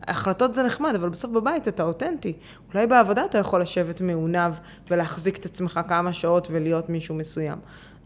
החלטות 0.08 0.56
זה 0.56 0.64
נחמד, 0.64 0.96
אבל 0.96 1.10
בסוף 1.10 1.32
בבית 1.32 1.68
אתה 1.68 1.84
אותנטי. 1.84 2.34
אולי 2.74 2.88
בעבודה 2.88 3.26
אתה 3.26 3.38
יכול 3.38 3.62
לשבת 3.62 4.02
מעונב 4.02 4.54
ולהחזיק 4.90 5.38
את 5.38 5.46
עצמך 5.46 5.80
כמה 5.88 6.14
שעות 6.14 6.48
ולהיות 6.52 6.90
מישהו 6.90 7.16
מסוים. 7.16 7.58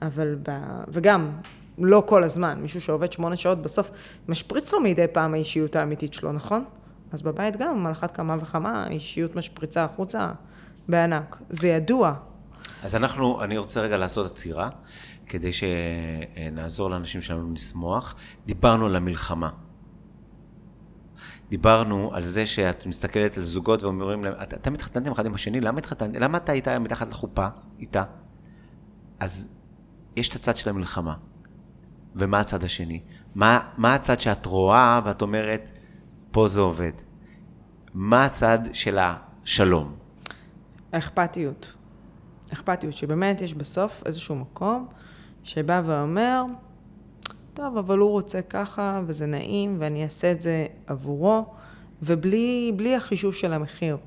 אבל 0.01 0.35
ב... 0.43 0.51
וגם, 0.87 1.31
לא 1.77 2.03
כל 2.05 2.23
הזמן. 2.23 2.59
מישהו 2.61 2.81
שעובד 2.81 3.13
שמונה 3.13 3.35
שעות 3.35 3.61
בסוף 3.61 3.91
משפריץ 4.27 4.73
לו 4.73 4.79
מדי 4.79 5.05
פעם 5.11 5.33
האישיות 5.33 5.75
האמיתית 5.75 6.13
שלו, 6.13 6.31
נכון? 6.31 6.65
אז 7.11 7.21
בבית 7.21 7.57
גם, 7.57 7.85
על 7.85 7.91
אחת 7.91 8.15
כמה 8.15 8.35
וכמה, 8.41 8.83
האישיות 8.83 9.35
משפריצה 9.35 9.83
החוצה 9.83 10.31
בענק. 10.87 11.37
זה 11.49 11.67
ידוע. 11.67 12.13
אז 12.83 12.95
אנחנו, 12.95 13.43
אני 13.43 13.57
רוצה 13.57 13.81
רגע 13.81 13.97
לעשות 13.97 14.31
עצירה, 14.31 14.69
כדי 15.27 15.49
שנעזור 15.53 16.89
לאנשים 16.89 17.21
שלנו 17.21 17.53
לשמוח. 17.53 18.15
דיברנו 18.45 18.85
על 18.85 18.95
המלחמה. 18.95 19.49
דיברנו 21.49 22.11
על 22.13 22.23
זה 22.23 22.45
שאת 22.45 22.85
מסתכלת 22.85 23.37
על 23.37 23.43
זוגות 23.43 23.83
ואומרים 23.83 24.23
להם, 24.23 24.33
"את- 24.43 24.53
אתם 24.53 24.73
התחתנתם 24.73 25.11
אחד 25.11 25.25
עם 25.25 25.33
השני, 25.33 25.61
למה 25.61 25.77
התחתנתם? 25.77 26.19
למה 26.19 26.37
אתה 26.37 26.51
איתה 26.51 26.79
מתחת 26.79 27.11
לחופה 27.11 27.47
איתה? 27.79 28.03
אז 29.19 29.47
יש 30.15 30.29
את 30.29 30.35
הצד 30.35 30.57
של 30.57 30.69
המלחמה. 30.69 31.13
ומה 32.15 32.39
הצד 32.39 32.63
השני? 32.63 33.01
מה, 33.35 33.59
מה 33.77 33.93
הצד 33.95 34.19
שאת 34.19 34.45
רואה 34.45 34.99
ואת 35.05 35.21
אומרת, 35.21 35.71
פה 36.31 36.47
זה 36.47 36.61
עובד? 36.61 36.91
מה 37.93 38.25
הצד 38.25 38.59
של 38.73 38.97
השלום? 39.01 39.95
האכפתיות. 40.91 41.73
אכפתיות, 42.53 42.93
שבאמת 42.93 43.41
יש 43.41 43.53
בסוף 43.53 44.03
איזשהו 44.05 44.35
מקום 44.35 44.87
שבא 45.43 45.81
ואומר, 45.85 46.43
טוב, 47.53 47.77
אבל 47.77 47.97
הוא 47.97 48.09
רוצה 48.09 48.41
ככה, 48.41 49.01
וזה 49.05 49.25
נעים, 49.25 49.75
ואני 49.79 50.03
אעשה 50.03 50.31
את 50.31 50.41
זה 50.41 50.65
עבורו, 50.87 51.45
ובלי 52.01 52.71
בלי 52.75 52.95
החישוב 52.95 53.33
של 53.33 53.53
המחיר. 53.53 53.97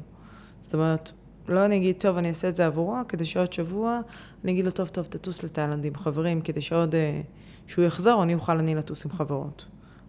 זאת 0.62 0.74
אומרת, 0.74 1.12
לא 1.48 1.64
אני 1.64 1.76
אגיד, 1.76 1.96
טוב, 1.98 2.16
אני 2.16 2.28
אעשה 2.28 2.48
את 2.48 2.56
זה 2.56 2.66
עבורו, 2.66 2.96
כדי 3.08 3.24
שעוד 3.24 3.52
שבוע 3.52 4.00
אני 4.44 4.52
אגיד 4.52 4.64
לו, 4.64 4.70
טוב, 4.70 4.88
טוב, 4.88 5.06
תטוס 5.06 5.42
לתאילנד 5.42 5.84
עם 5.84 5.94
חברים, 5.94 6.40
כדי 6.40 6.60
שעוד, 6.60 6.94
אה, 6.94 7.20
שהוא 7.66 7.84
יחזור, 7.84 8.22
אני 8.22 8.34
אוכל 8.34 8.58
אני 8.58 8.74
לטוס 8.74 9.06
עם 9.06 9.12
חברות. 9.12 9.66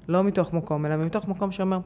לא 0.07 0.23
מתוך 0.23 0.53
מקום, 0.53 0.85
אלא 0.85 0.95
מתוך 0.95 1.27
מקום 1.27 1.51
שאומר, 1.51 1.79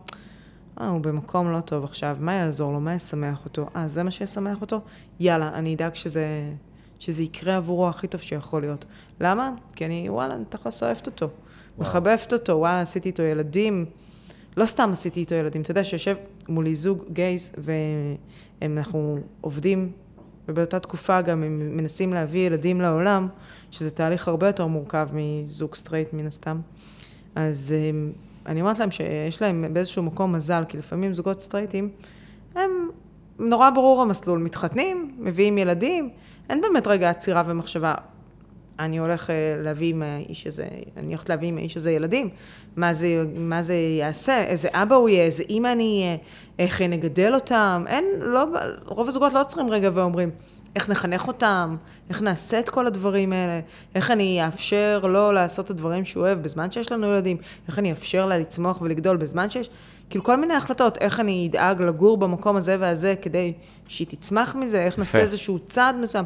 אה, 0.81 0.87
הוא 0.87 1.01
במקום 1.01 1.51
לא 1.51 1.59
טוב 1.61 1.83
עכשיו, 1.83 2.17
מה 2.19 2.33
יעזור 2.33 2.73
לו? 2.73 2.79
מה 2.79 2.95
ישמח 2.95 3.45
אותו? 3.45 3.69
אה, 3.75 3.87
זה 3.87 4.03
מה 4.03 4.11
שישמח 4.11 4.61
אותו? 4.61 4.81
יאללה, 5.19 5.49
אני 5.53 5.75
אדאג 5.75 5.95
שזה, 5.95 6.53
שזה 6.99 7.23
יקרה 7.23 7.55
עבורו 7.55 7.89
הכי 7.89 8.07
טוב 8.07 8.21
שיכול 8.21 8.61
להיות. 8.61 8.85
למה? 9.21 9.51
כי 9.75 9.85
אני, 9.85 10.09
וואלה, 10.09 10.35
אני 10.35 10.43
תכלס 10.49 10.83
אוהבת 10.83 11.07
אותו. 11.07 11.29
מחבבת 11.77 12.33
אותו, 12.33 12.53
וואלה, 12.53 12.81
עשיתי 12.81 13.09
איתו 13.09 13.23
ילדים. 13.23 13.85
לא 14.57 14.65
סתם 14.65 14.89
עשיתי 14.91 15.19
איתו 15.19 15.35
ילדים, 15.35 15.61
אתה 15.61 15.71
יודע 15.71 15.83
שיושב 15.83 16.15
מולי 16.49 16.75
זוג 16.75 17.03
גייז, 17.13 17.55
ואנחנו 18.61 19.17
עובדים, 19.41 19.91
ובאותה 20.47 20.79
תקופה 20.79 21.21
גם 21.21 21.43
הם 21.43 21.77
מנסים 21.77 22.13
להביא 22.13 22.47
ילדים 22.47 22.81
לעולם, 22.81 23.27
שזה 23.71 23.91
תהליך 23.91 24.27
הרבה 24.27 24.47
יותר 24.47 24.67
מורכב 24.67 25.09
מזוג 25.13 25.75
סטרייט 25.75 26.13
מן 26.13 26.27
הסתם. 26.27 26.59
אז 27.35 27.75
אני 28.45 28.61
אומרת 28.61 28.79
להם 28.79 28.91
שיש 28.91 29.41
להם 29.41 29.65
באיזשהו 29.73 30.03
מקום 30.03 30.31
מזל, 30.31 30.63
כי 30.67 30.77
לפעמים 30.77 31.13
זוגות 31.13 31.41
סטרייטים, 31.41 31.89
הם 32.55 32.71
נורא 33.39 33.69
ברור 33.69 34.01
המסלול, 34.01 34.39
מתחתנים, 34.39 35.15
מביאים 35.19 35.57
ילדים, 35.57 36.09
אין 36.49 36.61
באמת 36.61 36.87
רגע 36.87 37.09
עצירה 37.09 37.43
ומחשבה, 37.45 37.93
אני 38.79 38.97
הולך 38.97 39.29
אה, 39.29 39.35
להביא 39.63 39.89
עם 39.89 40.03
האיש 40.03 40.47
הזה, 40.47 40.67
אני 40.97 41.07
הולכת 41.07 41.29
להביא 41.29 41.47
עם 41.47 41.57
האיש 41.57 41.77
הזה 41.77 41.91
ילדים, 41.91 42.29
מה 42.75 42.93
זה, 42.93 43.23
מה 43.35 43.63
זה 43.63 43.73
יעשה, 43.73 44.43
איזה 44.43 44.67
אבא 44.71 44.95
הוא 44.95 45.09
יהיה, 45.09 45.23
איזה 45.23 45.43
אימא 45.49 45.71
אני 45.71 46.01
אהיה, 46.03 46.17
איך 46.59 46.81
נגדל 46.81 47.33
אותם, 47.33 47.85
אין, 47.87 48.05
לא, 48.19 48.45
רוב 48.85 49.07
הזוגות 49.07 49.33
לא 49.33 49.41
עוצרים 49.41 49.69
רגע 49.69 49.89
ואומרים, 49.93 50.29
איך 50.75 50.89
נחנך 50.89 51.27
אותם, 51.27 51.75
איך 52.09 52.21
נעשה 52.21 52.59
את 52.59 52.69
כל 52.69 52.87
הדברים 52.87 53.33
האלה, 53.33 53.59
איך 53.95 54.11
אני 54.11 54.45
אאפשר 54.45 54.99
לו 55.03 55.31
לעשות 55.31 55.65
את 55.65 55.71
הדברים 55.71 56.05
שהוא 56.05 56.23
אוהב 56.23 56.43
בזמן 56.43 56.71
שיש 56.71 56.91
לנו 56.91 57.07
ילדים, 57.07 57.37
איך 57.67 57.79
אני 57.79 57.91
אאפשר 57.91 58.25
לה 58.25 58.37
לצמוח 58.37 58.81
ולגדול 58.81 59.17
בזמן 59.17 59.49
שיש, 59.49 59.69
כאילו 60.09 60.23
כל 60.23 60.35
מיני 60.35 60.53
החלטות, 60.53 60.97
איך 60.97 61.19
אני 61.19 61.47
אדאג 61.51 61.81
לגור 61.81 62.17
במקום 62.17 62.55
הזה 62.55 62.75
והזה 62.79 63.15
כדי 63.21 63.53
שהיא 63.87 64.07
תצמח 64.07 64.55
מזה, 64.55 64.85
איך 64.85 64.99
נעשה 64.99 65.19
איזשהו 65.19 65.59
צעד 65.59 65.95
מסוים. 65.95 66.25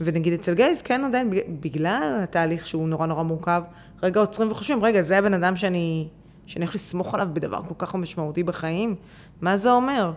ונגיד 0.00 0.32
אצל 0.32 0.54
גייז, 0.54 0.82
כן 0.82 1.04
עדיין, 1.04 1.30
בגלל 1.60 2.18
התהליך 2.22 2.66
שהוא 2.66 2.88
נורא 2.88 3.06
נורא 3.06 3.22
מורכב, 3.22 3.62
רגע 4.02 4.20
עוצרים 4.20 4.50
וחושבים, 4.50 4.84
רגע, 4.84 5.02
זה 5.02 5.18
הבן 5.18 5.34
אדם 5.34 5.56
שאני, 5.56 6.08
שאני 6.46 6.64
הולך 6.64 6.74
לסמוך 6.74 7.14
עליו 7.14 7.28
בדבר 7.32 7.62
כל 7.68 7.74
כך 7.78 7.94
משמעותי 7.94 8.42
בחיים? 8.42 8.94
מה 9.40 9.56
זה 9.56 9.72
אומר? 9.72 10.12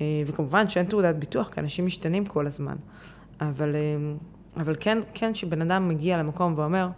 אה, 0.00 0.22
וכמובן 0.26 0.70
שאין 0.70 0.86
תעודת 0.86 1.14
ביטוח, 1.14 1.48
כי 1.48 1.60
אנשים 1.60 1.86
משתנים 1.86 2.24
כל 2.24 2.46
הזמן. 2.46 2.76
אבל, 3.40 3.74
אה, 3.74 4.12
אבל 4.62 4.74
כן, 4.80 4.98
כן 5.14 5.34
שבן 5.34 5.62
אדם 5.62 5.88
מגיע 5.88 6.18
למקום 6.18 6.54
ואומר, 6.56 6.88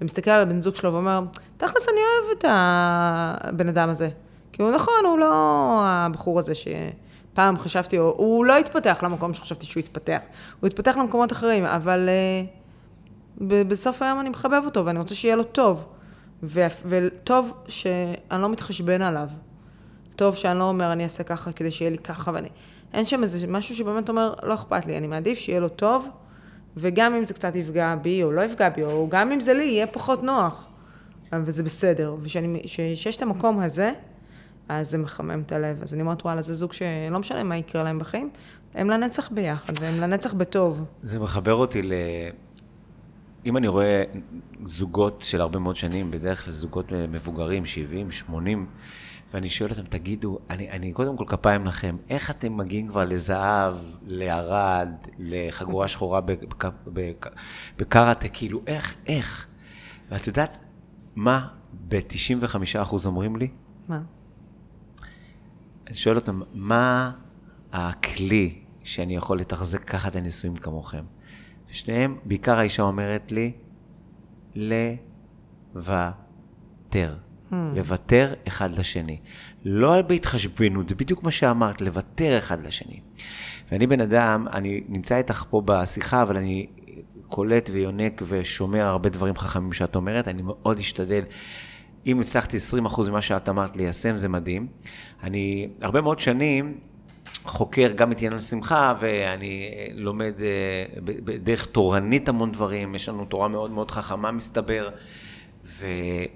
ומסתכל 0.00 0.30
על 0.30 0.42
הבן 0.42 0.60
זוג 0.60 0.74
שלו 0.74 0.92
ואומר, 0.92 1.22
תכלס 1.56 1.88
אני 1.88 1.98
אוהב 1.98 2.38
את 2.38 2.44
הבן 2.48 3.68
אדם 3.68 3.88
הזה. 3.88 4.08
כי 4.52 4.62
הוא 4.62 4.70
נכון, 4.70 5.04
הוא 5.04 5.18
לא 5.18 5.32
הבחור 5.84 6.38
הזה 6.38 6.54
ש... 6.54 6.68
פעם 7.34 7.58
חשבתי, 7.58 7.96
הוא, 7.96 8.12
הוא 8.16 8.44
לא 8.44 8.58
התפתח 8.58 9.02
למקום 9.02 9.34
שחשבתי 9.34 9.66
שהוא 9.66 9.80
התפתח. 9.80 10.20
הוא 10.60 10.66
התפתח 10.66 10.96
למקומות 10.96 11.32
אחרים, 11.32 11.64
אבל 11.64 12.08
uh, 13.38 13.44
בסוף 13.68 14.02
היום 14.02 14.20
אני 14.20 14.28
מחבב 14.28 14.62
אותו 14.64 14.86
ואני 14.86 14.98
רוצה 14.98 15.14
שיהיה 15.14 15.36
לו 15.36 15.44
טוב. 15.44 15.84
ו, 16.42 16.66
וטוב 16.84 17.52
שאני 17.68 18.42
לא 18.42 18.48
מתחשבן 18.48 19.02
עליו. 19.02 19.28
טוב 20.16 20.34
שאני 20.34 20.58
לא 20.58 20.64
אומר, 20.64 20.92
אני 20.92 21.04
אעשה 21.04 21.22
ככה 21.22 21.52
כדי 21.52 21.70
שיהיה 21.70 21.90
לי 21.90 21.98
ככה, 21.98 22.30
ואני... 22.34 22.48
אין 22.92 23.06
שם 23.06 23.22
איזה 23.22 23.46
משהו 23.46 23.74
שבאמת 23.74 24.08
אומר, 24.08 24.34
לא 24.42 24.54
אכפת 24.54 24.86
לי, 24.86 24.98
אני 24.98 25.06
מעדיף 25.06 25.38
שיהיה 25.38 25.60
לו 25.60 25.68
טוב, 25.68 26.08
וגם 26.76 27.14
אם 27.14 27.24
זה 27.24 27.34
קצת 27.34 27.56
יפגע 27.56 27.94
בי, 27.94 28.22
או 28.22 28.32
לא 28.32 28.42
יפגע 28.42 28.68
בי, 28.68 28.82
או 28.82 29.06
גם 29.10 29.32
אם 29.32 29.40
זה 29.40 29.54
לי, 29.54 29.64
יהיה 29.64 29.86
פחות 29.86 30.22
נוח. 30.22 30.66
וזה 31.32 31.62
בסדר. 31.62 32.16
וכשיש 32.22 33.16
את 33.16 33.22
המקום 33.22 33.60
הזה, 33.60 33.92
אז 34.68 34.90
זה 34.90 34.98
מחמם 34.98 35.40
את 35.46 35.52
הלב. 35.52 35.82
אז 35.82 35.94
אני 35.94 36.02
אומרת, 36.02 36.24
וואלה, 36.24 36.42
זה 36.42 36.54
זוג 36.54 36.72
שלא 36.72 37.18
משנה 37.18 37.42
מה 37.42 37.56
יקרה 37.56 37.82
להם 37.82 37.98
בחיים, 37.98 38.30
הם 38.74 38.90
לנצח 38.90 39.32
ביחד, 39.32 39.72
והם 39.80 40.00
לנצח 40.00 40.34
בטוב. 40.34 40.84
זה 41.02 41.18
מחבר 41.18 41.54
אותי 41.54 41.82
ל... 41.82 41.92
אם 43.46 43.56
אני 43.56 43.68
רואה 43.68 44.04
זוגות 44.64 45.22
של 45.22 45.40
הרבה 45.40 45.58
מאוד 45.58 45.76
שנים, 45.76 46.10
בדרך 46.10 46.44
כלל 46.44 46.52
זוגות 46.52 46.92
מבוגרים, 46.92 47.66
70, 47.66 48.12
80, 48.12 48.66
ואני 49.34 49.50
שואל 49.50 49.70
אותם, 49.70 49.82
תגידו, 49.82 50.38
אני, 50.50 50.70
אני 50.70 50.92
קודם 50.92 51.16
כל 51.16 51.24
כפיים 51.26 51.66
לכם, 51.66 51.96
איך 52.10 52.30
אתם 52.30 52.56
מגיעים 52.56 52.88
כבר 52.88 53.04
לזהב, 53.04 53.76
לערד, 54.06 54.88
לחגורה 55.18 55.88
שחורה 55.88 56.20
בקראטה, 57.76 58.28
כאילו, 58.28 58.62
איך, 58.66 58.94
איך? 59.06 59.46
ואת 60.10 60.26
יודעת 60.26 60.58
מה 61.16 61.48
ב-95% 61.88 63.06
אומרים 63.06 63.36
לי? 63.36 63.48
מה? 63.88 64.00
אני 65.92 65.98
שואל 65.98 66.16
אותם, 66.16 66.40
מה 66.54 67.12
הכלי 67.72 68.54
שאני 68.84 69.16
יכול 69.16 69.40
לתחזק 69.40 69.84
ככה 69.84 70.08
את 70.08 70.16
הנישואים 70.16 70.56
כמוכם? 70.56 71.04
ושניהם, 71.70 72.16
בעיקר 72.24 72.58
האישה 72.58 72.82
אומרת 72.82 73.32
לי, 73.32 73.52
לוותר. 75.74 77.14
Hmm. 77.50 77.54
לוותר 77.76 78.34
אחד 78.48 78.78
לשני. 78.78 79.18
לא 79.64 79.94
על 79.94 80.02
בהתחשבנות, 80.02 80.88
זה 80.88 80.94
בדיוק 80.94 81.22
מה 81.22 81.30
שאמרת, 81.30 81.80
לוותר 81.80 82.38
אחד 82.38 82.66
לשני. 82.66 83.00
ואני 83.72 83.86
בן 83.86 84.00
אדם, 84.00 84.46
אני 84.52 84.84
נמצא 84.88 85.16
איתך 85.16 85.44
פה 85.50 85.62
בשיחה, 85.64 86.22
אבל 86.22 86.36
אני 86.36 86.66
קולט 87.28 87.70
ויונק 87.72 88.22
ושומע 88.28 88.88
הרבה 88.88 89.08
דברים 89.08 89.36
חכמים 89.36 89.72
שאת 89.72 89.96
אומרת, 89.96 90.28
אני 90.28 90.42
מאוד 90.42 90.78
אשתדל. 90.78 91.22
אם 92.06 92.20
הצלחתי 92.20 92.56
20% 92.86 93.08
ממה 93.08 93.22
שאת 93.22 93.48
אמרת 93.48 93.76
ליישם, 93.76 94.18
זה 94.18 94.28
מדהים. 94.28 94.66
אני 95.22 95.68
הרבה 95.80 96.00
מאוד 96.00 96.20
שנים 96.20 96.78
חוקר 97.44 97.92
גם 97.94 98.12
את 98.12 98.16
עניין 98.16 98.32
השמחה, 98.32 98.94
ואני 99.00 99.70
לומד 99.94 100.32
אה, 100.40 101.00
בדרך 101.04 101.66
תורנית 101.66 102.28
המון 102.28 102.52
דברים, 102.52 102.94
יש 102.94 103.08
לנו 103.08 103.24
תורה 103.24 103.48
מאוד 103.48 103.70
מאוד 103.70 103.90
חכמה 103.90 104.30
מסתבר, 104.30 104.88
ואני 105.64 106.28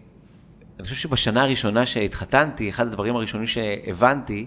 חושב 0.83 0.95
שבשנה 0.95 1.43
הראשונה 1.43 1.87
שהתחתנתי, 1.87 2.71
אחד 2.71 2.87
הדברים 2.87 3.17
הראשונים 3.17 3.47
שהבנתי, 3.47 4.47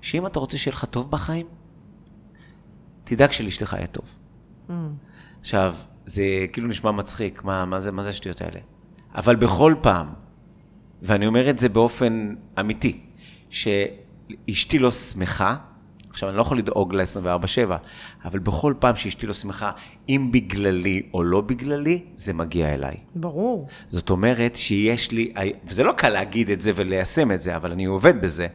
שאם 0.00 0.26
אתה 0.26 0.38
רוצה 0.38 0.58
שיהיה 0.58 0.74
לך 0.74 0.84
טוב 0.84 1.10
בחיים, 1.10 1.46
תדאג 3.04 3.32
שלאשתך 3.32 3.72
יהיה 3.78 3.86
טוב. 3.86 4.04
Mm. 4.68 4.72
עכשיו, 5.40 5.74
זה 6.06 6.22
כאילו 6.52 6.68
נשמע 6.68 6.90
מצחיק, 6.90 7.44
מה, 7.44 7.64
מה 7.64 7.80
זה, 7.80 7.92
מה 7.92 8.02
זה 8.02 8.10
השטויות 8.10 8.40
האלה? 8.40 8.60
אבל 9.14 9.36
בכל 9.36 9.74
פעם, 9.80 10.06
ואני 11.02 11.26
אומר 11.26 11.50
את 11.50 11.58
זה 11.58 11.68
באופן 11.68 12.34
אמיתי, 12.60 13.00
שאשתי 13.50 14.78
לא 14.78 14.90
שמחה, 14.90 15.56
עכשיו, 16.10 16.28
אני 16.28 16.36
לא 16.36 16.42
יכול 16.42 16.58
לדאוג 16.58 16.94
ל-24-7, 16.94 17.72
אבל 18.24 18.38
בכל 18.38 18.74
פעם 18.78 18.96
שאשתי 18.96 19.26
לא 19.26 19.32
שמחה, 19.32 19.70
אם 20.08 20.28
בגללי 20.32 21.02
או 21.14 21.22
לא 21.24 21.40
בגללי, 21.40 22.04
זה 22.16 22.32
מגיע 22.32 22.74
אליי. 22.74 22.96
ברור. 23.14 23.68
זאת 23.90 24.10
אומרת 24.10 24.56
שיש 24.56 25.10
לי, 25.10 25.32
וזה 25.64 25.82
לא 25.82 25.92
קל 25.92 26.08
להגיד 26.08 26.50
את 26.50 26.60
זה 26.60 26.72
וליישם 26.74 27.32
את 27.32 27.42
זה, 27.42 27.56
אבל 27.56 27.72
אני 27.72 27.84
עובד 27.84 28.22
בזה, 28.22 28.46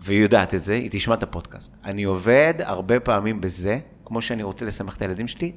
והיא 0.00 0.22
יודעת 0.22 0.54
את 0.54 0.62
זה, 0.62 0.74
היא 0.74 0.88
תשמע 0.90 1.14
את 1.14 1.22
הפודקאסט. 1.22 1.72
אני 1.84 2.04
עובד 2.04 2.54
הרבה 2.58 3.00
פעמים 3.00 3.40
בזה, 3.40 3.78
כמו 4.04 4.22
שאני 4.22 4.42
רוצה 4.42 4.64
לשמח 4.64 4.96
את 4.96 5.02
הילדים 5.02 5.26
שלי, 5.26 5.52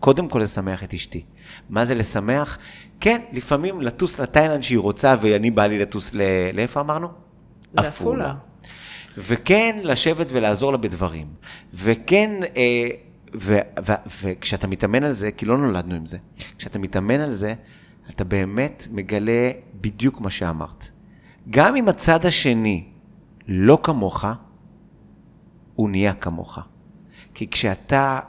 קודם 0.00 0.28
כל 0.28 0.38
לשמח 0.38 0.84
את 0.84 0.94
אשתי. 0.94 1.24
מה 1.70 1.84
זה 1.84 1.94
לשמח? 1.94 2.58
כן, 3.00 3.20
לפעמים 3.32 3.80
לטוס 3.80 4.18
לתאילנד 4.20 4.62
שהיא 4.62 4.78
רוצה, 4.78 5.14
ואני 5.20 5.50
בא 5.50 5.66
לי 5.66 5.78
לטוס 5.78 6.14
ל... 6.14 6.20
לאיפה 6.54 6.80
אמרנו? 6.80 7.08
לעפולה. 7.74 8.34
וכן, 9.18 9.78
לשבת 9.82 10.26
ולעזור 10.30 10.72
לה 10.72 10.78
בדברים. 10.78 11.26
וכן, 11.74 12.30
אה, 12.56 12.88
ו, 13.34 13.58
ו, 13.86 13.92
וכשאתה 14.22 14.66
מתאמן 14.66 15.04
על 15.04 15.12
זה, 15.12 15.32
כי 15.32 15.46
לא 15.46 15.58
נולדנו 15.58 15.94
עם 15.94 16.06
זה, 16.06 16.18
כשאתה 16.58 16.78
מתאמן 16.78 17.20
על 17.20 17.32
זה, 17.32 17.54
אתה 18.10 18.24
באמת 18.24 18.86
מגלה 18.90 19.50
בדיוק 19.80 20.20
מה 20.20 20.30
שאמרת. 20.30 20.88
גם 21.50 21.76
אם 21.76 21.88
הצד 21.88 22.26
השני 22.26 22.84
לא 23.48 23.78
כמוך, 23.82 24.24
הוא 25.74 25.90
נהיה 25.90 26.14
כמוך. 26.14 26.58
כי 27.34 27.50
כשאתה 27.50 28.20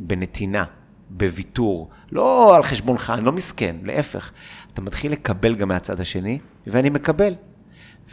בנתינה, 0.00 0.64
בוויתור, 1.10 1.88
לא 2.12 2.56
על 2.56 2.62
חשבונך, 2.62 3.12
אני 3.14 3.24
לא 3.24 3.32
מסכן, 3.32 3.76
להפך. 3.82 4.32
אתה 4.74 4.82
מתחיל 4.82 5.12
לקבל 5.12 5.54
גם 5.54 5.68
מהצד 5.68 6.00
השני, 6.00 6.38
ואני 6.66 6.90
מקבל. 6.90 7.34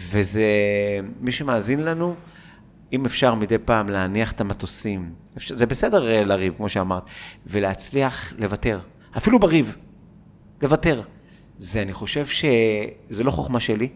וזה, 0.02 0.46
מי 1.20 1.32
שמאזין 1.32 1.84
לנו, 1.84 2.16
אם 2.94 3.06
אפשר 3.06 3.36
מדי 3.36 3.58
פעם 3.58 3.90
להניח 3.90 4.32
את 4.32 4.42
המטוסים, 4.42 5.14
אפשר, 5.38 5.56
זה 5.56 5.66
בסדר 5.66 6.12
אה, 6.12 6.24
לריב, 6.24 6.54
כמו 6.58 6.70
שאמרת, 6.70 7.04
ולהצליח 7.48 8.34
לוותר, 8.38 8.80
אפילו 9.18 9.40
בריב, 9.40 9.78
לוותר. 10.62 11.02
זה, 11.58 11.82
אני 11.82 11.94
חושב 11.94 12.26
שזה 12.28 13.24
לא 13.24 13.32
חוכמה 13.32 13.60
שלי, 13.60 13.90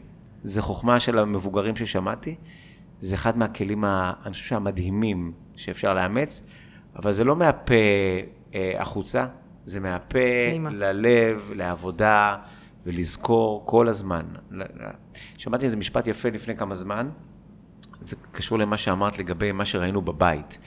זה 0.43 0.61
חוכמה 0.61 0.99
של 0.99 1.17
המבוגרים 1.19 1.75
ששמעתי, 1.75 2.35
זה 3.01 3.15
אחד 3.15 3.37
מהכלים, 3.37 3.85
אני 3.85 4.33
חושב 4.33 4.45
שהמדהימים 4.45 5.31
שאפשר 5.55 5.93
לאמץ, 5.93 6.41
אבל 6.95 7.11
זה 7.11 7.23
לא 7.23 7.35
מהפה 7.35 7.73
אה, 8.55 8.73
החוצה, 8.79 9.25
זה 9.69 9.79
מהפה 9.79 10.19
ללב, 10.71 11.51
לעבודה. 11.55 12.37
ולזכור 12.85 13.63
כל 13.65 13.87
הזמן. 13.87 14.25
שמעתי 15.37 15.65
איזה 15.65 15.77
משפט 15.77 16.07
יפה 16.07 16.29
לפני 16.29 16.55
כמה 16.55 16.75
זמן, 16.75 17.09
זה 18.01 18.15
קשור 18.31 18.57
למה 18.57 18.77
שאמרת 18.77 19.19
לגבי 19.19 19.51
מה 19.51 19.65
שראינו 19.65 20.01
בבית, 20.01 20.57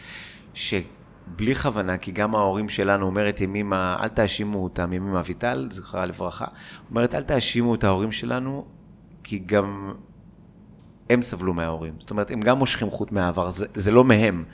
שבלי 0.55 1.55
כוונה, 1.55 1.99
כי 1.99 2.13
גם 2.13 2.35
ההורים 2.35 2.69
שלנו 2.69 3.07
אומרת 3.07 3.41
ימימה, 3.41 3.97
אל 4.01 4.09
תאשימו 4.09 4.65
אותם, 4.65 4.93
ימימה 4.93 5.21
אביטל, 5.21 5.69
זכרה 5.71 6.05
לברכה, 6.05 6.47
אומרת 6.91 7.15
אל 7.15 7.23
תאשימו 7.23 7.75
את 7.75 7.85
ההורים 7.85 8.13
שלנו, 8.13 8.65
כי 9.25 9.39
גם 9.39 9.93
הם 11.11 11.23
סבלו 11.23 11.55
מההורים. 11.55 11.95
זאת 11.99 12.11
אומרת, 12.11 12.31
הם 12.31 12.41
גם 12.41 12.59
מושכים 12.59 12.91
חוט 12.91 13.13
מהעבר, 13.13 13.51
זה, 13.51 13.67
זה 13.75 13.91
לא 13.91 14.05
מהם. 14.05 14.45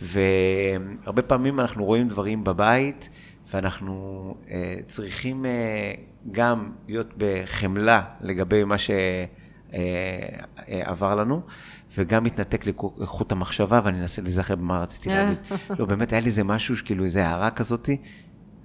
והרבה 0.00 1.22
פעמים 1.22 1.60
אנחנו 1.60 1.84
רואים 1.84 2.08
דברים 2.08 2.44
בבית, 2.44 3.08
ואנחנו 3.50 4.34
uh, 4.44 4.50
צריכים 4.86 5.44
uh, 5.44 5.48
גם 6.32 6.72
להיות 6.88 7.14
בחמלה 7.16 8.02
לגבי 8.20 8.64
מה 8.64 8.76
שעבר 8.78 9.12
uh, 11.12 11.14
uh, 11.14 11.20
לנו, 11.20 11.40
וגם 11.96 12.24
להתנתק 12.24 12.66
לחוט 12.98 13.32
המחשבה, 13.32 13.80
ואני 13.84 14.00
אנסה 14.00 14.22
להיזכר 14.22 14.56
במה 14.56 14.80
רציתי 14.80 15.08
להגיד. 15.08 15.38
לא, 15.78 15.84
באמת, 15.84 16.12
היה 16.12 16.20
לי 16.20 16.26
איזה 16.26 16.44
משהו, 16.44 16.74
כאילו 16.84 17.04
איזה 17.04 17.26
הערה 17.26 17.50
כזאתי, 17.50 17.96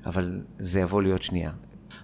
אבל 0.06 0.42
זה 0.60 0.80
יבוא 0.80 1.02
להיות 1.02 1.22
שנייה. 1.22 1.52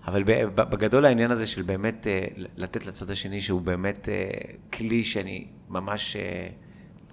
אבל 0.08 0.24
בגדול 0.56 1.06
העניין 1.06 1.32
הזה 1.32 1.46
של 1.46 1.62
באמת 1.62 2.08
uh, 2.08 2.42
לתת 2.58 2.86
לצד 2.86 3.12
השני, 3.12 3.42
שהוא 3.42 3.62
באמת 3.62 4.08
uh, 4.08 4.76
כלי 4.78 5.04
שאני 5.04 5.48
ממש 5.70 6.16
uh, 6.16 6.20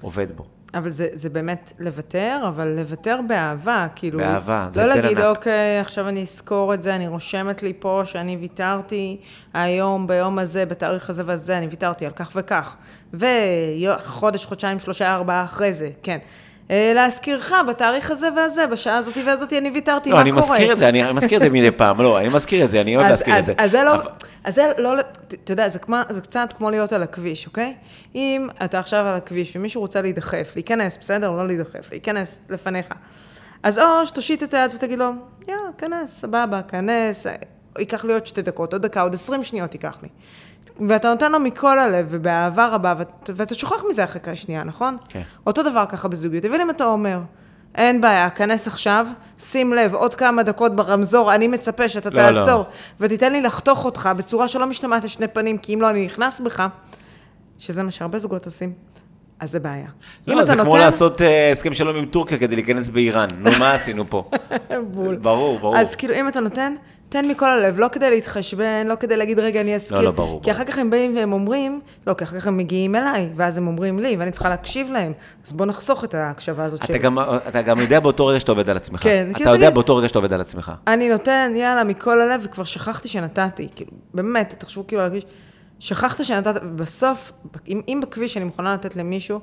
עובד 0.00 0.36
בו. 0.36 0.46
אבל 0.74 0.90
זה, 0.90 1.08
זה 1.12 1.30
באמת 1.30 1.72
לוותר, 1.78 2.44
אבל 2.48 2.68
לוותר 2.68 3.20
באהבה, 3.28 3.86
כאילו... 3.96 4.18
באהבה, 4.18 4.68
זה 4.70 4.82
הבדל 4.82 4.92
ענק. 4.92 5.04
לא 5.04 5.08
להגיד, 5.10 5.24
אוקיי, 5.24 5.80
עכשיו 5.80 6.08
אני 6.08 6.22
אזכור 6.22 6.74
את 6.74 6.82
זה, 6.82 6.94
אני 6.94 7.08
רושמת 7.08 7.62
לי 7.62 7.72
פה 7.78 8.02
שאני 8.04 8.36
ויתרתי 8.36 9.20
היום, 9.54 10.06
ביום 10.06 10.38
הזה, 10.38 10.66
בתאריך 10.66 11.10
הזה 11.10 11.22
והזה, 11.26 11.58
אני 11.58 11.66
ויתרתי 11.66 12.06
על 12.06 12.12
כך 12.12 12.32
וכך. 12.34 12.76
וחודש, 13.14 14.44
חודשיים, 14.44 14.78
שלושה, 14.78 15.14
ארבעה 15.14 15.44
אחרי 15.44 15.72
זה, 15.72 15.88
כן. 16.02 16.18
אה, 16.70 16.92
להזכירך, 16.94 17.52
בתאריך 17.68 18.10
הזה 18.10 18.28
והזה, 18.36 18.66
בשעה 18.66 18.96
הזאתי 18.96 19.22
והזאתי, 19.22 19.58
אני 19.58 19.70
ויתרתי, 19.70 20.10
לא, 20.10 20.16
מה 20.16 20.22
אני 20.22 20.30
קורה? 20.32 20.42
לא, 20.42 20.54
אני 20.54 20.64
מזכיר 20.64 20.72
את 20.72 20.78
זה, 20.78 20.88
אני 20.88 21.12
מזכיר 21.12 21.38
את 21.38 21.42
זה 21.42 21.50
מדי 21.50 21.70
פעם, 21.70 22.00
לא, 22.00 22.18
אני 22.18 22.28
מזכיר 22.28 22.64
את 22.64 22.70
זה, 22.70 22.80
אני 22.80 22.96
אוהב 22.96 23.08
להזכיר 23.08 23.38
את 23.38 23.44
זה. 23.44 23.54
אז 23.58 23.70
זה 23.70 23.84
לא, 23.84 23.92
אז 24.44 24.54
זה 24.54 24.72
לא, 24.78 25.00
אתה 25.44 25.52
יודע, 25.52 25.68
זה, 25.68 25.78
כמו, 25.78 25.96
זה 26.10 26.20
קצת 26.20 26.54
כמו 26.56 26.70
להיות 26.70 26.92
על 26.92 27.02
הכביש, 27.02 27.46
אוקיי? 27.46 27.74
אם 28.14 28.48
אתה 28.64 28.78
עכשיו 28.78 29.06
על 29.06 29.14
הכביש 29.14 29.56
ומישהו 29.56 29.80
רוצה 29.80 30.02
להידחף, 30.02 30.52
להיכנס, 30.54 30.98
בסדר? 30.98 31.30
לא 31.30 31.46
להידחף, 31.46 31.90
להיכנס 31.90 32.38
לפניך. 32.50 32.94
אז 33.62 33.78
או 33.78 34.06
שתושיט 34.06 34.42
את 34.42 34.54
היד 34.54 34.74
ותגיד 34.74 34.98
לו, 34.98 35.10
יאללה, 35.48 35.60
כנס, 35.78 36.20
סבבה, 36.20 36.62
כנס, 36.62 37.26
ייקח 37.78 38.04
לי 38.04 38.12
עוד 38.12 38.26
שתי 38.26 38.42
דקות, 38.42 38.72
עוד 38.72 38.82
דקה, 38.82 39.00
עוד 39.00 39.14
עשרים 39.14 39.44
שניות 39.44 39.74
ייקח 39.74 39.98
לי. 40.02 40.08
ואתה 40.88 41.08
נותן 41.08 41.32
לו 41.32 41.40
מכל 41.40 41.78
הלב 41.78 42.06
ובאהבה 42.10 42.66
רבה, 42.66 42.94
ואת, 42.98 43.30
ואתה 43.36 43.54
שוכח 43.54 43.82
מזה 43.88 44.04
אחרי 44.04 44.36
שנייה, 44.36 44.64
נכון? 44.64 44.96
כן. 45.08 45.22
אותו 45.46 45.62
דבר 45.62 45.84
ככה 45.88 46.08
בזוגיות. 46.08 46.44
אבל 46.44 46.60
אם 46.60 46.70
אתה 46.70 46.84
אומר, 46.84 47.20
אין 47.74 48.00
בעיה, 48.00 48.30
כנס 48.30 48.66
עכשיו, 48.66 49.06
שים 49.38 49.72
לב, 49.72 49.94
עוד 49.94 50.14
כמה 50.14 50.42
דקות 50.42 50.76
ברמזור, 50.76 51.34
אני 51.34 51.48
מצפה 51.48 51.88
שאתה 51.88 52.10
לא, 52.10 52.32
תעצור, 52.32 52.58
לא. 52.58 52.66
ותיתן 53.00 53.32
לי 53.32 53.40
לחתוך 53.40 53.84
אותך 53.84 54.10
בצורה 54.16 54.48
שלא 54.48 54.66
משתמעת 54.66 55.04
לשני 55.04 55.28
פנים, 55.28 55.58
כי 55.58 55.74
אם 55.74 55.80
לא, 55.80 55.90
אני 55.90 56.04
נכנס 56.04 56.40
בך, 56.40 56.66
שזה 57.58 57.82
מה 57.82 57.90
שהרבה 57.90 58.18
זוגות 58.18 58.44
עושים. 58.44 58.72
אז 59.40 59.50
זה 59.50 59.60
בעיה. 59.60 59.88
לא, 60.26 60.44
זה 60.44 60.54
כמו 60.56 60.76
לעשות 60.76 61.22
אה, 61.22 61.50
הסכם 61.50 61.74
שלום 61.74 61.96
עם 61.96 62.06
טורקיה 62.06 62.38
כדי 62.38 62.54
להיכנס 62.54 62.88
באיראן. 62.88 63.28
נו, 63.38 63.50
מה 63.58 63.74
עשינו 63.74 64.04
פה? 64.10 64.30
בול. 64.92 65.16
ברור, 65.16 65.58
ברור. 65.58 65.78
אז 65.78 65.96
כאילו, 65.96 66.14
אם 66.14 66.28
אתה 66.28 66.40
נותן, 66.40 66.74
תן 67.08 67.28
מכל 67.28 67.50
הלב, 67.50 67.78
לא 67.78 67.88
כדי 67.92 68.10
להתחשבן, 68.10 68.86
לא 68.86 68.94
כדי 68.94 69.16
להגיד, 69.16 69.38
רגע, 69.38 69.60
אני 69.60 69.74
אזכיר. 69.74 69.98
לא, 69.98 70.04
לא, 70.04 70.10
ברור, 70.10 70.42
כי. 70.42 70.50
אחר 70.50 70.64
כך 70.64 70.78
הם 70.78 70.90
באים 70.90 71.16
והם 71.16 71.32
אומרים, 71.32 71.80
לא, 72.06 72.14
כי 72.14 72.24
אחר 72.24 72.40
כך 72.40 72.46
הם 72.46 72.56
מגיעים 72.56 72.94
אליי, 72.94 73.28
ואז 73.36 73.58
הם 73.58 73.66
אומרים 73.66 73.98
לי, 73.98 74.16
ואני 74.18 74.30
צריכה 74.30 74.48
להקשיב 74.48 74.90
להם. 74.90 75.12
אז 75.46 75.52
בוא 75.52 75.66
נחסוך 75.66 76.04
את 76.04 76.14
ההקשבה 76.14 76.64
הזאת 76.64 76.86
שלי. 76.86 76.98
גם, 76.98 77.18
אתה 77.48 77.62
גם 77.62 77.80
יודע 77.80 78.00
באותו 78.00 78.26
רגע 78.26 78.40
שאתה 78.40 78.52
עובד 78.52 78.70
על 78.70 78.76
עצמך. 78.76 79.02
כן, 79.02 79.28
אתה 79.36 79.50
יודע 79.50 79.70
באותו 79.70 79.96
רגע 79.96 80.08
שאתה 80.08 80.18
עובד 80.18 80.32
על 80.32 80.40
עצמך. 80.40 80.72
אני 80.86 81.08
נותן, 81.08 81.52
יאללה, 81.56 81.84
מכל 81.84 82.20
הלב, 82.20 82.40
וכבר 82.44 82.64
שכחתי 82.64 83.08
שנתתי. 83.08 83.68
כאילו, 83.74 83.90
באמת, 84.14 84.54
תחשבו 84.58 84.86
כאילו 84.86 85.02
על. 85.02 85.10
שכחת 85.78 86.24
שנתת, 86.24 86.62
בסוף, 86.62 87.32
אם, 87.68 87.80
אם 87.88 88.00
בכביש 88.02 88.36
אני 88.36 88.44
מוכנה 88.44 88.74
לתת 88.74 88.96
למישהו 88.96 89.40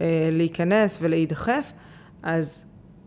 אה, 0.00 0.28
להיכנס 0.32 0.98
ולהידחף, 1.00 1.72
אז, 2.22 2.64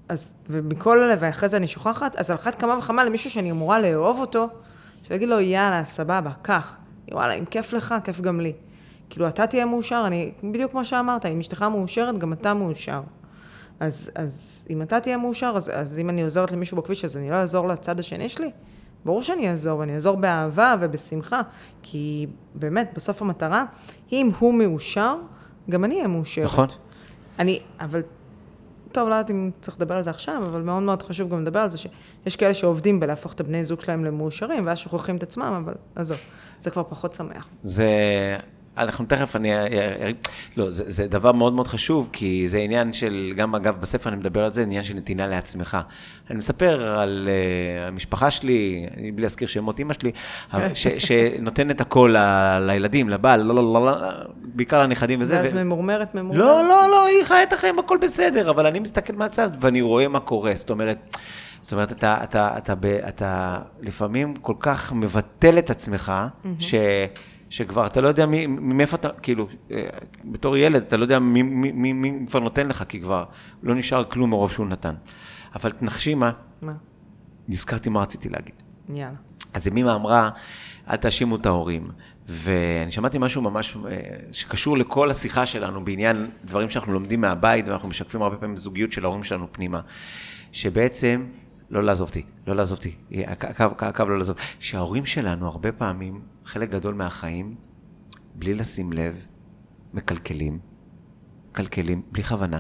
אז, 0.09 0.31
ומכל 0.49 1.03
הלב, 1.03 1.17
ואחרי 1.21 1.49
זה 1.49 1.57
אני 1.57 1.67
שוכחת, 1.67 2.15
אז 2.15 2.29
על 2.29 2.35
אחת 2.35 2.59
כמה 2.59 2.77
וכמה 2.77 3.03
למישהו 3.03 3.29
שאני 3.29 3.51
אמורה 3.51 3.79
לאהוב 3.79 4.19
אותו, 4.19 4.47
שלהגיד 5.07 5.29
לו, 5.29 5.39
יאללה, 5.39 5.85
סבבה, 5.85 6.31
קח. 6.41 6.77
וואלה, 7.11 7.33
אם 7.33 7.45
כיף 7.45 7.73
לך, 7.73 7.95
כיף 8.03 8.21
גם 8.21 8.39
לי. 8.39 8.53
כאילו, 9.09 9.27
אתה 9.27 9.47
תהיה 9.47 9.65
מאושר, 9.65 10.03
אני, 10.07 10.31
בדיוק 10.43 10.71
כמו 10.71 10.85
שאמרת, 10.85 11.25
אם 11.25 11.39
אשתך 11.39 11.61
מאושרת, 11.61 12.17
גם 12.17 12.33
אתה 12.33 12.53
מאושר. 12.53 13.01
אז, 13.79 14.11
אז 14.15 14.65
אם 14.69 14.81
אתה 14.81 14.99
תהיה 14.99 15.17
מאושר, 15.17 15.53
אז, 15.55 15.71
אז 15.73 15.99
אם 15.99 16.09
אני 16.09 16.23
עוזרת 16.23 16.51
למישהו 16.51 16.77
בכביש, 16.77 17.05
אז 17.05 17.17
אני 17.17 17.29
לא 17.29 17.35
אעזור 17.35 17.67
לצד 17.67 17.99
השני 17.99 18.29
שלי? 18.29 18.51
ברור 19.05 19.23
שאני 19.23 19.49
אעזור, 19.49 19.79
ואני 19.79 19.93
אעזור 19.93 20.17
באהבה 20.17 20.75
ובשמחה, 20.79 21.41
כי 21.81 22.27
באמת, 22.55 22.91
בסוף 22.95 23.21
המטרה, 23.21 23.65
אם 24.11 24.31
הוא 24.39 24.53
מאושר, 24.53 25.15
גם 25.69 25.85
אני 25.85 25.95
אהיה 25.95 26.07
מאושרת. 26.07 26.45
נכון. 26.45 26.67
אני, 27.39 27.59
אבל, 27.79 28.01
טוב, 28.91 29.09
לא 29.09 29.13
יודעת 29.13 29.31
אם 29.31 29.51
צריך 29.61 29.77
לדבר 29.77 29.95
על 29.95 30.03
זה 30.03 30.09
עכשיו, 30.09 30.43
אבל 30.45 30.61
מאוד 30.61 30.83
מאוד 30.83 31.03
חשוב 31.03 31.29
גם 31.29 31.41
לדבר 31.41 31.59
על 31.59 31.69
זה, 31.69 31.77
שיש 31.77 32.35
כאלה 32.35 32.53
שעובדים 32.53 32.99
בלהפוך 32.99 33.33
את 33.33 33.39
הבני 33.39 33.63
זוג 33.63 33.81
שלהם 33.81 34.05
למאושרים, 34.05 34.65
ואז 34.67 34.77
שוכחים 34.77 35.15
את 35.17 35.23
עצמם, 35.23 35.61
אבל 35.63 35.73
עזוב, 35.95 36.17
זה 36.59 36.69
כבר 36.69 36.83
פחות 36.89 37.15
שמח. 37.15 37.47
זה, 37.63 37.87
אנחנו 38.79 39.05
תכף, 39.05 39.35
אני, 39.35 39.49
לא, 40.57 40.69
זה, 40.69 40.83
זה 40.87 41.07
דבר 41.07 41.31
מאוד 41.31 41.53
מאוד 41.53 41.67
חשוב, 41.67 42.09
כי 42.11 42.47
זה 42.47 42.57
עניין 42.57 42.93
של, 42.93 43.33
גם 43.35 43.55
אגב, 43.55 43.81
בספר 43.81 44.09
אני 44.09 44.17
מדבר 44.17 44.45
על 44.45 44.53
זה, 44.53 44.61
עניין 44.61 44.83
של 44.83 44.93
נתינה 44.93 45.27
לעצמך. 45.27 45.77
אני 46.29 46.37
מספר 46.37 46.99
על 46.99 47.29
uh, 47.29 47.87
המשפחה 47.87 48.31
שלי, 48.31 48.85
אני 48.97 49.11
בלי 49.11 49.21
להזכיר 49.21 49.47
שמות 49.47 49.79
אימא 49.79 49.93
שלי, 49.93 50.11
אבל 50.53 50.73
ש, 50.73 50.87
שנותנת 50.87 51.81
הכל 51.81 52.15
ל, 52.17 52.59
לילדים, 52.67 53.09
לבעל, 53.09 53.41
לא, 53.41 53.55
לא, 53.55 53.73
לא, 53.73 53.85
לא, 53.85 53.97
בעיקר 54.37 54.83
לנכדים 54.83 55.21
וזה. 55.21 55.35
ואז 55.35 55.53
ו... 55.53 55.63
ממורמרת, 55.63 56.15
ממורמרת. 56.15 56.39
לא, 56.39 56.63
לא, 56.69 56.87
לא, 56.91 57.05
היא 57.05 57.23
חיה 57.23 57.43
את 57.43 57.53
החיים, 57.53 57.79
הכל 57.79 57.97
בסדר, 58.01 58.49
אבל 58.49 58.65
אני 58.65 58.79
מסתכל 58.79 59.13
מהצד 59.13 59.49
ואני 59.59 59.81
רואה 59.81 60.07
מה 60.07 60.19
קורה. 60.19 60.51
זאת 60.55 60.69
אומרת, 60.69 61.17
זאת 61.61 61.71
אומרת, 61.71 61.91
אתה, 61.91 62.17
אתה, 62.23 62.57
אתה, 62.57 62.73
אתה, 62.73 63.07
אתה 63.07 63.57
לפעמים 63.81 64.35
כל 64.35 64.53
כך 64.59 64.93
מבטל 64.93 65.57
את 65.57 65.69
עצמך, 65.69 66.11
ש, 66.59 66.75
שכבר 67.49 67.85
אתה 67.87 68.01
לא 68.01 68.07
יודע 68.07 68.25
מי, 68.25 68.47
מאיפה 68.47 68.95
אתה, 68.95 69.09
כאילו, 69.09 69.47
אה, 69.71 69.89
בתור 70.25 70.57
ילד, 70.57 70.83
אתה 70.83 70.97
לא 70.97 71.03
יודע 71.03 71.19
מי, 71.19 71.41
מי, 71.41 71.71
מי, 71.71 71.93
מי 71.93 72.25
כבר 72.27 72.39
נותן 72.39 72.67
לך, 72.67 72.83
כי 72.89 73.01
כבר 73.01 73.23
לא 73.63 73.75
נשאר 73.75 74.03
כלום 74.03 74.29
מרוב 74.29 74.51
שהוא 74.51 74.67
נתן. 74.67 74.95
אבל 75.55 75.71
תנחשי 75.71 76.15
מה, 76.15 76.31
מה? 76.61 76.73
נזכרתי 77.47 77.89
מה 77.89 78.01
רציתי 78.01 78.29
להגיד. 78.29 78.55
יאללה. 78.89 79.15
אז 79.53 79.67
ימימה 79.67 79.95
אמרה, 79.95 80.29
אל 80.89 80.95
תאשימו 80.95 81.35
את 81.35 81.45
ההורים. 81.45 81.91
ואני 82.31 82.91
שמעתי 82.91 83.17
משהו 83.17 83.41
ממש 83.41 83.77
אה, 83.87 83.97
שקשור 84.31 84.77
לכל 84.77 85.11
השיחה 85.11 85.45
שלנו 85.45 85.85
בעניין 85.85 86.29
דברים 86.45 86.69
שאנחנו 86.69 86.93
לומדים 86.93 87.21
מהבית, 87.21 87.67
ואנחנו 87.67 87.87
משקפים 87.89 88.21
הרבה 88.21 88.37
פעמים 88.37 88.57
זוגיות 88.57 88.91
של 88.91 89.05
ההורים 89.05 89.23
שלנו 89.23 89.47
פנימה. 89.51 89.81
שבעצם, 90.51 91.25
לא 91.69 91.83
לעזוב 91.83 92.07
אותי, 92.07 92.23
לא 92.47 92.55
לעזוב 92.55 92.77
אותי, 92.77 92.95
הקו, 93.27 93.47
הקו, 93.63 93.85
הקו 93.85 94.05
לא 94.05 94.17
לעזוב. 94.17 94.37
שההורים 94.59 95.05
שלנו 95.05 95.47
הרבה 95.47 95.71
פעמים, 95.71 96.21
חלק 96.45 96.69
גדול 96.69 96.93
מהחיים, 96.93 97.55
בלי 98.35 98.53
לשים 98.53 98.93
לב, 98.93 99.25
מקלקלים, 99.93 100.59
מקלקלים, 101.49 102.01
בלי 102.11 102.23
כוונה. 102.23 102.59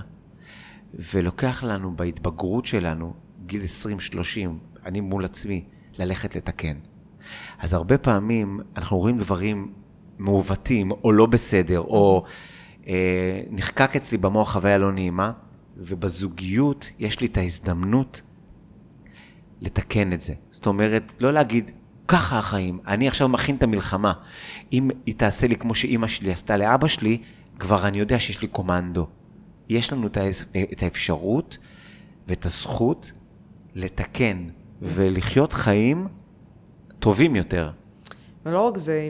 ולוקח 0.93 1.63
לנו 1.63 1.95
בהתבגרות 1.95 2.65
שלנו, 2.65 3.13
גיל 3.45 3.61
20-30, 3.61 4.15
אני 4.85 5.01
מול 5.01 5.25
עצמי, 5.25 5.65
ללכת 5.99 6.35
לתקן. 6.35 6.77
אז 7.59 7.73
הרבה 7.73 7.97
פעמים 7.97 8.59
אנחנו 8.75 8.97
רואים 8.97 9.17
דברים 9.17 9.73
מעוותים, 10.17 10.91
או 10.91 11.11
לא 11.11 11.25
בסדר, 11.25 11.79
או 11.79 12.23
אה, 12.87 13.41
נחקק 13.49 13.95
אצלי 13.95 14.17
במוח 14.17 14.53
חוויה 14.53 14.77
לא 14.77 14.91
נעימה, 14.91 15.31
ובזוגיות 15.77 16.91
יש 16.99 17.19
לי 17.19 17.27
את 17.27 17.37
ההזדמנות 17.37 18.21
לתקן 19.61 20.13
את 20.13 20.21
זה. 20.21 20.33
זאת 20.51 20.65
אומרת, 20.65 21.13
לא 21.19 21.33
להגיד, 21.33 21.71
ככה 22.07 22.39
החיים, 22.39 22.79
אני 22.87 23.07
עכשיו 23.07 23.29
מכין 23.29 23.55
את 23.55 23.63
המלחמה. 23.63 24.13
אם 24.73 24.89
היא 25.05 25.15
תעשה 25.15 25.47
לי 25.47 25.55
כמו 25.55 25.75
שאימא 25.75 26.07
שלי 26.07 26.31
עשתה 26.31 26.57
לאבא 26.57 26.87
שלי, 26.87 27.17
כבר 27.59 27.87
אני 27.87 27.99
יודע 27.99 28.19
שיש 28.19 28.41
לי 28.41 28.47
קומנדו. 28.47 29.07
יש 29.69 29.93
לנו 29.93 30.07
את 30.73 30.83
האפשרות 30.83 31.57
ואת 32.27 32.45
הזכות 32.45 33.11
לתקן 33.75 34.47
ולחיות 34.81 35.53
חיים 35.53 36.07
טובים 36.99 37.35
יותר. 37.35 37.71
ולא 38.45 38.61
רק 38.61 38.77
זה, 38.77 39.09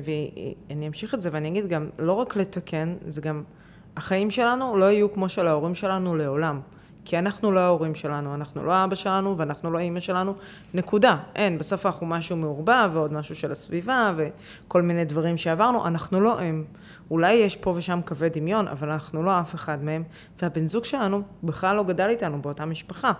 ואני 0.70 0.88
אמשיך 0.88 1.14
את 1.14 1.22
זה 1.22 1.30
ואני 1.32 1.48
אגיד 1.48 1.68
גם, 1.68 1.90
לא 2.00 2.14
רק 2.14 2.36
לתקן, 2.36 2.96
זה 3.08 3.22
גם, 3.22 3.44
החיים 3.98 4.32
שלנו 4.32 4.78
לא 4.78 4.92
יהיו 4.92 5.14
כמו 5.14 5.30
של 5.30 5.48
ההורים 5.48 5.76
שלנו 5.76 6.16
לעולם. 6.16 6.60
כי 7.06 7.20
אנחנו 7.20 7.52
לא 7.52 7.60
ההורים 7.60 7.96
שלנו, 7.96 8.36
אנחנו 8.36 8.66
לא 8.66 8.72
האבא 8.72 8.96
שלנו 8.96 9.38
ואנחנו 9.38 9.72
לא 9.72 9.80
אימא 9.80 10.00
שלנו, 10.00 10.34
נקודה. 10.74 11.18
אין, 11.36 11.58
בסוף 11.58 11.86
אנחנו 11.86 12.06
משהו 12.06 12.38
מעורבב 12.38 12.90
ועוד 12.94 13.14
משהו 13.14 13.36
של 13.36 13.52
הסביבה 13.52 14.14
וכל 14.18 14.82
מיני 14.82 15.06
דברים 15.06 15.38
שעברנו, 15.38 15.88
אנחנו 15.88 16.22
לא 16.22 16.40
הם. 16.40 16.66
אולי 17.12 17.34
יש 17.34 17.56
פה 17.56 17.74
ושם 17.78 18.00
קווי 18.06 18.30
דמיון, 18.30 18.68
אבל 18.68 18.92
אנחנו 18.92 19.24
לא 19.24 19.40
אף 19.40 19.56
אחד 19.56 19.84
מהם, 19.84 20.04
והבן 20.42 20.68
זוג 20.68 20.84
שלנו 20.84 21.22
בכלל 21.44 21.76
לא 21.76 21.84
גדל 21.84 22.10
איתנו 22.10 22.42
באותה 22.42 22.66
משפחה. 22.66 23.12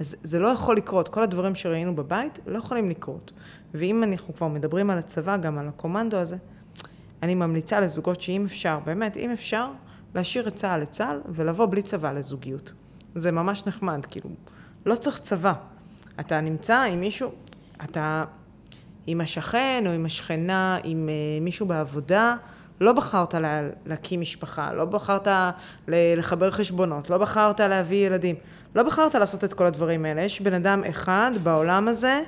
אז 0.00 0.16
זה 0.22 0.38
לא 0.38 0.48
יכול 0.48 0.76
לקרות, 0.76 1.08
כל 1.08 1.22
הדברים 1.22 1.54
שראינו 1.54 1.96
בבית 1.96 2.38
לא 2.46 2.58
יכולים 2.58 2.90
לקרות. 2.90 3.32
ואם 3.74 4.04
אנחנו 4.04 4.34
כבר 4.34 4.48
מדברים 4.48 4.90
על 4.90 4.98
הצבא, 4.98 5.36
גם 5.36 5.58
על 5.58 5.68
הקומנדו 5.68 6.16
הזה, 6.16 6.36
אני 7.22 7.34
ממליצה 7.34 7.80
לזוגות 7.80 8.20
שאם 8.20 8.44
אפשר, 8.44 8.78
באמת, 8.84 9.16
אם 9.16 9.30
אפשר, 9.30 9.70
להשאיר 10.14 10.48
את 10.48 10.54
צה"ל 10.56 10.80
לצה"ל 10.80 11.20
ולבוא 11.28 11.66
בלי 11.66 11.82
צבא 11.82 12.12
לזוגיות. 12.12 12.72
זה 13.16 13.32
ממש 13.32 13.66
נחמד, 13.66 14.06
כאילו, 14.10 14.30
לא 14.86 14.94
צריך 14.94 15.18
צבא. 15.18 15.52
אתה 16.20 16.40
נמצא 16.40 16.82
עם 16.82 17.00
מישהו, 17.00 17.32
אתה 17.84 18.24
עם 19.06 19.20
השכן 19.20 19.84
או 19.86 19.92
עם 19.92 20.04
השכנה, 20.04 20.78
עם 20.84 21.08
uh, 21.08 21.44
מישהו 21.44 21.66
בעבודה, 21.66 22.36
לא 22.80 22.92
בחרת 22.92 23.34
לה, 23.34 23.62
להקים 23.86 24.20
משפחה, 24.20 24.72
לא 24.72 24.84
בחרת 24.84 25.28
לחבר 25.88 26.50
חשבונות, 26.50 27.10
לא 27.10 27.18
בחרת 27.18 27.60
להביא 27.60 28.06
ילדים, 28.06 28.36
לא 28.74 28.82
בחרת 28.82 29.14
לעשות 29.14 29.44
את 29.44 29.54
כל 29.54 29.66
הדברים 29.66 30.04
האלה. 30.04 30.20
יש 30.20 30.40
בן 30.40 30.54
אדם 30.54 30.84
אחד 30.84 31.30
בעולם 31.42 31.88
הזה 31.88 32.22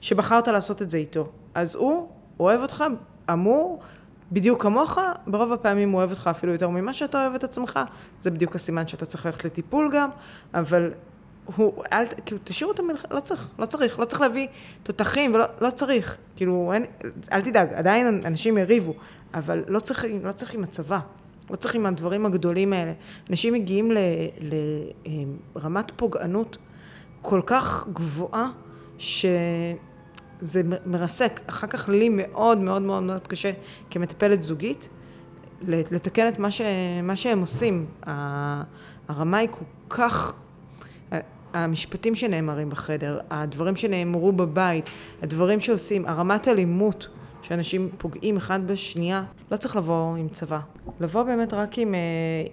שבחרת 0.00 0.48
לעשות 0.48 0.82
את 0.82 0.90
זה 0.90 0.98
איתו. 0.98 1.26
אז 1.54 1.74
הוא 1.74 2.08
אוהב 2.40 2.60
אותך, 2.60 2.84
אמור, 3.32 3.80
בדיוק 4.32 4.62
כמוך, 4.62 4.98
ברוב 5.26 5.52
הפעמים 5.52 5.90
הוא 5.90 5.98
אוהב 5.98 6.10
אותך 6.10 6.30
אפילו 6.30 6.52
יותר 6.52 6.68
ממה 6.68 6.92
שאתה 6.92 7.22
אוהב 7.22 7.34
את 7.34 7.44
עצמך. 7.44 7.80
זה 8.20 8.30
בדיוק 8.30 8.54
הסימן 8.54 8.88
שאתה 8.88 9.06
צריך 9.06 9.26
ללכת 9.26 9.44
לטיפול 9.44 9.90
גם, 9.94 10.10
אבל 10.54 10.90
הוא, 11.56 11.84
אל, 11.92 12.04
כאילו, 12.26 12.40
תשאירו 12.44 12.72
את 12.72 12.78
המלחמה, 12.78 13.14
לא 13.14 13.20
צריך, 13.20 13.50
לא 13.58 13.66
צריך, 13.66 13.98
לא 13.98 14.04
צריך 14.04 14.20
להביא 14.20 14.46
תותחים, 14.82 15.34
ולא 15.34 15.44
לא 15.60 15.70
צריך, 15.70 16.16
כאילו, 16.36 16.72
אין, 16.74 16.84
אל 17.32 17.42
תדאג, 17.42 17.72
עדיין 17.72 18.20
אנשים 18.24 18.58
יריבו, 18.58 18.94
אבל 19.34 19.64
לא 19.68 19.80
צריך, 19.80 20.04
לא 20.22 20.32
צריך 20.32 20.54
עם 20.54 20.62
הצבא, 20.62 20.98
לא 21.50 21.56
צריך 21.56 21.74
עם 21.74 21.86
הדברים 21.86 22.26
הגדולים 22.26 22.72
האלה. 22.72 22.92
אנשים 23.30 23.54
מגיעים 23.54 23.92
לרמת 25.56 25.92
פוגענות 25.96 26.58
כל 27.22 27.40
כך 27.46 27.86
גבוהה, 27.92 28.50
שזה 30.40 30.62
מרסק. 30.86 31.40
אחר 31.46 31.66
כך 31.66 31.88
לי 31.88 32.08
מאוד 32.08 32.58
מאוד 32.58 32.82
מאוד 32.82 33.02
מאוד 33.02 33.26
קשה 33.26 33.52
כמטפלת 33.90 34.42
זוגית, 34.42 34.88
לתקן 35.62 36.28
את 36.28 36.38
מה, 36.38 36.50
ש, 36.50 36.60
מה 37.02 37.16
שהם 37.16 37.40
עושים. 37.40 37.86
הרמה 39.08 39.38
היא 39.38 39.48
כל 39.50 39.64
כך... 39.88 40.34
המשפטים 41.52 42.14
שנאמרים 42.14 42.70
בחדר, 42.70 43.18
הדברים 43.30 43.76
שנאמרו 43.76 44.32
בבית, 44.32 44.90
הדברים 45.22 45.60
שעושים, 45.60 46.06
הרמת 46.06 46.48
אלימות 46.48 47.08
שאנשים 47.42 47.88
פוגעים 47.98 48.36
אחד 48.36 48.66
בשנייה, 48.66 49.22
לא 49.50 49.56
צריך 49.56 49.76
לבוא 49.76 50.16
עם 50.16 50.28
צבא. 50.28 50.60
לבוא 51.00 51.22
באמת 51.22 51.54
רק 51.54 51.78
עם, 51.78 51.94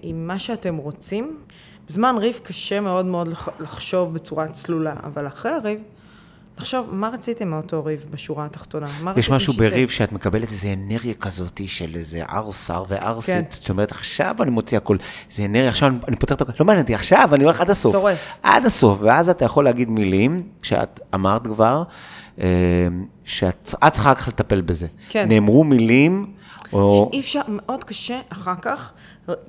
עם 0.02 0.28
מה 0.28 0.40
שאתם 0.40 0.76
רוצים. 0.76 1.38
בזמן 1.88 2.16
ריב 2.18 2.40
קשה 2.44 2.80
מאוד 2.80 3.06
מאוד 3.06 3.28
לחשוב 3.60 4.14
בצורה 4.14 4.48
צלולה, 4.48 4.96
אבל 5.04 5.28
אחרי 5.28 5.52
הריב, 5.52 5.80
לחשוב, 6.60 6.90
מה 6.92 7.10
רציתם 7.14 7.48
מאותו 7.48 7.86
ריב 7.86 8.06
בשורה 8.12 8.46
התחתונה? 8.46 8.88
מה 9.02 9.14
יש 9.18 9.30
משהו 9.30 9.54
שיצא? 9.54 9.66
בריב 9.68 9.90
שאת 9.90 10.12
מקבלת 10.12 10.52
איזו 10.52 10.68
אנרגיה 10.74 11.14
כזאת 11.14 11.62
של 11.66 11.92
איזה 11.96 12.24
ערסר 12.24 12.84
וערסית, 12.88 13.36
כן. 13.36 13.42
זאת 13.50 13.70
אומרת, 13.70 13.92
עכשיו 13.92 14.36
אני 14.42 14.52
מוציא 14.52 14.78
הכל, 14.78 14.98
זה 15.32 15.46
אנרגיה, 15.46 15.70
עכשיו 15.70 15.90
אני- 15.90 15.98
אני 16.08 16.16
פותר 16.16 16.36
את 16.36 16.42
הכל, 16.42 16.52
לא 16.60 16.66
מעניין 16.66 16.84
אותי, 16.84 16.96
עכשיו 16.96 17.30
אני 17.34 17.44
הולך 17.44 17.62
עד 17.62 17.70
הסוף. 17.70 17.92
שורף. 17.92 18.38
עד 18.44 18.66
הסוף, 18.66 19.00
ואז 19.02 19.30
אתה 19.30 19.46
יכול 19.46 19.64
להגיד 19.66 19.90
מילים, 19.90 20.44
שאת 20.62 21.00
אמרת 21.14 21.44
כבר, 21.48 21.84
אה, 22.40 22.46
שאת 23.26 23.74
את 23.88 23.92
צריכה 23.94 24.12
רק 24.12 24.28
לטפל 24.28 24.62
בזה. 24.62 24.88
כן. 25.10 25.30
נאמרו 25.30 25.64
מילים, 25.64 26.34
או... 26.74 27.10
אי 27.14 27.20
אפשר, 27.20 27.42
מאוד 27.48 27.84
קשה 27.84 28.20
אחר 28.30 28.56
כך, 28.62 28.94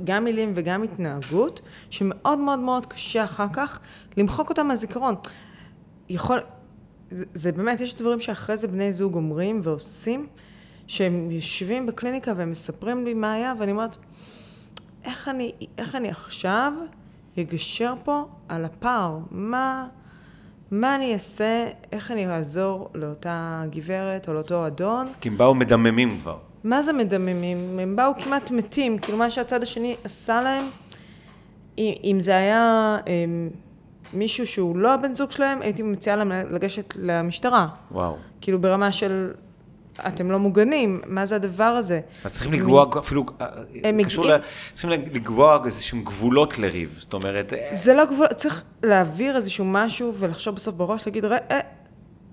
גם 0.04 0.24
מילים 0.24 0.52
וגם 0.54 0.82
התנהגות, 0.82 1.61
שמאוד 1.90 2.38
מאוד 2.38 2.59
מאוד 2.59 2.86
קשה 2.86 3.24
אחר 3.24 3.46
כך 3.52 3.78
למחוק 4.16 4.50
אותם 4.50 4.66
מהזיכרון. 4.68 5.14
יכול, 6.09 6.40
זה, 7.11 7.24
זה 7.34 7.52
באמת, 7.52 7.80
יש 7.80 7.94
דברים 7.94 8.20
שאחרי 8.20 8.57
זה 8.57 8.68
בני 8.68 8.92
זוג 8.92 9.14
אומרים 9.14 9.61
ועושים, 9.62 10.26
שהם 10.86 11.30
יושבים 11.30 11.86
בקליניקה 11.86 12.32
והם 12.36 12.50
מספרים 12.50 13.04
לי 13.04 13.14
מה 13.14 13.32
היה, 13.32 13.54
ואני 13.59 13.72
אומרת, 13.72 13.96
איך 15.04 15.28
אני, 15.28 15.52
איך 15.78 15.94
אני 15.94 16.11
עכשיו 16.11 16.72
אגשר 17.40 17.94
פה 18.04 18.24
על 18.48 18.64
הפער? 18.64 19.18
מה, 19.30 19.88
מה 20.70 20.94
אני 20.94 21.12
אעשה, 21.12 21.68
איך 21.92 22.11
אני 22.11 22.28
אעזור 22.28 22.90
לאותה 22.94 23.62
גברת 23.70 24.28
או 24.28 24.34
לאותו 24.34 24.66
אדון? 24.66 25.07
כי 25.20 25.28
הם 25.28 25.38
באו 25.38 25.54
מדממים 25.54 26.18
כבר. 26.20 26.38
מה 26.64 26.82
זה 26.82 26.92
מדממים? 26.92 27.78
הם 27.78 27.96
באו 27.96 28.12
כמעט 28.24 28.50
מתים, 28.50 28.98
כאילו 28.98 29.18
מה 29.18 29.30
שהצד 29.30 29.62
השני 29.62 29.96
עשה 30.04 30.42
להם, 30.42 30.64
אם 31.78 31.92
אם 32.04 32.20
זה 32.20 32.36
היה 32.36 32.96
אמ, 33.07 33.48
מישהו 34.12 34.46
שהוא 34.46 34.76
לא 34.76 34.94
הבן 34.94 35.14
זוג 35.14 35.30
שלהם, 35.30 35.62
הייתי 35.62 35.82
מציעה 35.82 36.16
להם 36.16 36.32
לגשת 36.32 36.94
למשטרה. 36.96 37.68
וואו. 37.90 38.16
כאילו 38.40 38.61
ברמה 38.61 38.92
של, 38.92 39.30
אתם 40.07 40.30
לא 40.30 40.38
מוגנים, 40.38 41.00
מה 41.07 41.26
זה 41.26 41.36
הדבר 41.36 41.64
הזה? 41.64 42.00
אז 42.24 42.32
צריכים 42.34 42.52
לקבוע 42.52 42.86
אפילו, 42.98 43.24
אה, 43.40 43.46
הם 43.84 44.04
קשור 44.04 44.24
מגיעים- 44.24 44.40
ל... 44.40 44.74
צריכים 44.74 44.90
לקבוע 44.90 45.59
איזה 45.64 45.82
שהם 45.82 46.02
גבולות 46.04 46.59
לריב. 46.59 46.96
זאת 47.00 47.12
אומרת, 47.12 47.52
אה, 47.52 47.68
זה 47.72 47.94
לא 47.94 48.04
גבול, 48.04 48.26
צריך 48.26 48.64
להעביר 48.82 49.36
איזשהו 49.36 49.64
משהו 49.64 50.12
ולחשוב 50.18 50.54
בסוף 50.54 50.74
בראש, 50.74 51.07
להגיד, 51.07 51.24
ראה, 51.24 51.38
אה, 51.50 51.61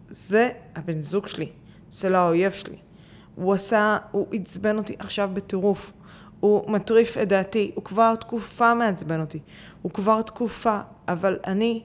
זה 0.09 0.49
הבן 0.75 1.01
זוג 1.01 1.27
שלי, 1.27 1.49
זה 1.91 2.09
לא 2.09 2.17
האויב 2.17 2.51
שלי. 2.51 2.75
הוא 3.35 3.53
עשה, 3.53 3.97
הוא 4.11 4.27
עצבן 4.33 4.77
אותי 4.77 4.95
עכשיו 4.99 5.29
בטירוף. 5.33 5.91
הוא 6.43 6.71
מטריף 6.71 7.17
את 7.17 7.27
דעתי, 7.27 7.71
הוא 7.75 7.83
כבר 7.83 8.15
תקופה 8.15 8.73
מעצבן 8.73 9.19
אותי. 9.19 9.39
הוא 9.81 9.91
כבר 9.91 10.21
תקופה, 10.21 10.79
אבל 11.07 11.37
אני, 11.47 11.83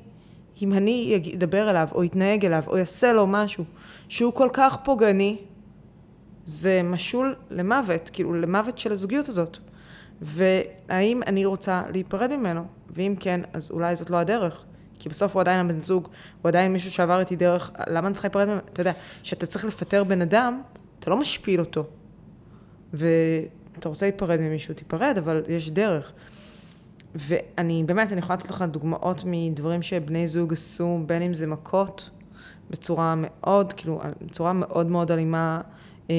אם 0.62 0.72
אני 0.72 1.22
אדבר 1.34 1.70
אליו, 1.70 1.88
או 1.92 2.04
אתנהג 2.04 2.44
אליו, 2.44 2.62
או 2.66 2.76
אעשה 2.76 3.12
לו 3.12 3.26
משהו 3.26 3.64
שהוא 4.08 4.32
כל 4.32 4.48
כך 4.52 4.76
פוגעני, 4.84 5.38
זה 6.44 6.80
משול 6.84 7.34
למוות, 7.50 8.10
כאילו 8.12 8.34
למוות 8.34 8.78
של 8.78 8.92
הזוגיות 8.92 9.28
הזאת. 9.28 9.58
והאם 10.22 11.22
אני 11.26 11.44
רוצה 11.44 11.82
להיפרד 11.92 12.36
ממנו? 12.36 12.64
ואם 12.90 13.14
כן, 13.20 13.40
אז 13.52 13.70
אולי 13.70 13.96
זאת 13.96 14.10
לא 14.10 14.16
הדרך. 14.16 14.64
כי 14.98 15.08
בסוף 15.08 15.34
הוא 15.34 15.40
עדיין 15.40 15.66
הבן 15.66 15.82
זוג, 15.82 16.08
הוא 16.42 16.48
עדיין 16.48 16.72
מישהו 16.72 16.90
שעבר 16.90 17.20
איתי 17.20 17.36
דרך, 17.36 17.70
למה 17.86 18.06
אני 18.06 18.14
צריכה 18.14 18.28
להיפרד 18.28 18.46
ממנו? 18.48 18.60
אתה 18.72 18.80
יודע, 18.80 18.92
כשאתה 19.22 19.46
צריך 19.46 19.64
לפטר 19.64 20.04
בן 20.04 20.22
אדם, 20.22 20.62
אתה 20.98 21.10
לא 21.10 21.16
משפיל 21.16 21.60
אותו. 21.60 21.84
ואתה 23.78 23.88
רוצה 23.88 24.06
להיפרד 24.06 24.40
ממישהו, 24.40 24.74
תיפרד, 24.74 25.14
אבל 25.18 25.42
יש 25.48 25.70
דרך. 25.70 26.12
ואני, 27.14 27.84
באמת, 27.86 28.12
אני 28.12 28.20
יכולה 28.20 28.38
לתת 28.38 28.50
לך 28.50 28.64
דוגמאות 28.70 29.22
מדברים 29.26 29.82
שבני 29.82 30.28
זוג 30.28 30.52
עשו, 30.52 31.00
בין 31.06 31.22
אם 31.22 31.34
זה 31.34 31.46
מכות, 31.46 32.10
בצורה 32.70 33.14
מאוד, 33.16 33.72
כאילו, 33.72 34.00
בצורה 34.26 34.52
מאוד 34.52 34.86
מאוד 34.86 35.12
אלימה, 35.12 35.60
אה, 36.10 36.14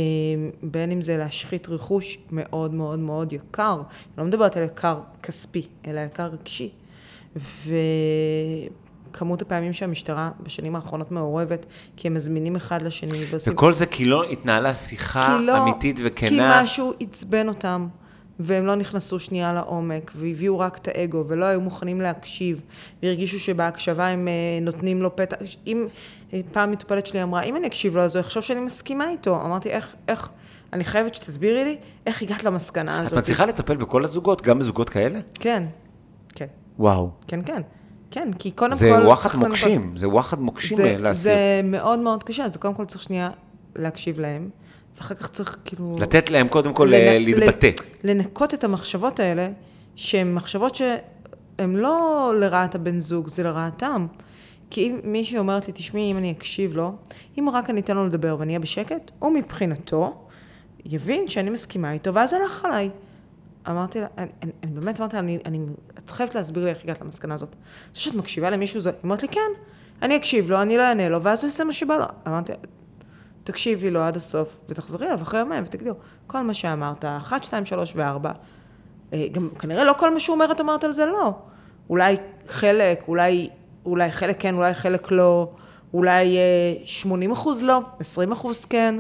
בין 0.64 0.92
אם 0.92 1.02
זה 1.02 1.18
להשחית 1.18 1.70
רכוש 1.70 2.18
מאוד 2.32 2.74
מאוד 2.74 3.00
מאוד 3.00 3.34
יקר. 3.34 3.76
אני 3.76 3.84
לא 4.18 4.24
מדברת 4.24 4.58
על 4.58 4.64
יקר 4.64 5.00
כספי, 5.24 5.68
אלא 5.88 6.00
יקר 6.00 6.26
רגשי. 6.26 6.72
וכמות 9.10 9.42
הפעמים 9.42 9.74
שהמשטרה 9.74 10.30
בשנים 10.44 10.76
האחרונות 10.76 11.12
מעורבת, 11.12 11.66
כי 11.98 12.08
הם 12.08 12.14
מזמינים 12.14 12.56
אחד 12.56 12.82
לשני 12.82 13.26
ועושים... 13.30 13.54
וכל 13.54 13.74
זה 13.74 13.86
כי 13.86 14.06
לא 14.06 14.24
התנהלה 14.24 14.74
שיחה 14.74 15.38
כי 15.40 15.46
לא, 15.46 15.64
אמיתית 15.64 15.98
כי 15.98 16.04
וכנה. 16.06 16.62
משהו 16.64 16.94
עצבן 17.00 17.48
אותם, 17.48 17.88
והם 18.40 18.66
לא 18.66 18.76
נכנסו 18.76 19.20
שנייה 19.20 19.54
לעומק, 19.54 20.12
והביאו 20.16 20.60
רק 20.60 20.78
את 20.78 20.88
האגו, 20.88 21.24
ולא 21.28 21.46
היו 21.46 21.62
מוכנים 21.62 22.02
להקשיב, 22.02 22.62
והרגישו 23.04 23.40
שבהקשבה 23.40 24.08
הם 24.08 24.28
אה, 24.28 24.34
נותנים 24.62 25.02
לו 25.02 25.16
פתח. 25.16 25.38
אם 25.68 25.88
אה, 26.34 26.40
פעם 26.52 26.72
מטופלת 26.72 27.08
שלי 27.08 27.24
אמרה, 27.24 27.42
אם 27.42 27.56
אני 27.56 27.68
אקשיב 27.68 27.96
לו, 27.96 28.02
אז 28.02 28.16
הוא 28.16 28.20
יחשוב 28.20 28.44
שאני 28.44 28.60
מסכימה 28.60 29.10
איתו. 29.10 29.42
אמרתי, 29.42 29.70
איך, 29.70 29.96
איך, 30.08 30.30
אני 30.74 30.84
חייבת 30.84 31.16
שתסבירי 31.16 31.64
לי, 31.64 31.78
איך 32.06 32.22
הגעת 32.22 32.44
למסקנה 32.44 33.00
את 33.00 33.06
הזאת. 33.06 33.20
מצליחה 33.20 33.46
לטפל 33.46 33.76
בכל 33.76 34.04
הזוגות, 34.04 34.42
גם 34.42 34.60
בזוגות 34.60 34.90
כאלה? 34.90 35.20
כן, 35.34 35.64
כן, 36.36 36.48
וואו. 36.80 37.10
כן, 37.28 37.40
כן. 37.46 37.62
כן, 38.12 38.32
כי 38.40 38.52
קודם 38.52 38.76
זה 38.76 38.92
כל... 39.00 39.06
וואחד 39.06 39.22
צריך 39.24 39.36
לנקות- 39.36 39.50
מוקשים, 39.50 39.98
זה 39.98 40.08
וואחד 40.10 40.40
מוקשים 40.40 40.78
זה, 40.78 40.96
להסיר. 41.00 41.24
זה 41.24 41.62
מאוד 41.64 42.00
מאוד 42.00 42.24
קשה, 42.24 42.46
אז 42.46 42.58
קודם 42.58 42.74
כל 42.74 42.86
צריך 42.86 43.02
שנייה 43.02 43.30
להקשיב 43.76 44.20
להם, 44.20 44.50
ואחר 44.98 45.16
כך 45.16 45.30
צריך 45.30 45.58
כאילו... 45.66 45.86
לתת 46.00 46.30
להם 46.32 46.48
קודם 46.48 46.74
כל 46.74 46.88
לנ- 46.88 46.94
אה, 46.94 47.18
להתבטא. 47.20 47.70
לנקות 48.04 48.54
את 48.54 48.64
המחשבות 48.64 49.20
האלה, 49.20 49.50
שהן 49.96 50.34
מחשבות 50.34 50.76
שהן 50.76 51.76
לא 51.76 52.32
לרעת 52.40 52.76
הבן 52.76 53.00
זוג, 53.00 53.30
זה 53.30 53.44
לרעתם. 53.44 54.08
כי 54.72 54.82
אם 54.88 55.00
מישהי 55.04 55.38
אומרת 55.38 55.68
לי, 55.68 55.74
תשמעי, 55.76 56.12
אם 56.12 56.18
אני 56.18 56.32
אקשיב 56.32 56.76
לו, 56.76 56.92
אם 57.40 57.50
רק 57.50 57.70
אני 57.70 57.82
אתן 57.82 57.96
לו 57.96 58.06
לדבר 58.08 58.36
ואני 58.40 58.52
אהיה 58.52 58.60
בשקט, 58.60 59.12
הוא 59.20 59.32
מבחינתו 59.34 60.18
יבין 60.86 61.28
שאני 61.28 61.50
מסכימה 61.50 61.92
איתו, 61.92 62.14
ואז 62.14 62.34
הלך 62.34 62.66
עליי. 62.66 62.90
אמרתי 63.70 64.02
לה, 64.02 64.08
אני, 64.18 64.30
אני, 64.44 64.52
אני 64.64 64.72
באמת 64.72 65.00
אמרתי 65.00 65.16
לה, 65.16 65.20
אני, 65.20 65.40
אני, 65.46 65.60
את 65.98 66.10
חייבת 66.10 66.36
להסביר 66.36 66.64
לי 66.64 66.70
איך 66.70 66.84
הגעת 66.84 67.02
למסקנה 67.02 67.34
הזאת. 67.34 67.56
זה 67.94 68.00
שאת 68.00 68.16
מקשיבה 68.16 68.50
למישהו, 68.50 68.82
זה, 68.82 68.90
היא 68.90 68.98
אומרת 69.04 69.22
לי, 69.22 69.28
כן, 69.28 69.52
אני 70.02 70.16
אקשיב 70.16 70.50
לו, 70.50 70.62
אני 70.62 70.78
לא 70.78 70.82
אענה 70.82 71.10
לו, 71.10 71.24
ואז 71.24 71.44
הוא 71.44 71.48
יעשה 71.48 71.64
מה 71.64 71.74
שבא 71.74 71.98
לו. 71.98 72.06
אמרתי, 72.28 72.54
תקשיבי 73.44 73.90
לו 73.92 74.02
עד 74.02 74.16
הסוף, 74.16 74.60
ותחזרי 74.70 75.08
אליו 75.08 75.22
אחרי 75.22 75.40
יומיים, 75.40 75.64
ותגידי 75.64 75.90
לו, 75.90 75.96
כל 76.28 76.42
מה 76.42 76.54
שאמרת, 76.54 77.06
אחת, 77.06 77.44
שתיים, 77.44 77.66
שלוש 77.66 77.94
וארבע, 77.96 78.32
אה, 79.14 79.28
גם 79.32 79.50
כנראה 79.60 79.84
לא 79.84 79.94
כל 79.98 80.14
מה 80.14 80.20
שהוא 80.20 80.34
אומר, 80.34 80.52
את 80.52 80.60
אומרת 80.60 80.84
על 80.84 80.94
זה 80.94 81.06
לא. 81.06 81.34
אולי 81.90 82.18
חלק, 82.48 83.04
אולי, 83.08 83.50
אולי 83.86 84.12
חלק 84.12 84.36
כן, 84.40 84.56
אולי 84.56 84.74
חלק 84.74 85.12
לא, 85.12 85.52
אולי 85.94 86.38
אה, 86.38 86.86
80 86.86 87.32
אחוז 87.32 87.64
לא, 87.64 87.82
20 88.00 88.32
אחוז 88.32 88.66
כן, 88.66 88.96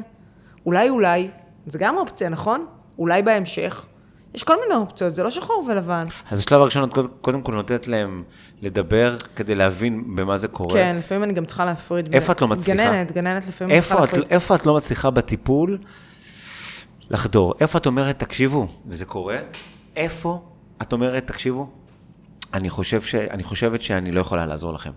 אולי 0.65 0.89
אולי, 0.89 1.30
זה 1.67 1.78
גם 1.78 1.97
אופציה, 1.97 2.30
נכון? 2.30 2.65
אולי 2.99 3.22
בהמשך. 3.22 3.86
יש 4.34 4.44
כל 4.44 4.56
מיני 4.64 4.76
אופציות, 4.76 5.16
זה 5.16 5.24
לא 5.24 5.32
שחור 5.32 5.66
ולבן. 5.68 6.06
אז 6.32 6.40
השלב 6.40 6.62
הראשון, 6.62 6.90
את 6.90 6.98
קודם- 7.22 7.42
כל 7.42 7.52
נותנת 7.54 7.88
להם 7.88 8.24
לדבר 8.62 9.16
כדי 9.36 9.56
להבין 9.56 10.16
במה 10.16 10.38
זה 10.38 10.48
קורה. 10.48 10.74
כן, 10.74 10.96
לפעמים 11.00 11.24
אני 11.24 11.34
גם 11.34 11.46
צריכה 11.46 11.66
להפריד. 11.66 12.14
איפה 12.14 12.32
את 12.32 12.42
לא 12.42 12.48
מצליחה? 12.48 12.84
גננת, 12.84 13.12
גננת 13.12 13.48
לפעמים 13.48 13.74
אני 13.74 13.82
צריכה 13.82 13.96
איפה 13.96 14.04
את, 14.06 14.10
להפריד. 14.14 14.34
איפה 14.34 14.56
את 14.56 14.66
לא 14.66 14.76
מצליחה 14.76 15.10
בטיפול 15.10 15.78
לחדור? 17.10 17.54
איפה 17.60 17.78
את 17.78 17.86
אומרת, 17.86 18.20
תקשיבו, 18.20 18.68
וזה 18.88 19.06
קורה? 19.06 19.38
איפה 19.96 20.42
את 20.82 20.94
אומרת, 20.94 21.28
תקשיבו, 21.28 21.70
אני, 22.54 22.70
חושב 22.70 23.02
ש, 23.02 23.16
אני 23.16 23.44
חושבת 23.44 23.82
שאני 23.82 24.12
לא 24.12 24.20
יכולה 24.20 24.46
לעזור 24.46 24.74
לכם. 24.74 24.92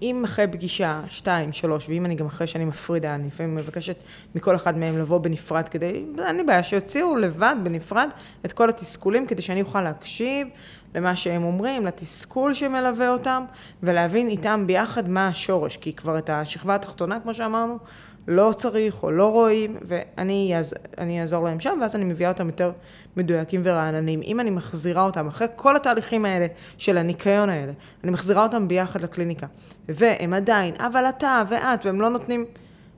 שאם 0.00 0.24
אחרי 0.24 0.46
פגישה, 0.46 1.00
שתיים, 1.08 1.52
שלוש, 1.52 1.88
ואם 1.88 2.06
אני 2.06 2.14
גם 2.14 2.26
אחרי 2.26 2.46
שאני 2.46 2.64
מפרידה, 2.64 3.14
אני 3.14 3.26
לפעמים 3.26 3.54
מבקשת 3.54 3.96
מכל 4.34 4.56
אחד 4.56 4.78
מהם 4.78 4.98
לבוא 4.98 5.18
בנפרד 5.18 5.68
כדי, 5.68 6.04
אין 6.26 6.36
לי 6.36 6.42
בעיה, 6.42 6.62
שיוציאו 6.62 7.16
לבד, 7.16 7.56
בנפרד, 7.62 8.08
את 8.44 8.52
כל 8.52 8.68
התסכולים, 8.68 9.26
כדי 9.26 9.42
שאני 9.42 9.62
אוכל 9.62 9.82
להקשיב 9.82 10.48
למה 10.94 11.16
שהם 11.16 11.44
אומרים, 11.44 11.86
לתסכול 11.86 12.54
שמלווה 12.54 13.08
אותם, 13.08 13.44
ולהבין 13.82 14.28
איתם 14.28 14.64
ביחד 14.66 15.08
מה 15.08 15.28
השורש, 15.28 15.76
כי 15.76 15.92
כבר 15.92 16.18
את 16.18 16.30
השכבה 16.30 16.74
התחתונה, 16.74 17.20
כמו 17.20 17.34
שאמרנו, 17.34 17.78
לא 18.28 18.52
צריך 18.56 19.02
או 19.02 19.10
לא 19.10 19.32
רואים, 19.32 19.76
ואני 19.82 20.54
אני 20.98 21.20
אעזור 21.20 21.44
להם 21.44 21.60
שם, 21.60 21.78
ואז 21.80 21.96
אני 21.96 22.04
מביאה 22.04 22.30
אותם 22.30 22.46
יותר 22.46 22.72
מדויקים 23.16 23.60
ורעננים. 23.64 24.20
אם 24.24 24.40
אני 24.40 24.50
מחזירה 24.50 25.02
אותם, 25.02 25.26
אחרי 25.26 25.46
כל 25.56 25.76
התהליכים 25.76 26.24
האלה 26.24 26.46
של 26.78 26.98
הניקיון 26.98 27.48
האלה, 27.48 27.72
אני 28.04 28.12
מחזירה 28.12 28.42
אותם 28.42 28.68
ביחד 28.68 29.00
לקליניקה, 29.00 29.46
והם 29.88 30.34
עדיין, 30.34 30.74
אבל 30.78 31.04
אתה 31.04 31.42
ואת, 31.48 31.86
והם 31.86 32.00
לא 32.00 32.10
נותנים, 32.10 32.44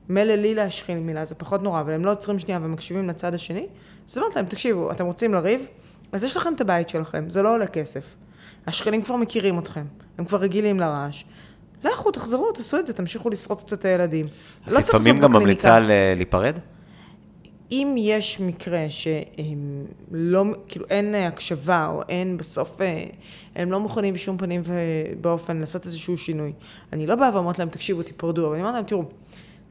מילא 0.09 0.35
לי 0.35 0.55
להשחיל 0.55 0.99
מילה, 0.99 1.25
זה 1.25 1.35
פחות 1.35 1.63
נורא, 1.63 1.81
אבל 1.81 1.91
הם 1.91 2.05
לא 2.05 2.11
עוצרים 2.11 2.39
שנייה 2.39 2.59
ומקשיבים 2.63 3.09
לצד 3.09 3.33
השני, 3.33 3.67
אז 4.09 4.17
אמרתי 4.17 4.35
להם, 4.35 4.45
תקשיבו, 4.45 4.91
אתם 4.91 5.05
רוצים 5.05 5.33
לריב? 5.33 5.67
אז 6.11 6.23
יש 6.23 6.37
לכם 6.37 6.53
את 6.53 6.61
הבית 6.61 6.89
שלכם, 6.89 7.29
זה 7.29 7.41
לא 7.41 7.53
עולה 7.53 7.67
כסף. 7.67 8.15
השכנים 8.67 9.01
כבר 9.01 9.15
מכירים 9.15 9.59
אתכם, 9.59 9.85
הם 10.17 10.25
כבר 10.25 10.37
רגילים 10.37 10.79
לרעש. 10.79 11.23
לכו, 11.83 12.11
תחזרו, 12.11 12.51
תעשו 12.51 12.79
את 12.79 12.87
זה, 12.87 12.93
תמשיכו 12.93 13.29
לשרוד 13.29 13.61
קצת 13.61 13.79
את 13.79 13.85
הילדים. 13.85 14.25
לא 14.67 14.81
צריך 14.81 14.95
לפעמים 14.95 15.19
גם. 15.19 15.33
ממליצה 15.33 15.79
להיפרד? 16.15 16.55
אם 17.71 17.95
יש 17.97 18.39
מקרה 18.39 18.85
שלא, 18.89 20.45
כאילו 20.67 20.85
אין 20.89 21.15
אה, 21.15 21.27
הקשבה 21.27 21.87
או 21.87 22.01
אין 22.09 22.37
בסוף, 22.37 22.81
אה, 22.81 23.03
הם 23.55 23.71
לא 23.71 23.79
מוכנים 23.79 24.13
בשום 24.13 24.37
פנים 24.37 24.61
ובאופן 24.65 25.57
לעשות 25.57 25.85
איזשהו 25.85 26.17
שינוי. 26.17 26.53
אני 26.93 27.07
לא 27.07 27.15
באה 27.15 27.29
ואומרת 27.33 27.59
להם, 27.59 27.69
תקשיבו, 27.69 28.03
תיפרדו, 28.03 28.45
אבל 28.47 28.53
אני 28.53 28.61
אומרת 28.61 28.75
להם, 28.75 28.83
תראו, 28.83 29.03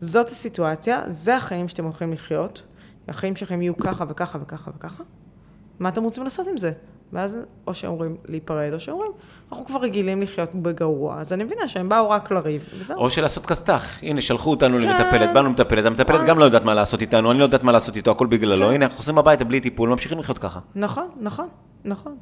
זאת 0.00 0.28
הסיטואציה, 0.28 1.02
זה 1.06 1.36
החיים 1.36 1.68
שאתם 1.68 1.84
הולכים 1.84 2.12
לחיות, 2.12 2.62
החיים 3.08 3.36
שלכם 3.36 3.62
יהיו 3.62 3.76
ככה 3.76 4.04
וככה 4.08 4.38
וככה 4.42 4.70
וככה, 4.76 5.04
מה 5.78 5.88
אתם 5.88 6.02
רוצים 6.02 6.24
לעשות 6.24 6.46
עם 6.48 6.58
זה? 6.58 6.72
ואז 7.12 7.36
או 7.66 7.74
שאומרים 7.74 8.16
להיפרד, 8.28 8.72
או 8.72 8.80
שאומרים, 8.80 9.10
אנחנו 9.50 9.66
כבר 9.66 9.80
רגילים 9.80 10.22
לחיות 10.22 10.54
בגרוע, 10.54 11.20
אז 11.20 11.32
אני 11.32 11.44
מבינה 11.44 11.68
שהם 11.68 11.88
באו 11.88 12.10
רק 12.10 12.30
לריב, 12.30 12.68
וזהו. 12.78 12.98
או 12.98 13.10
שלעשות 13.10 13.46
כסת"ח. 13.46 13.98
הנה, 14.02 14.20
שלחו 14.20 14.50
אותנו 14.50 14.78
כן. 14.78 14.88
למטפלת, 14.88 15.34
באנו 15.34 15.48
למטפלת, 15.48 15.84
המטפלת. 15.84 16.26
גם 16.26 16.38
לא 16.38 16.44
יודעת 16.44 16.64
מה 16.64 16.74
לעשות 16.74 17.00
איתנו, 17.00 17.30
אני 17.30 17.38
לא 17.38 17.44
יודעת 17.44 17.62
מה 17.62 17.72
לעשות 17.72 17.96
איתו, 17.96 18.10
הכל 18.10 18.26
בגללו. 18.26 18.66
כן. 18.66 18.72
הנה, 18.72 18.84
אנחנו 18.84 18.96
חוזרים 18.96 19.18
הביתה 19.18 19.44
בלי 19.44 19.60
טיפול, 19.60 19.88
ממשיכים 19.88 20.18
לחיות 20.18 20.38
ככה. 20.38 20.60
נכון, 20.74 21.08
נכון, 21.20 21.48
נכון. 21.84 22.16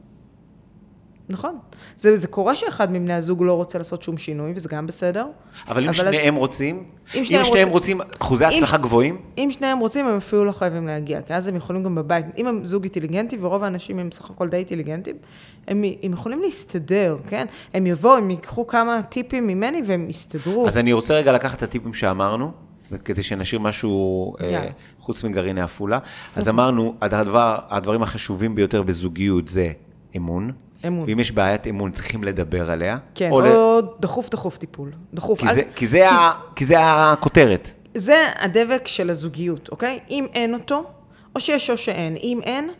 נכון. 1.29 1.59
זה, 1.97 2.17
זה 2.17 2.27
קורה 2.29 2.57
שאחד 2.57 2.93
מבני 2.93 3.13
הזוג 3.13 3.43
לא 3.43 3.53
רוצה 3.53 3.79
לעשות 3.79 4.03
שום 4.03 4.19
שינוי, 4.19 4.53
וזה 4.57 4.69
גם 4.69 4.87
בסדר. 4.87 5.27
אבל 5.69 5.83
אם 5.85 5.89
אז- 5.89 5.97
שניהם 5.97 6.35
רוצים, 6.35 6.77
אם 6.77 6.85
אם 7.19 7.25
שניהם 7.25 7.45
שניהם 7.45 7.69
רוצים 7.69 8.01
אחוזי 8.21 8.45
אם- 8.45 8.49
הצלחה 8.51 8.77
גבוהים, 8.77 9.19
אם 9.39 9.49
שניהם 9.51 9.79
רוצים, 9.79 10.07
הם 10.07 10.17
אפילו 10.17 10.45
לא 10.45 10.53
חייבים 10.53 10.87
להגיע, 10.87 11.23
כי 11.23 11.35
אז 11.35 11.49
הם 11.49 11.57
יכולים 11.57 11.83
גם 11.85 11.95
בבית. 11.95 12.27
אם 12.39 12.47
הם 12.47 12.65
זוג 12.65 12.83
אינטליגנטי, 12.83 13.37
ורוב 13.41 13.65
האנשים 13.65 13.99
הם 13.99 14.13
סך 14.13 14.31
הכל 14.31 14.49
די 14.49 14.57
אינטליגנטים, 14.57 15.17
הם, 15.69 15.83
הם 16.03 16.13
יכולים 16.13 16.43
להסתדר, 16.43 17.17
כן? 17.29 17.47
הם 17.75 17.87
יבואו, 17.87 18.17
הם 18.17 18.31
ייקחו 18.31 18.67
כמה 18.67 19.03
טיפים 19.03 19.47
ממני 19.47 19.83
והם 19.87 20.11
יסתדרו. 20.11 20.67
אז 20.67 20.79
אני 20.79 20.93
רוצה 20.93 21.15
רגע 21.15 21.33
לקחת 21.33 21.59
את 21.59 21.63
הטיפים 21.63 21.95
שאמרנו, 21.95 22.53
כדי 23.05 23.23
שנשאיר 23.23 23.61
משהו 23.61 24.35
אה, 24.41 24.47
יאללה. 24.47 24.71
חוץ 25.01 25.25
מגרעיני 25.25 25.61
עפולה. 25.61 25.99
אז 26.37 26.49
אמרנו, 26.49 26.95
הדבר, 27.01 27.59
הדברים 27.69 28.03
החשובים 28.03 28.55
ביותר 28.55 28.83
בזוגיות 28.83 29.49
זה 29.49 29.73
אמון. 30.17 30.51
אמון. 30.87 31.09
ואם 31.09 31.21
יש 31.21 31.33
בעיית 31.33 31.67
אמון, 31.67 31.91
צריכים 31.93 32.25
לדבר 32.25 32.71
עליה. 32.71 32.99
כן, 33.15 33.31
או 33.31 33.41
או, 33.47 33.81
ל- 33.81 34.01
דחוף 34.01 34.31
דחוף 34.31 34.59
טיפול. 34.59 34.91
דחוף. 35.15 35.41
כי 35.41 35.49
אל- 35.49 35.55
זה- 35.55 35.63
כי 35.77 35.87
זה 35.87 36.11
ה- 36.11 36.33
כי 36.57 36.65
זה 36.65 36.77
הכותרת. 36.81 37.71
זה 37.95 38.17
הדבק 38.39 38.87
של 38.87 39.11
הזוגיות, 39.11 39.69
אוקיי? 39.69 39.99
אם 40.11 40.27
אין 40.35 40.55
אותו, 40.55 40.85
או 41.35 41.41
שיש 41.41 41.71
או 41.71 41.77
שאין. 41.77 42.17
אם 42.23 42.41
אין, 42.45 42.71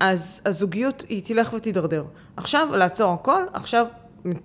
אז 0.00 0.40
הזוגיות 0.46 1.04
היא 1.08 1.22
תלך 1.24 1.52
ותידרדר. 1.52 2.04
עכשיו, 2.36 2.68
לעצור 2.76 3.12
הכל, 3.12 3.42
עכשיו 3.52 3.86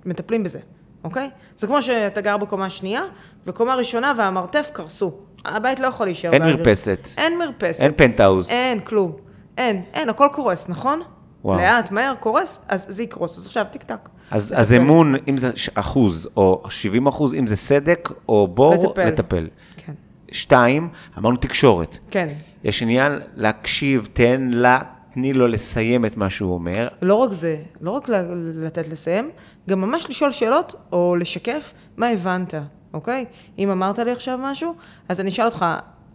מטפלים 0.06 0.44
בזה, 0.44 0.60
אוקיי? 1.04 1.30
זה 1.56 1.68
כמו 1.68 1.82
שאתה 1.82 2.22
גר 2.22 2.38
בקומה 2.38 2.70
שנייה, 2.70 3.02
וקומה 3.48 3.76
ראשונה 3.76 4.14
והמרתף 4.18 4.70
קרסו. 4.74 5.12
הבית 5.46 5.80
לא 5.80 5.88
יכול 5.88 6.06
להישאר 6.06 6.34
אין 6.34 6.42
באוויר. 6.42 6.58
מרפסת. 6.58 7.08
אין 7.18 7.40
מרפסת. 7.40 7.82
אין 7.82 7.92
פנטהאוז. 7.96 8.50
אין, 8.50 8.80
כלום. 8.80 9.12
אין, 9.58 9.84
אין, 9.94 10.10
הכל 10.10 10.28
קורס, 10.34 10.70
נכון? 10.70 11.02
וואו. 11.44 11.58
לאט, 11.58 11.92
מהר, 11.92 12.14
קורס, 12.20 12.66
אז 12.68 12.86
זה 12.90 13.04
יקרוס. 13.04 13.38
אז 13.38 13.46
עכשיו, 13.46 13.66
טיק 13.72 13.84
טק. 13.84 14.10
אז, 14.32 14.54
אז 14.58 14.72
לטפל. 14.72 14.84
אמון, 14.84 15.16
אם 15.28 15.38
זה 15.38 15.52
אחוז 15.74 16.30
או 16.38 16.64
70 16.70 17.08
אחוז, 17.08 17.34
אם 17.34 17.48
זה 17.48 17.56
סדק 17.56 18.10
או 18.30 18.48
בור, 18.48 18.74
לטפל. 18.88 19.06
לטפל. 19.06 19.48
כן, 19.78 19.94
שתיים, 20.32 20.90
אמרנו 21.18 21.38
תקשורת. 21.38 21.98
כן. 22.12 22.28
יש 22.64 22.82
עניין 22.82 23.20
להקשיב, 23.36 24.08
תן 24.14 24.48
לה, 24.52 24.80
תני 25.14 25.34
לו 25.34 25.48
לסיים 25.48 26.06
את 26.06 26.18
מה 26.18 26.30
שהוא 26.30 26.54
אומר. 26.54 26.88
לא 27.02 27.16
רק 27.16 27.32
זה, 27.34 27.58
לא 27.82 27.92
רק 27.92 28.10
לתת 28.56 28.88
לסיים, 28.88 29.30
גם 29.70 29.82
ממש 29.82 30.10
לשאול 30.10 30.32
שאלות 30.32 30.76
או 30.92 31.16
לשקף 31.16 31.74
מה 31.98 32.08
הבנת, 32.08 32.54
אוקיי? 32.94 33.26
אם 33.60 33.70
אמרת 33.70 34.00
לי 34.00 34.12
עכשיו 34.12 34.40
משהו, 34.42 34.76
אז 35.10 35.20
אני 35.20 35.30
אשאל 35.30 35.46
אותך, 35.46 35.66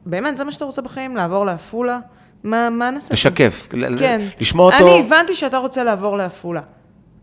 באמת, 0.06 0.36
זה 0.36 0.44
מה 0.44 0.52
שאתה 0.52 0.64
רוצה 0.64 0.82
בחיים? 0.82 1.16
לעבור 1.16 1.46
לעפולה? 1.46 1.98
מה, 2.44 2.70
מה 2.70 2.90
נעשה? 2.90 3.06
שם?" 3.06 3.14
לשקף, 3.14 3.68
כן. 3.98 4.20
לשמוע 4.40 4.72
אותו. 4.74 4.86
אני 4.86 5.00
הבנתי 5.00 5.34
שאתה 5.34 5.58
רוצה 5.58 5.84
לעבור 5.84 6.16
לעפולה. 6.16 6.60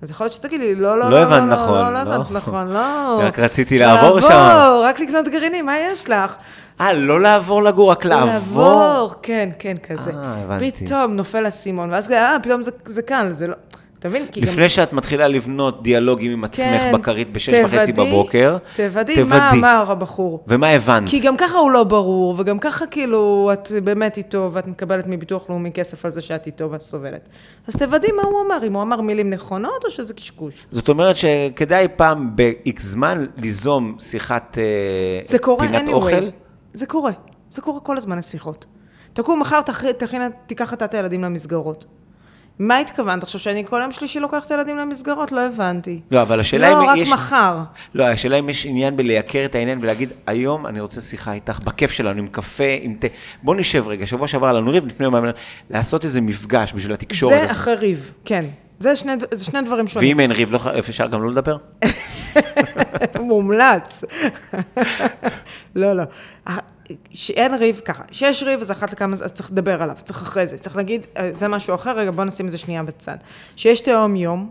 אז 0.01 0.11
יכול 0.11 0.26
להיות 0.26 0.34
שתגיד 0.34 0.59
לי, 0.59 0.76
לא, 0.76 0.99
לא, 0.99 1.09
לא 1.09 1.17
הבנת 1.20 1.51
נכון, 1.51 1.78
לא, 1.80 1.93
לא 1.93 2.03
לא. 2.03 2.15
הבנת 2.15 2.32
נכון, 2.32 2.67
לא. 2.67 2.80
רק 3.26 3.39
רציתי 3.39 3.78
לעבור 3.78 4.22
שם. 4.22 4.30
לעבור, 4.30 4.86
רק 4.86 4.99
לקנות 4.99 5.28
גרעינים, 5.28 5.65
מה 5.65 5.80
יש 5.80 6.09
לך? 6.09 6.36
אה, 6.82 6.93
לא 6.93 7.22
לעבור 7.22 7.63
לגור, 7.63 7.91
רק 7.91 8.05
לעבור. 8.05 8.63
לעבור, 8.63 9.13
כן, 9.22 9.49
כן, 9.59 9.78
כזה. 9.78 10.11
אה, 10.11 10.43
הבנתי. 10.43 10.72
פתאום 10.86 11.13
נופל 11.13 11.45
האסימון, 11.45 11.89
ואז 11.91 12.11
אה, 12.11 12.38
פתאום 12.43 12.63
זה, 12.63 12.72
זה 12.86 13.01
קל, 13.01 13.28
זה 13.32 13.47
לא... 13.47 13.55
אתה 14.00 14.10
מבין? 14.10 14.26
כי 14.32 14.41
גם... 14.41 14.47
לפני 14.47 14.70
שאת 14.70 14.93
מתחילה 14.93 15.28
לבנות 15.28 15.84
דיאלוגים 15.84 16.32
עם 16.32 16.43
עצמך 16.43 16.66
כן, 16.66 16.91
בכרית 16.97 17.34
בשש 17.34 17.54
וחצי 17.66 17.91
תוודאי- 17.91 18.10
בבוקר, 18.12 18.58
תוודאי 18.76 19.24
מה 19.24 19.52
אמר 19.52 19.86
הבחור. 19.88 20.43
ומה 20.47 20.70
הבנת? 20.70 21.10
כי 21.10 21.20
גם 21.20 21.38
ככה 21.38 21.58
הוא 21.58 21.72
לא 21.72 21.84
ברור, 21.84 22.36
וגם 22.38 22.60
ככה 22.60 22.86
כאילו 22.88 23.50
את 23.54 23.72
באמת 23.84 24.18
איתו, 24.18 24.50
ואת 24.54 24.68
מקבלת 24.68 25.08
מביטוח 25.08 25.50
לאומי 25.50 25.72
כסף 25.72 26.06
על 26.06 26.12
זה 26.12 26.22
שאת 26.22 26.45
איתו 26.45 26.72
ואת 26.72 26.82
סובלת. 26.82 27.30
אז 27.68 27.76
תוודאי 27.76 28.12
מה 28.12 28.22
הוא 28.24 28.41
אמר, 28.47 28.68
אם 28.68 28.74
הוא 28.74 28.82
אמר 28.82 29.02
מילים 29.02 29.30
נכונות 29.30 29.86
או 29.86 29.89
שזה 29.89 30.14
קשקוש. 30.14 30.68
זאת 30.72 30.89
אומרת 30.89 31.16
שכדאי 31.18 31.88
פעם 31.95 32.32
ב-X 32.36 32.82
זמן 32.82 33.26
ליזום 33.38 33.95
שיחת 34.00 34.58
אה, 34.58 34.64
זה 35.24 35.39
קורה 35.39 35.68
פינת 35.68 35.88
anyway. 35.88 35.91
אוכל. 35.91 36.30
זה 36.74 36.86
קורה. 36.86 37.12
זה 37.50 37.62
קורה 37.62 37.80
כל 37.80 37.97
הזמן 37.97 38.18
לשיחות. 38.18 38.66
תקום 39.14 39.39
מחר, 39.41 39.62
תכ- 39.62 39.91
תכין, 39.97 40.22
תיקח 40.47 40.74
אתה 40.74 40.86
את 40.86 40.93
הילדים 40.93 41.24
למסגרות. 41.24 41.86
מה 42.60 42.78
התכוונת 42.78 43.24
עכשיו, 43.24 43.39
שאני 43.39 43.64
כל 43.66 43.80
יום 43.82 43.91
שלישי 43.91 44.20
לוקח 44.20 44.45
את 44.45 44.51
הילדים 44.51 44.78
למסגרות? 44.78 45.32
לא 45.32 45.41
הבנתי. 45.41 45.99
לא, 46.12 46.22
אבל 46.22 46.39
השאלה 46.39 46.70
לא, 46.70 46.84
אם 46.84 46.89
רק 46.89 46.97
יש... 46.97 47.10
מחר. 47.10 47.60
לא, 47.93 48.03
השאלה 48.03 48.39
אם 48.39 48.49
יש 48.49 48.66
עניין 48.66 48.95
בלייקר 48.95 49.45
את 49.45 49.55
העניין 49.55 49.80
ולהגיד, 49.82 50.10
היום 50.28 50.68
אני 50.68 50.80
רוצה 50.80 51.01
שיחה 51.01 51.34
איתך, 51.34 51.60
בכיף 51.64 51.91
שלנו, 51.91 52.20
עם 52.20 52.28
קפה, 52.28 52.64
עם 52.82 52.95
תה. 52.99 53.07
בוא 53.43 53.55
נשב 53.55 53.88
רגע, 53.88 54.07
שבוע 54.07 54.28
שעבר 54.28 54.45
היה 54.45 54.53
לנו 54.53 54.72
ריב, 54.72 54.86
לפני 54.86 55.05
יומיים, 55.05 55.26
לעשות 55.70 56.03
איזה 56.03 56.22
מפגש 56.22 56.74
בשביל 56.74 56.93
התקשורת. 56.93 57.47
זה. 57.47 57.51
אחרי 57.51 57.76
ריב, 57.76 58.12
כן. 58.26 58.45
זה 58.80 58.95
שני, 58.95 59.12
זה 59.32 59.45
שני 59.45 59.62
דברים 59.62 59.88
שונים. 59.88 60.10
ואם 60.10 60.20
אין 60.20 60.32
ריב, 60.32 60.51
לא, 60.51 60.60
אפשר 60.80 61.07
גם 61.07 61.24
לא 61.24 61.30
לדבר? 61.30 61.57
מומלץ. 63.20 64.03
לא, 65.76 65.93
לא. 65.93 66.03
שאין 67.14 67.54
ריב, 67.54 67.82
ככה, 67.86 68.04
שיש 68.12 68.44
ריב, 68.44 68.62
אז 68.62 68.72
אחת 68.72 68.92
לכמה, 68.92 69.14
אז 69.14 69.34
צריך 69.34 69.52
לדבר 69.52 69.82
עליו, 69.84 69.96
צריך 70.04 70.22
אחרי 70.22 70.48
זה, 70.48 70.58
צריך 70.58 70.76
להגיד, 70.76 71.08
"אה, 71.18 71.32
זה 71.34 71.48
משהו 71.48 71.76
אחר, 71.76 71.98
רגע, 71.98 72.12
בוא 72.12 72.24
נשים 72.24 72.46
את 72.46 72.52
זה 72.52 72.58
שנייה 72.58 72.84
בצד. 72.84 73.18
שיש 73.56 73.82
תהום 73.82 74.16
יום, 74.16 74.50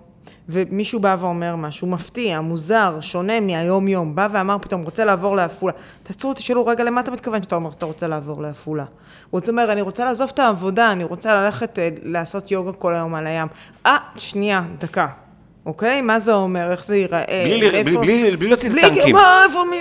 ומישהו 0.49 1.01
בא 1.01 1.17
ואומר 1.19 1.57
משהו 1.57 1.87
מפתיע, 1.87 2.41
מוזר, 2.41 3.01
שונה 3.01 3.41
מהיום-יום, 3.41 4.15
בא 4.15 4.29
ואמר 4.33 4.57
פתאום, 4.61 4.83
רוצה 4.83 5.05
לעבור 5.05 5.37
לעפולה. 5.37 5.73
תעצרו, 6.03 6.35
תשאלו, 6.35 6.67
רגע, 6.67 6.85
למה 6.85 7.01
אתה 7.01 7.11
מתכוון 7.11 7.43
שאתה 7.43 7.57
אומר 7.57 7.71
שאתה 7.71 7.87
רוצה 7.87 8.09
לעבור 8.09 8.43
לעפולה? 8.43 8.85
הוא 9.31 9.41
אומר, 9.49 9.73
אני 9.73 9.81
רוצה 9.81 10.05
לעזוב 10.05 10.31
את 10.35 10.39
העבודה, 10.39 10.93
אני 10.93 11.05
רוצה 11.05 11.35
ללכת 11.35 11.79
אה, 11.79 11.89
לעשות 12.03 12.51
יוגה 12.51 12.73
כל 12.73 12.95
היום 12.95 13.15
על 13.15 13.27
הים. 13.27 13.49
אה, 13.87 13.97
שנייה, 14.17 14.63
דקה. 14.79 15.28
אוקיי? 15.69 16.01
מה 16.01 16.19
זה 16.19 16.35
אומר? 16.35 16.71
איך 16.73 16.85
זה 16.85 16.97
ייראה? 16.97 17.25
בלי 17.45 17.71
בלי- 17.83 17.97
בלי- 17.97 18.37
בלי 18.37 18.49
להוציא 18.49 18.69
את 18.69 18.75
בלי- 18.75 18.85
הטנקים. 18.85 19.15
מה, 19.15 19.43
איפה, 19.49 19.59
מי. 19.71 19.77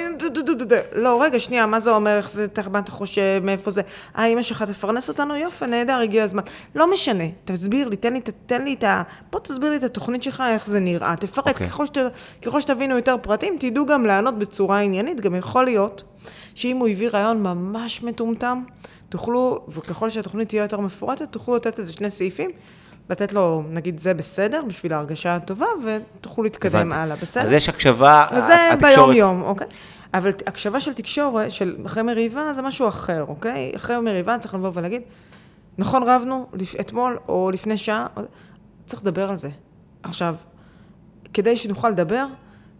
לא, 0.95 1.21
רגע, 1.21 1.39
שנייה, 1.39 1.65
מה 1.65 1.79
זה 1.79 1.91
אומר, 1.91 2.17
איך 2.17 2.31
זה, 2.31 2.45
מה 2.71 2.79
אתה 2.79 2.91
חושב, 2.91 3.41
מאיפה 3.43 3.71
זה? 3.71 3.81
אה, 4.17 4.25
אמא 4.25 4.41
שלך 4.41 4.63
תפרנס 4.63 5.09
אותנו? 5.09 5.35
יופי, 5.35 5.65
נהדר, 5.67 5.95
הגיע 5.97 6.23
הזמן. 6.23 6.41
לא 6.75 6.91
משנה, 6.93 7.23
תסביר 7.45 7.87
לי, 7.89 7.95
תן 7.95 8.63
לי, 8.63 8.73
את 8.73 8.83
ה... 8.83 9.01
בוא 9.31 9.39
תסביר 9.39 9.69
לי 9.69 9.75
את 9.75 9.83
התוכנית 9.83 10.23
שלך, 10.23 10.43
איך 10.49 10.67
זה 10.67 10.79
נראה. 10.79 11.15
תפרט, 11.15 11.47
אוקיי. 11.47 11.69
ככל 12.45 12.61
שתבינו 12.61 12.95
יותר 12.95 13.15
פרטים, 13.21 13.57
תדעו 13.59 13.85
גם 13.85 14.05
לענות 14.05 14.39
בצורה 14.39 14.79
עניינית. 14.79 15.21
גם 15.21 15.35
יכול 15.35 15.65
להיות 15.65 16.03
שאם 16.55 16.77
הוא 16.77 16.87
הביא 16.87 17.09
רעיון 17.13 17.43
ממש 17.43 18.03
מטומטם, 18.03 18.61
תוכלו, 19.09 19.59
וככל 19.69 20.09
שהתוכנית 20.09 20.47
תהיה 20.49 20.61
יותר 20.61 20.79
מפורטת, 20.79 21.31
תוכלו 21.31 21.55
לתת 21.55 21.79
איזה 21.79 21.93
שני 21.93 22.11
סעיפים. 22.11 22.49
לתת 23.09 23.33
לו, 23.33 23.63
נגיד, 23.69 23.99
זה 23.99 24.13
בסדר, 24.13 24.61
בשביל 24.67 24.93
ההרגשה 24.93 25.35
הטובה, 25.35 25.65
ותוכלו 25.85 26.43
להתקדם 26.43 26.75
הבנתי. 26.75 26.95
הלאה, 27.01 27.15
בסדר? 27.15 27.43
אז 27.43 27.51
יש 27.51 27.69
הקשבה, 27.69 28.25
אז 28.29 28.45
זה 28.45 28.73
התקשורת- 28.73 28.93
ביום-יום, 28.95 29.41
אוקיי? 29.41 29.67
אבל 30.13 30.29
הקשבה 30.47 30.79
של 30.81 30.93
תקשורת, 30.93 31.51
של 31.51 31.77
אחרי 31.85 32.03
מריבה, 32.03 32.53
זה 32.53 32.61
משהו 32.61 32.87
אחר, 32.87 33.25
אוקיי? 33.27 33.71
אחרי 33.75 33.97
מריבה 33.99 34.37
צריך 34.37 34.53
לבוא 34.53 34.71
ולהגיד, 34.73 35.01
נכון 35.77 36.03
רבנו 36.03 36.47
אתמול 36.79 37.17
או 37.27 37.51
לפני 37.53 37.77
שעה, 37.77 38.07
צריך 38.85 39.01
לדבר 39.01 39.29
על 39.29 39.37
זה. 39.37 39.49
עכשיו, 40.03 40.35
כדי 41.33 41.57
שנוכל 41.57 41.89
לדבר, 41.89 42.25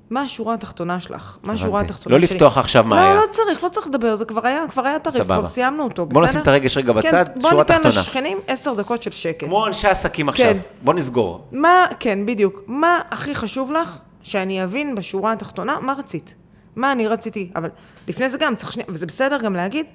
מה 0.10 0.22
השורה 0.22 0.54
התחתונה 0.54 1.00
שלך? 1.00 1.38
מה 1.44 1.54
השורה 1.54 1.80
הבנתי. 1.80 1.94
התחתונה 1.94 2.18
לא 2.18 2.26
שלי? 2.26 2.36
לפתוח 2.36 2.58
עכשיו 2.58 2.84
מה 2.84 2.96
לא, 2.96 3.02
היה. 3.02 3.16
לא 3.16 3.22
צריך, 3.32 3.64
לא 3.64 3.70
צריך 3.70 3.88
לדבר, 3.88 4.16
זה 4.16 4.26
כבר 4.26 4.48
היה, 4.48 4.68
כבר 4.70 4.86
היה 4.86 4.98
סבבה. 5.10 5.38
כבר 5.38 5.46
סיימנו 5.46 5.84
אותו, 5.84 6.06
בוא 6.06 6.22
בסדר? 6.22 6.30
נשים 6.30 6.42
את 6.42 6.48
הרגש 6.48 6.78
רגע 6.78 6.94
בצד, 6.94 7.26
כן, 7.28 7.42
שורה 7.42 7.54
בוא 7.54 7.62
ניתן 7.62 7.74
תחתונה. 7.76 8.02
לשכנים 8.02 8.38
עשר 8.48 8.74
דקות 8.74 9.04
של 9.04 9.12
שקט. 9.12 9.44
כמו 9.48 9.68
אנשי 9.68 9.88
עסקים 9.88 10.30
עכשיו. 10.30 10.46
כן. 10.46 10.58
בוא 10.82 10.94
נסגור. 10.94 11.48
מה, 11.52 11.86
כן, 12.00 12.26
בדיוק. 12.26 12.64
מה 12.68 13.00
הכי 13.12 13.36
חשוב 13.36 13.72
לך 13.72 13.98
שאני 14.24 14.64
אבין 14.64 14.96
בשורה 14.96 15.32
התחתונה 15.34 15.78
מה 15.82 15.94
רצית? 15.94 16.36
מה 16.76 16.92
אני 16.92 17.08
רציתי? 17.08 17.52
אבל 17.56 17.70
לפני 18.08 18.30
זה 18.30 18.38
גם 18.38 18.56
צריך 18.56 18.72
שנייה, 18.72 18.88
וזה 18.92 19.06
בסדר 19.06 19.38
גם 19.44 19.56
להגיד, 19.56 19.86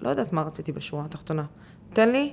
לא 0.00 0.08
יודעת 0.08 0.32
מה 0.32 0.42
רציתי 0.42 0.72
בשורה 0.72 1.04
התחתונה. 1.04 1.42
תן 1.94 2.08
לי 2.08 2.32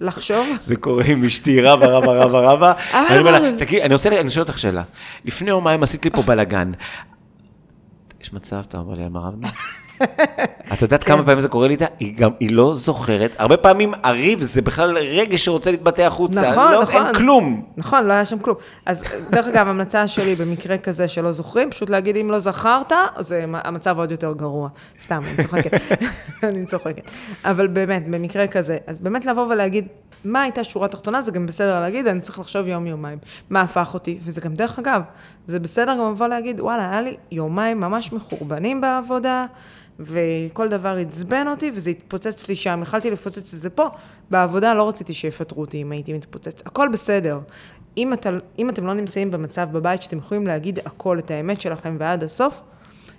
לחשוב. 0.00 0.46
זה 0.60 0.76
קורה 0.76 1.04
עם 1.04 1.24
אשתי 1.24 1.60
רבה, 1.60 1.86
רבה, 1.86 2.12
רבה, 2.12 2.52
רבה. 2.52 2.72
אה. 2.94 3.06
אני 3.10 3.18
אומר 3.18 3.30
לה, 3.30 3.52
תגידי, 3.58 3.82
אני 3.82 3.94
רוצה, 3.94 4.08
אני 4.20 4.30
שואל 4.30 4.44
אותך 4.46 4.58
שאלה. 4.58 4.82
לפני 5.24 5.50
יומיים 5.50 5.82
עשית 5.82 6.04
לי 6.04 6.10
פה 6.10 6.22
בלאגן. 6.22 6.72
יש 8.20 8.32
מצב, 8.32 8.62
אתה 8.68 8.78
אומר 8.78 8.94
לי 8.94 9.02
על 9.02 9.08
מה 9.08 9.20
רבנו? 9.20 9.48
את 10.72 10.82
יודעת 10.82 11.04
כמה 11.04 11.24
פעמים 11.24 11.40
זה 11.40 11.48
קורה 11.48 11.66
לי 11.66 11.72
איתה? 11.72 11.84
היא 11.98 12.14
גם, 12.16 12.30
היא 12.40 12.50
לא 12.52 12.74
זוכרת. 12.74 13.30
הרבה 13.38 13.56
פעמים 13.56 13.94
הריב 14.02 14.42
זה 14.42 14.62
בכלל 14.62 14.98
רגש 14.98 15.44
שרוצה 15.44 15.70
להתבטא 15.70 16.02
החוצה. 16.02 16.50
נכון, 16.50 16.72
לא, 16.72 16.82
נכון. 16.82 17.06
אין 17.06 17.14
כלום. 17.14 17.66
נכון, 17.76 18.06
לא 18.06 18.12
היה 18.12 18.24
שם 18.24 18.38
כלום. 18.38 18.56
אז 18.86 19.04
דרך 19.30 19.46
אגב, 19.46 19.68
המלצה 19.68 20.08
שלי 20.08 20.34
במקרה 20.34 20.78
כזה 20.78 21.08
שלא 21.08 21.32
זוכרים, 21.32 21.70
פשוט 21.70 21.90
להגיד 21.90 22.16
אם 22.16 22.30
לא 22.30 22.38
זכרת, 22.38 22.92
אז 23.16 23.32
אה, 23.32 23.44
המצב 23.64 23.98
עוד 23.98 24.10
יותר 24.10 24.32
גרוע. 24.32 24.68
סתם, 24.98 25.22
אני 25.26 25.42
צוחקת. 25.42 25.80
אני 26.48 26.66
צוחקת. 26.66 27.02
אבל 27.44 27.66
באמת, 27.66 28.08
במקרה 28.10 28.46
כזה, 28.46 28.78
אז 28.86 29.00
באמת 29.00 29.26
לבוא 29.26 29.46
ולהגיד, 29.46 29.88
מה 30.24 30.42
הייתה 30.42 30.64
שורה 30.64 30.86
התחתונה, 30.86 31.22
זה 31.22 31.30
גם 31.30 31.46
בסדר 31.46 31.80
להגיד, 31.80 32.06
אני 32.06 32.20
צריך 32.20 32.38
לחשוב 32.38 32.66
יום-יומיים. 32.66 33.18
מה 33.50 33.60
הפך 33.60 33.94
אותי? 33.94 34.18
וזה 34.22 34.40
גם, 34.40 34.54
דרך 34.54 34.78
אגב, 34.78 35.02
זה 35.46 35.58
בסדר 35.58 35.94
גם 35.94 36.10
לבוא 36.12 36.26
להגיד, 36.26 36.60
וואלה, 36.60 36.90
היה 36.90 37.00
לי 37.00 37.16
יומיים 37.32 37.80
ממש 37.80 38.12
מחורבנים 38.12 38.80
בעבודה, 38.80 39.46
וכל 39.98 40.68
דבר 40.68 40.96
עצבן 41.00 41.46
אותי, 41.48 41.70
וזה 41.74 41.90
התפוצץ 41.90 42.48
לי 42.48 42.54
שם. 42.54 42.80
יכלתי 42.82 43.10
לפוצץ 43.10 43.54
את 43.54 43.60
זה 43.60 43.70
פה. 43.70 43.88
בעבודה 44.30 44.74
לא 44.74 44.88
רציתי 44.88 45.14
שיפטרו 45.14 45.60
אותי 45.60 45.82
אם 45.82 45.92
הייתי 45.92 46.12
מתפוצץ. 46.12 46.62
הכל 46.66 46.88
בסדר. 46.92 47.40
אם, 47.96 48.12
אתה, 48.12 48.30
אם 48.58 48.70
אתם 48.70 48.86
לא 48.86 48.94
נמצאים 48.94 49.30
במצב 49.30 49.68
בבית 49.72 50.02
שאתם 50.02 50.18
יכולים 50.18 50.46
להגיד 50.46 50.78
הכל, 50.84 51.18
את 51.18 51.30
האמת 51.30 51.60
שלכם 51.60 51.96
ועד 51.98 52.24
הסוף, 52.24 52.62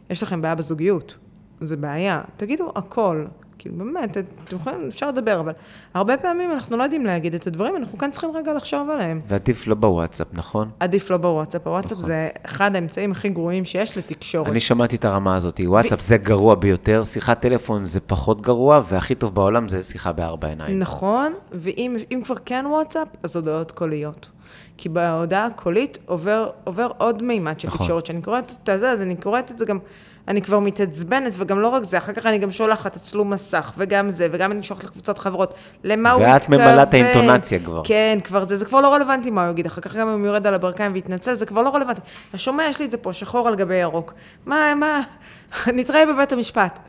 יש 0.10 0.24
לכם 0.24 0.42
בעיה 0.42 0.56
בזוגיות. 0.56 1.18
זה 1.62 1.78
בעיה. 1.78 2.22
תגידו 2.38 2.72
הכל. 2.76 3.26
כאילו, 3.60 3.76
באמת, 3.76 4.18
אתם 4.18 4.55
יכולים, 4.55 4.88
אפשר 4.88 5.10
לדבר, 5.10 5.39
אבל 5.39 5.53
הרבה 5.93 6.18
פעמים 6.18 6.51
אנחנו 6.51 6.78
לא 6.78 6.84
יודעים 6.84 7.05
להגיד 7.05 7.36
את 7.36 7.47
הדברים, 7.47 7.76
אנחנו 7.78 7.97
כאן 7.97 8.12
צריכים 8.12 8.30
רגע 8.36 8.53
לחשוב 8.53 8.89
עליהם. 8.89 9.22
ועדיף 9.28 9.68
לא 9.68 9.76
בוואטסאפ, 9.76 10.28
נכון? 10.34 10.70
עדיף 10.80 11.10
לא 11.10 11.18
בוואטסאפ. 11.18 11.68
הוואטסאפ 11.68 11.91
נכון. 11.91 12.05
זה 12.05 12.28
אחד 12.45 12.76
האמצעים 12.76 13.12
הכי 13.12 13.30
גרועים 13.30 13.66
שיש 13.66 13.97
לתקשורת. 13.97 14.47
אני 14.47 14.60
שמעתי 14.60 14.95
את 14.95 15.05
הרמה 15.05 15.36
הזאת. 15.36 15.60
וואטסאפ 15.66 16.01
זה 16.01 16.18
גרוע 16.18 16.55
ביותר, 16.55 17.03
שיחת 17.03 17.41
טלפון 17.41 17.86
זה 17.86 17.99
פחות 17.99 18.41
גרוע, 18.41 18.82
והכי 18.89 19.16
טוב 19.16 19.36
בעולם 19.36 19.68
זה 19.68 19.84
שיחה 19.84 20.12
בארבע 20.12 20.47
עיניים. 20.47 20.80
נכון, 20.80 21.34
ואם 21.51 21.97
אם 22.12 22.22
כבר 22.26 22.36
כן 22.45 22.66
וואטסאפ, 22.68 23.07
אז 23.24 23.36
הודעות 23.36 23.72
קוליות. 23.72 24.30
כי 24.78 24.89
בהודעה 24.89 25.45
הקולית 25.45 25.97
עובר, 26.05 26.49
עובר 26.64 26.91
עוד 26.97 27.24
מימד 27.24 27.60
של 27.60 27.68
נכון. 27.68 27.80
תקשורת, 27.80 28.05
שאני 28.05 28.22
קוראת 28.22 28.53
את 28.70 28.80
זה, 28.80 28.91
אז 28.91 29.01
אני 29.01 29.16
קוראת 29.16 29.51
את 29.51 29.57
זה 29.57 29.66
גם, 29.66 29.80
אני 30.28 30.41
כבר 30.41 30.59
מתעצבנת, 30.59 31.34
וגם 31.38 31.59
לא 31.59 31.67
רק 31.67 31.84
זה, 31.84 31.97
אחר 31.97 32.13
כך 32.13 32.26
אני 32.26 32.38
גם 32.38 32.51
שולחת 32.51 32.93
תצלום 32.93 33.30
מסך, 33.30 33.74
וגם 33.78 34.11
זה, 34.11 34.28
וגם 34.32 34.51
אני 34.51 34.63
שולחת 34.63 34.84
לקבוצת 34.84 35.17
חברות, 35.17 35.53
למה 35.84 36.11
הוא 36.11 36.24
ואת 36.24 36.49
מתכוון. 36.49 36.61
ממלאת 36.61 36.88
את 36.88 36.93
האינטונציה 36.93 37.59
כבר. 37.59 37.82
כן, 37.86 38.20
כבר 38.24 38.43
זה, 38.43 38.55
זה 38.55 38.65
כבר 38.65 38.82
לא 38.82 38.93
רלוונטי 38.93 39.30
מה 39.30 39.43
הוא 39.43 39.51
יגיד, 39.51 39.65
אחר 39.65 39.82
כך 39.82 39.95
גם 39.95 40.07
אם 40.07 40.20
הוא 40.20 40.28
יורד 40.28 40.47
על 40.47 40.53
הברכיים 40.53 40.93
ויתנצל, 40.93 41.34
זה 41.34 41.45
כבר 41.45 41.61
לא 41.61 41.70
רלוונטי. 41.70 42.01
השומע, 42.34 42.63
יש 42.70 42.80
לי 42.80 42.86
את 42.86 42.91
זה 42.91 42.97
פה, 42.97 43.13
שחור 43.13 43.47
על 43.47 43.55
גבי 43.55 43.76
ירוק. 43.76 44.13
מה, 44.45 44.76
מה, 44.76 45.01
נתראה 45.78 46.05
בבית 46.05 46.32
המשפט. 46.32 46.80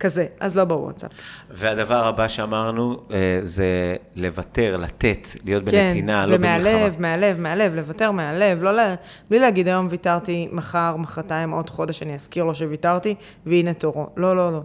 כזה, 0.00 0.26
אז 0.40 0.56
לא 0.56 0.64
בוואטסאפ. 0.64 1.10
והדבר 1.50 2.06
הבא 2.06 2.28
שאמרנו 2.28 2.96
אה, 3.10 3.38
זה 3.42 3.96
לוותר, 4.16 4.76
לתת, 4.76 5.28
להיות 5.44 5.64
בנתינה, 5.64 6.26
לא 6.26 6.36
במלחמה. 6.36 6.62
כן, 6.62 6.68
ומהלב, 6.68 7.00
מהלב, 7.00 7.40
מהלב, 7.40 7.74
לוותר 7.74 8.10
מהלב, 8.10 8.62
לא 8.62 8.72
לה, 8.72 8.94
בלי 9.30 9.38
להגיד 9.38 9.68
היום 9.68 9.88
ויתרתי, 9.90 10.48
מחר, 10.52 10.96
מחרתיים, 10.96 11.50
עוד 11.50 11.70
חודש 11.70 12.02
אני 12.02 12.14
אזכיר 12.14 12.44
לו 12.44 12.54
שוויתרתי, 12.54 13.14
והנה 13.46 13.74
תורו. 13.74 14.06
לא, 14.16 14.36
לא, 14.36 14.52
לא. 14.52 14.60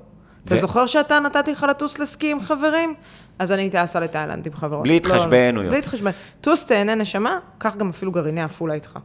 אתה 0.45 0.55
זוכר 0.55 0.85
שאתה 0.85 1.19
נתתי 1.19 1.51
לך 1.51 1.65
לטוס 1.69 1.99
לסקי 1.99 2.31
עם 2.31 2.39
חברים? 2.41 2.93
אז 3.39 3.51
אני 3.51 3.69
טסה 3.69 3.99
לתאילנד 3.99 4.45
עם 4.45 4.53
חברות. 4.53 4.83
בלי 4.83 4.99
לא, 5.03 5.09
לא, 5.09 5.15
התחשבנויות. 5.15 5.69
בלי 5.69 5.77
להתחשבן. 5.77 6.11
טוס, 6.41 6.65
תהנה 6.65 6.95
נשמה, 6.95 7.39
קח 7.57 7.75
גם 7.75 7.89
אפילו 7.89 8.11
גרעיני 8.11 8.41
עפולה 8.41 8.73
איתך. 8.73 8.99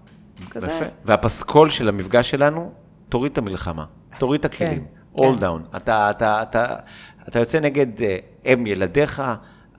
כזה. 0.51 0.89
והפסקול 1.05 1.71
של 1.71 1.89
המפגש 1.89 2.31
שלנו, 2.31 2.73
תוריד 3.09 3.33
את 3.33 3.39
המלחמה, 3.39 3.85
תוריד 4.19 4.39
את 4.39 4.45
הכלים. 4.45 4.81
כן, 4.81 4.85
all 5.17 5.21
כן. 5.21 5.47
down. 5.47 5.77
אתה, 5.77 6.11
אתה, 6.11 6.43
אתה, 6.43 6.77
אתה 7.29 7.39
יוצא 7.39 7.61
נגד 7.61 8.03
אה, 8.03 8.17
אם 8.53 8.67
ילדיך, 8.67 9.23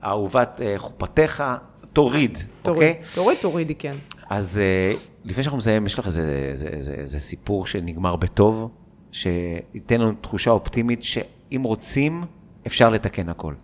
אהובת 0.04 0.60
אה, 0.62 0.74
חופתך, 0.76 1.44
תוריד, 1.92 2.38
תוריד, 2.62 2.82
אוקיי? 2.82 3.02
תוריד, 3.14 3.38
תורידי, 3.40 3.74
כן. 3.74 3.94
אז 4.30 4.58
אה, 4.58 4.92
לפני 5.24 5.42
שאנחנו 5.42 5.58
מסיים, 5.58 5.86
יש 5.86 5.98
לך 5.98 6.06
איזה, 6.06 6.48
איזה, 6.50 6.68
איזה, 6.68 6.94
איזה 6.94 7.20
סיפור 7.20 7.66
שנגמר 7.66 8.16
בטוב, 8.16 8.70
שייתן 9.12 10.00
לנו 10.00 10.12
תחושה 10.20 10.50
אופטימית 10.50 11.04
שאם 11.04 11.62
רוצים, 11.62 12.24
אפשר 12.66 12.90
לתקן 12.90 13.28
הכל. 13.28 13.54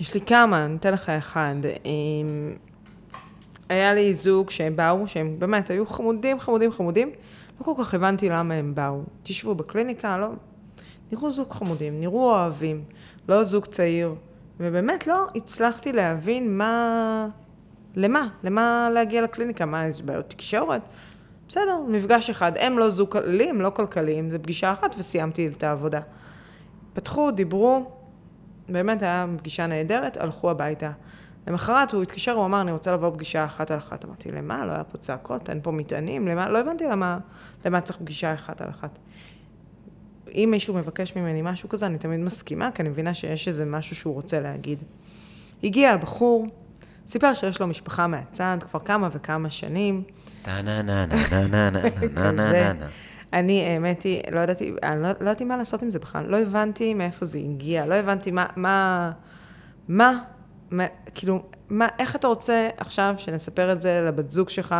יש 0.00 0.14
לי 0.14 0.20
כמה, 0.20 0.64
אני 0.64 0.76
אתן 0.76 0.92
לך 0.92 1.08
אחד. 1.08 1.54
אמ, 1.84 2.52
היה 3.68 3.94
לי 3.94 4.14
זוג 4.14 4.50
שהם 4.50 4.76
באו, 4.76 5.08
שהם 5.08 5.36
באמת 5.38 5.70
היו 5.70 5.86
חמודים, 5.86 6.40
חמודים, 6.40 6.72
חמודים. 6.72 7.10
לא 7.60 7.64
כל 7.64 7.74
כך 7.78 7.94
הבנתי 7.94 8.28
למה 8.28 8.54
הם 8.54 8.74
באו. 8.74 9.02
תשבו 9.22 9.54
בקליניקה, 9.54 10.18
לא... 10.18 10.28
נראו 11.12 11.30
זוג 11.30 11.52
חמודים, 11.52 12.00
נראו 12.00 12.30
אוהבים, 12.30 12.84
לא 13.28 13.44
זוג 13.44 13.66
צעיר. 13.66 14.14
ובאמת 14.60 15.06
לא 15.06 15.26
הצלחתי 15.34 15.92
להבין 15.92 16.58
מה... 16.58 17.28
למה? 17.96 18.28
למה 18.44 18.90
להגיע 18.94 19.22
לקליניקה? 19.22 19.64
מה, 19.64 19.86
יש 19.86 20.02
בעיות 20.02 20.30
תקשורת? 20.30 20.82
בסדר, 21.48 21.78
מפגש 21.88 22.30
אחד. 22.30 22.52
הם 22.56 22.78
לא 22.78 22.90
זוג 22.90 23.12
כללי, 23.12 23.50
הם 23.50 23.60
לא 23.60 23.70
כלכליים, 23.70 24.30
זה 24.30 24.38
פגישה 24.38 24.72
אחת 24.72 24.94
וסיימתי 24.98 25.48
את 25.48 25.62
העבודה. 25.62 26.00
פתחו, 26.92 27.30
דיברו, 27.30 27.90
באמת 28.68 29.02
היה 29.02 29.26
פגישה 29.38 29.66
נהדרת, 29.66 30.16
הלכו 30.16 30.50
הביתה. 30.50 30.90
למחרת 31.46 31.92
הוא 31.92 32.02
התקשר, 32.02 32.32
הוא 32.32 32.44
אמר, 32.44 32.60
אני 32.60 32.72
רוצה 32.72 32.92
לבוא 32.92 33.10
פגישה 33.10 33.44
אחת 33.44 33.70
על 33.70 33.78
אחת. 33.78 34.04
אמרתי, 34.04 34.32
למה? 34.32 34.66
לא 34.66 34.72
היה 34.72 34.84
פה 34.84 34.98
צעקות, 34.98 35.50
אין 35.50 35.60
פה 35.62 35.70
מטענים, 35.70 36.28
למה? 36.28 36.48
לא 36.48 36.58
הבנתי 36.58 36.84
למה, 36.84 37.18
למה 37.64 37.80
צריך 37.80 37.98
פגישה 37.98 38.34
אחת 38.34 38.60
על 38.60 38.70
אחת. 38.70 38.98
אם 40.34 40.48
מישהו 40.50 40.74
מבקש 40.74 41.16
ממני 41.16 41.42
משהו 41.42 41.68
כזה, 41.68 41.86
אני 41.86 41.98
תמיד 41.98 42.20
מסכימה, 42.20 42.70
כי 42.70 42.82
אני 42.82 42.88
מבינה 42.88 43.14
שיש 43.14 43.48
איזה 43.48 43.64
משהו 43.64 43.96
שהוא 43.96 44.14
רוצה 44.14 44.40
להגיד. 44.40 44.82
הגיע 45.64 45.90
הבחור, 45.90 46.46
סיפר 47.06 47.34
שיש 47.34 47.60
לו 47.60 47.66
משפחה 47.66 48.06
מהצד 48.06 48.58
כבר 48.70 48.80
כמה 48.80 49.08
וכמה 49.12 49.50
שנים. 49.50 50.02
אני, 53.32 53.64
האמת 53.64 54.02
היא, 54.02 54.22
לא 54.32 54.40
ידעתי, 54.40 54.72
אני 54.82 55.02
לא, 55.02 55.08
לא 55.08 55.14
ידעתי 55.20 55.44
מה 55.44 55.56
לעשות 55.56 55.82
עם 55.82 55.90
זה 55.90 55.98
בכלל. 55.98 56.26
לא 56.26 56.36
הבנתי 56.36 56.94
מאיפה 56.94 57.26
זה 57.26 57.38
הגיע, 57.38 57.86
לא 57.86 57.94
הבנתי 57.94 58.30
מה, 58.30 58.46
מה, 58.56 59.10
מה, 59.88 60.18
מה 60.70 60.86
כאילו, 61.14 61.42
מה, 61.68 61.86
איך 61.98 62.16
אתה 62.16 62.26
רוצה 62.26 62.68
עכשיו 62.76 63.14
שנספר 63.18 63.72
את 63.72 63.80
זה 63.80 64.02
לבת 64.06 64.32
זוג 64.32 64.48
שלך? 64.48 64.74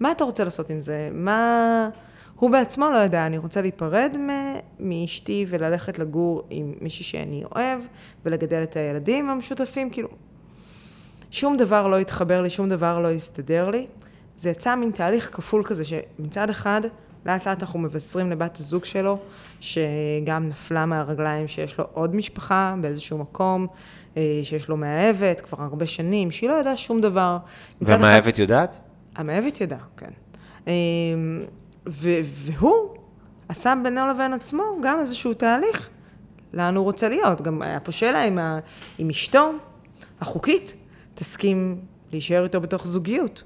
מה 0.00 0.10
אתה 0.12 0.24
רוצה 0.24 0.44
לעשות 0.44 0.70
עם 0.70 0.80
זה? 0.80 1.08
מה... 1.12 1.88
הוא 2.36 2.50
בעצמו 2.50 2.90
לא 2.92 2.96
יודע, 2.96 3.26
אני 3.26 3.38
רוצה 3.38 3.60
להיפרד 3.60 4.16
מאשתי 4.80 5.46
וללכת 5.48 5.98
לגור 5.98 6.42
עם 6.50 6.74
מישהי 6.80 7.04
שאני 7.04 7.44
אוהב, 7.56 7.80
ולגדל 8.24 8.62
את 8.62 8.76
הילדים 8.76 9.30
המשותפים, 9.30 9.90
כאילו... 9.90 10.08
שום 11.30 11.56
דבר 11.56 11.88
לא 11.88 11.98
התחבר 11.98 12.42
לי, 12.42 12.50
שום 12.50 12.68
דבר 12.68 13.00
לא 13.00 13.10
הסתדר 13.10 13.70
לי. 13.70 13.86
זה 14.36 14.50
יצא 14.50 14.74
מין 14.74 14.90
תהליך 14.90 15.30
כפול 15.32 15.64
כזה, 15.64 15.84
שמצד 15.84 16.50
אחד, 16.50 16.80
לאט 17.26 17.46
לאט 17.48 17.62
אנחנו 17.62 17.78
מבשרים 17.78 18.30
לבת 18.30 18.56
הזוג 18.56 18.84
שלו, 18.84 19.18
שגם 19.60 20.48
נפלה 20.48 20.86
מהרגליים, 20.86 21.48
שיש 21.48 21.78
לו 21.78 21.84
עוד 21.92 22.16
משפחה 22.16 22.74
באיזשהו 22.80 23.18
מקום, 23.18 23.66
אה, 24.16 24.40
שיש 24.44 24.68
לו 24.68 24.76
מאהבת 24.76 25.40
כבר 25.40 25.62
הרבה 25.62 25.86
שנים, 25.86 26.30
שהיא 26.30 26.50
לא 26.50 26.54
ידעה 26.60 26.76
שום 26.76 27.00
דבר. 27.00 27.36
והמאהבת 27.80 28.38
יודעת? 28.38 28.80
המאהבת 29.16 29.60
ידע, 29.60 29.76
כן. 29.96 30.10
אמ, 30.66 30.72
ו- 31.88 32.20
והוא 32.24 32.88
עשה 33.48 33.74
בינו 33.84 34.08
לבין 34.08 34.32
עצמו 34.32 34.62
גם 34.82 35.00
איזשהו 35.00 35.34
תהליך, 35.34 35.88
לאן 36.52 36.76
הוא 36.76 36.84
רוצה 36.84 37.08
להיות. 37.08 37.42
גם 37.42 37.62
היה 37.62 37.80
פה 37.80 37.92
שאלה 37.92 38.24
אם, 38.24 38.38
ה- 38.38 38.58
אם 39.00 39.10
אשתו, 39.10 39.52
החוקית, 40.20 40.74
תסכים 41.14 41.80
להישאר 42.12 42.44
איתו 42.44 42.60
בתוך 42.60 42.86
זוגיות. 42.86 43.42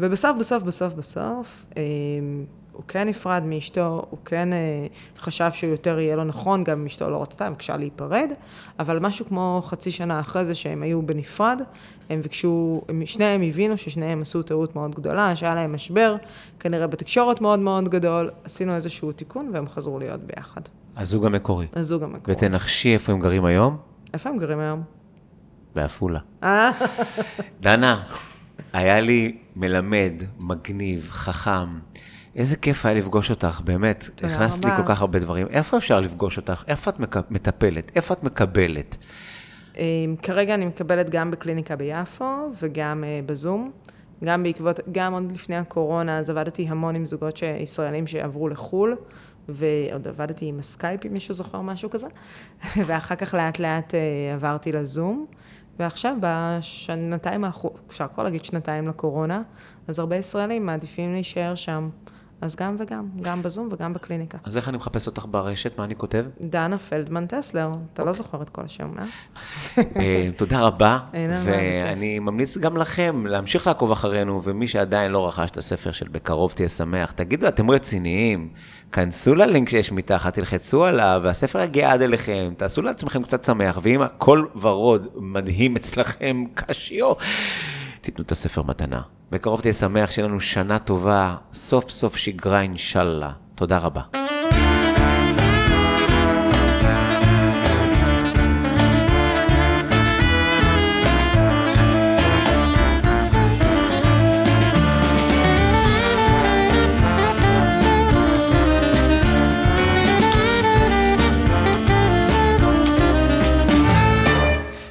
ובסוף, 0.00 0.36
בסוף, 0.38 0.62
בסוף, 0.62 0.92
בסוף, 0.94 1.64
אמ, 1.76 2.44
הוא 2.72 2.82
כן 2.88 3.08
נפרד 3.08 3.42
מאשתו, 3.46 4.06
הוא 4.10 4.18
כן 4.24 4.52
אה, 4.52 4.86
חשב 5.18 5.50
שהוא 5.52 5.70
יותר 5.70 5.98
יהיה 5.98 6.16
לו 6.16 6.24
נכון, 6.24 6.64
גם 6.64 6.80
אם 6.80 6.86
אשתו 6.86 7.10
לא 7.10 7.22
רצתה, 7.22 7.46
הם 7.46 7.52
ביקשה 7.52 7.76
להיפרד, 7.76 8.32
אבל 8.78 8.98
משהו 8.98 9.26
כמו 9.26 9.62
חצי 9.64 9.90
שנה 9.90 10.20
אחרי 10.20 10.44
זה 10.44 10.54
שהם 10.54 10.82
היו 10.82 11.02
בנפרד, 11.02 11.62
הם 12.10 12.22
ביקשו, 12.22 12.82
הם, 12.88 13.06
שניהם 13.06 13.42
הבינו 13.42 13.78
ששניהם 13.78 14.22
עשו 14.22 14.42
טעות 14.42 14.76
מאוד 14.76 14.94
גדולה, 14.94 15.36
שהיה 15.36 15.54
להם 15.54 15.74
משבר, 15.74 16.16
כנראה 16.60 16.86
בתקשורת 16.86 17.40
מאוד 17.40 17.58
מאוד 17.58 17.88
גדול, 17.88 18.30
עשינו 18.44 18.74
איזשהו 18.74 19.12
תיקון 19.12 19.50
והם 19.52 19.68
חזרו 19.68 19.98
להיות 19.98 20.20
ביחד. 20.20 20.60
הזוג 20.96 21.26
המקורי. 21.26 21.66
הזוג 21.76 22.02
המקורי. 22.02 22.36
ותנחשי 22.36 22.94
איפה 22.94 23.12
הם 23.12 23.20
גרים 23.20 23.44
היום? 23.44 23.76
איפה 24.14 24.30
הם 24.30 24.38
גרים 24.38 24.58
היום? 24.58 24.82
בעפולה. 25.74 26.18
אה, 26.42 26.70
דנה, 27.60 28.02
היה 28.72 29.00
לי 29.00 29.36
מלמד, 29.56 30.12
מגניב, 30.38 31.08
חכם. 31.10 31.78
איזה 32.36 32.56
כיף 32.56 32.86
היה 32.86 32.94
לפגוש 32.98 33.30
אותך, 33.30 33.60
באמת. 33.64 34.10
תודה 34.14 34.34
הכנסת 34.34 34.64
לי 34.64 34.70
רבה. 34.70 34.82
כל 34.82 34.88
כך 34.88 35.00
הרבה 35.00 35.18
דברים. 35.18 35.46
איפה 35.50 35.76
אפשר 35.76 36.00
לפגוש 36.00 36.36
אותך? 36.36 36.64
איפה 36.68 36.90
את 36.90 37.00
מק- 37.00 37.30
מטפלת? 37.30 37.92
איפה 37.96 38.14
את 38.14 38.24
מקבלת? 38.24 38.96
אמ, 39.76 39.82
כרגע 40.22 40.54
אני 40.54 40.66
מקבלת 40.66 41.10
גם 41.10 41.30
בקליניקה 41.30 41.76
ביפו 41.76 42.24
וגם 42.62 43.04
אה, 43.06 43.20
בזום. 43.26 43.70
גם 44.24 44.42
בעקבות, 44.42 44.80
גם 44.92 45.12
עוד 45.12 45.32
לפני 45.32 45.56
הקורונה, 45.56 46.18
אז 46.18 46.30
עבדתי 46.30 46.68
המון 46.68 46.94
עם 46.96 47.06
זוגות 47.06 47.36
ש- 47.36 47.42
ישראלים 47.42 48.06
שעברו 48.06 48.48
לחו"ל, 48.48 48.96
ועוד 49.48 50.08
עבדתי 50.08 50.46
עם 50.46 50.58
הסקייפ, 50.58 51.06
אם 51.06 51.12
מישהו 51.12 51.34
זוכר 51.34 51.60
משהו 51.60 51.90
כזה, 51.90 52.06
ואחר 52.86 53.14
כך 53.14 53.34
לאט 53.34 53.58
לאט 53.58 53.94
אה, 53.94 54.00
עברתי 54.34 54.72
לזום, 54.72 55.26
ועכשיו 55.78 56.16
בשנתיים 56.20 57.44
האחרונות, 57.44 57.80
אפשר 57.88 58.06
כבר 58.14 58.24
להגיד 58.24 58.44
שנתיים 58.44 58.88
לקורונה, 58.88 59.42
אז 59.88 59.98
הרבה 59.98 60.16
ישראלים 60.16 60.66
מעדיפים 60.66 61.12
להישאר 61.12 61.54
שם. 61.54 61.90
אז 62.42 62.56
גם 62.56 62.76
וגם, 62.78 63.08
גם 63.20 63.42
בזום 63.42 63.68
וגם 63.72 63.94
בקליניקה. 63.94 64.38
אז 64.44 64.56
איך 64.56 64.68
אני 64.68 64.76
מחפש 64.76 65.06
אותך 65.06 65.26
ברשת? 65.30 65.78
מה 65.78 65.84
אני 65.84 65.96
כותב? 65.96 66.24
דנה 66.40 66.78
פלדמן 66.78 67.26
טסלר, 67.26 67.70
אתה 67.92 68.04
לא 68.04 68.12
זוכר 68.12 68.42
את 68.42 68.48
כל 68.48 68.62
השם, 68.64 68.90
אה? 68.98 69.04
אה? 69.96 70.28
תודה 70.36 70.60
רבה, 70.60 70.98
ואני 71.44 72.18
ממליץ 72.18 72.58
גם 72.58 72.76
לכם 72.76 73.26
להמשיך 73.26 73.66
לעקוב 73.66 73.90
אחרינו, 73.92 74.40
ומי 74.44 74.68
שעדיין 74.68 75.12
לא 75.12 75.28
רכש 75.28 75.50
את 75.50 75.56
הספר 75.56 75.92
של 75.92 76.08
בקרוב 76.08 76.52
תהיה 76.52 76.68
שמח, 76.68 77.12
תגידו, 77.12 77.48
אתם 77.48 77.70
רציניים? 77.70 78.48
כנסו 78.92 79.34
ללינק 79.34 79.68
שיש 79.68 79.92
מתחת, 79.92 80.34
תלחצו 80.34 80.84
עליו, 80.84 81.20
והספר 81.24 81.60
יגיע 81.60 81.92
עד 81.92 82.02
אליכם, 82.02 82.52
תעשו 82.56 82.82
לעצמכם 82.82 83.22
קצת 83.22 83.44
שמח, 83.44 83.78
ואם 83.82 84.02
הכל 84.02 84.44
ורוד 84.60 85.08
מדהים 85.16 85.76
אצלכם, 85.76 86.44
קשיו, 86.54 87.12
תיתנו 88.00 88.24
את 88.24 88.32
הספר 88.32 88.62
מתנה. 88.62 89.02
בקרוב 89.32 89.60
תהיה 89.60 89.74
שמח, 89.74 90.10
שיהיה 90.10 90.28
לנו 90.28 90.40
שנה 90.40 90.78
טובה, 90.78 91.36
סוף 91.52 91.90
סוף 91.90 92.16
שגרה 92.16 92.60
אינשאללה. 92.60 93.30
תודה 93.54 93.78
רבה. 93.78 94.21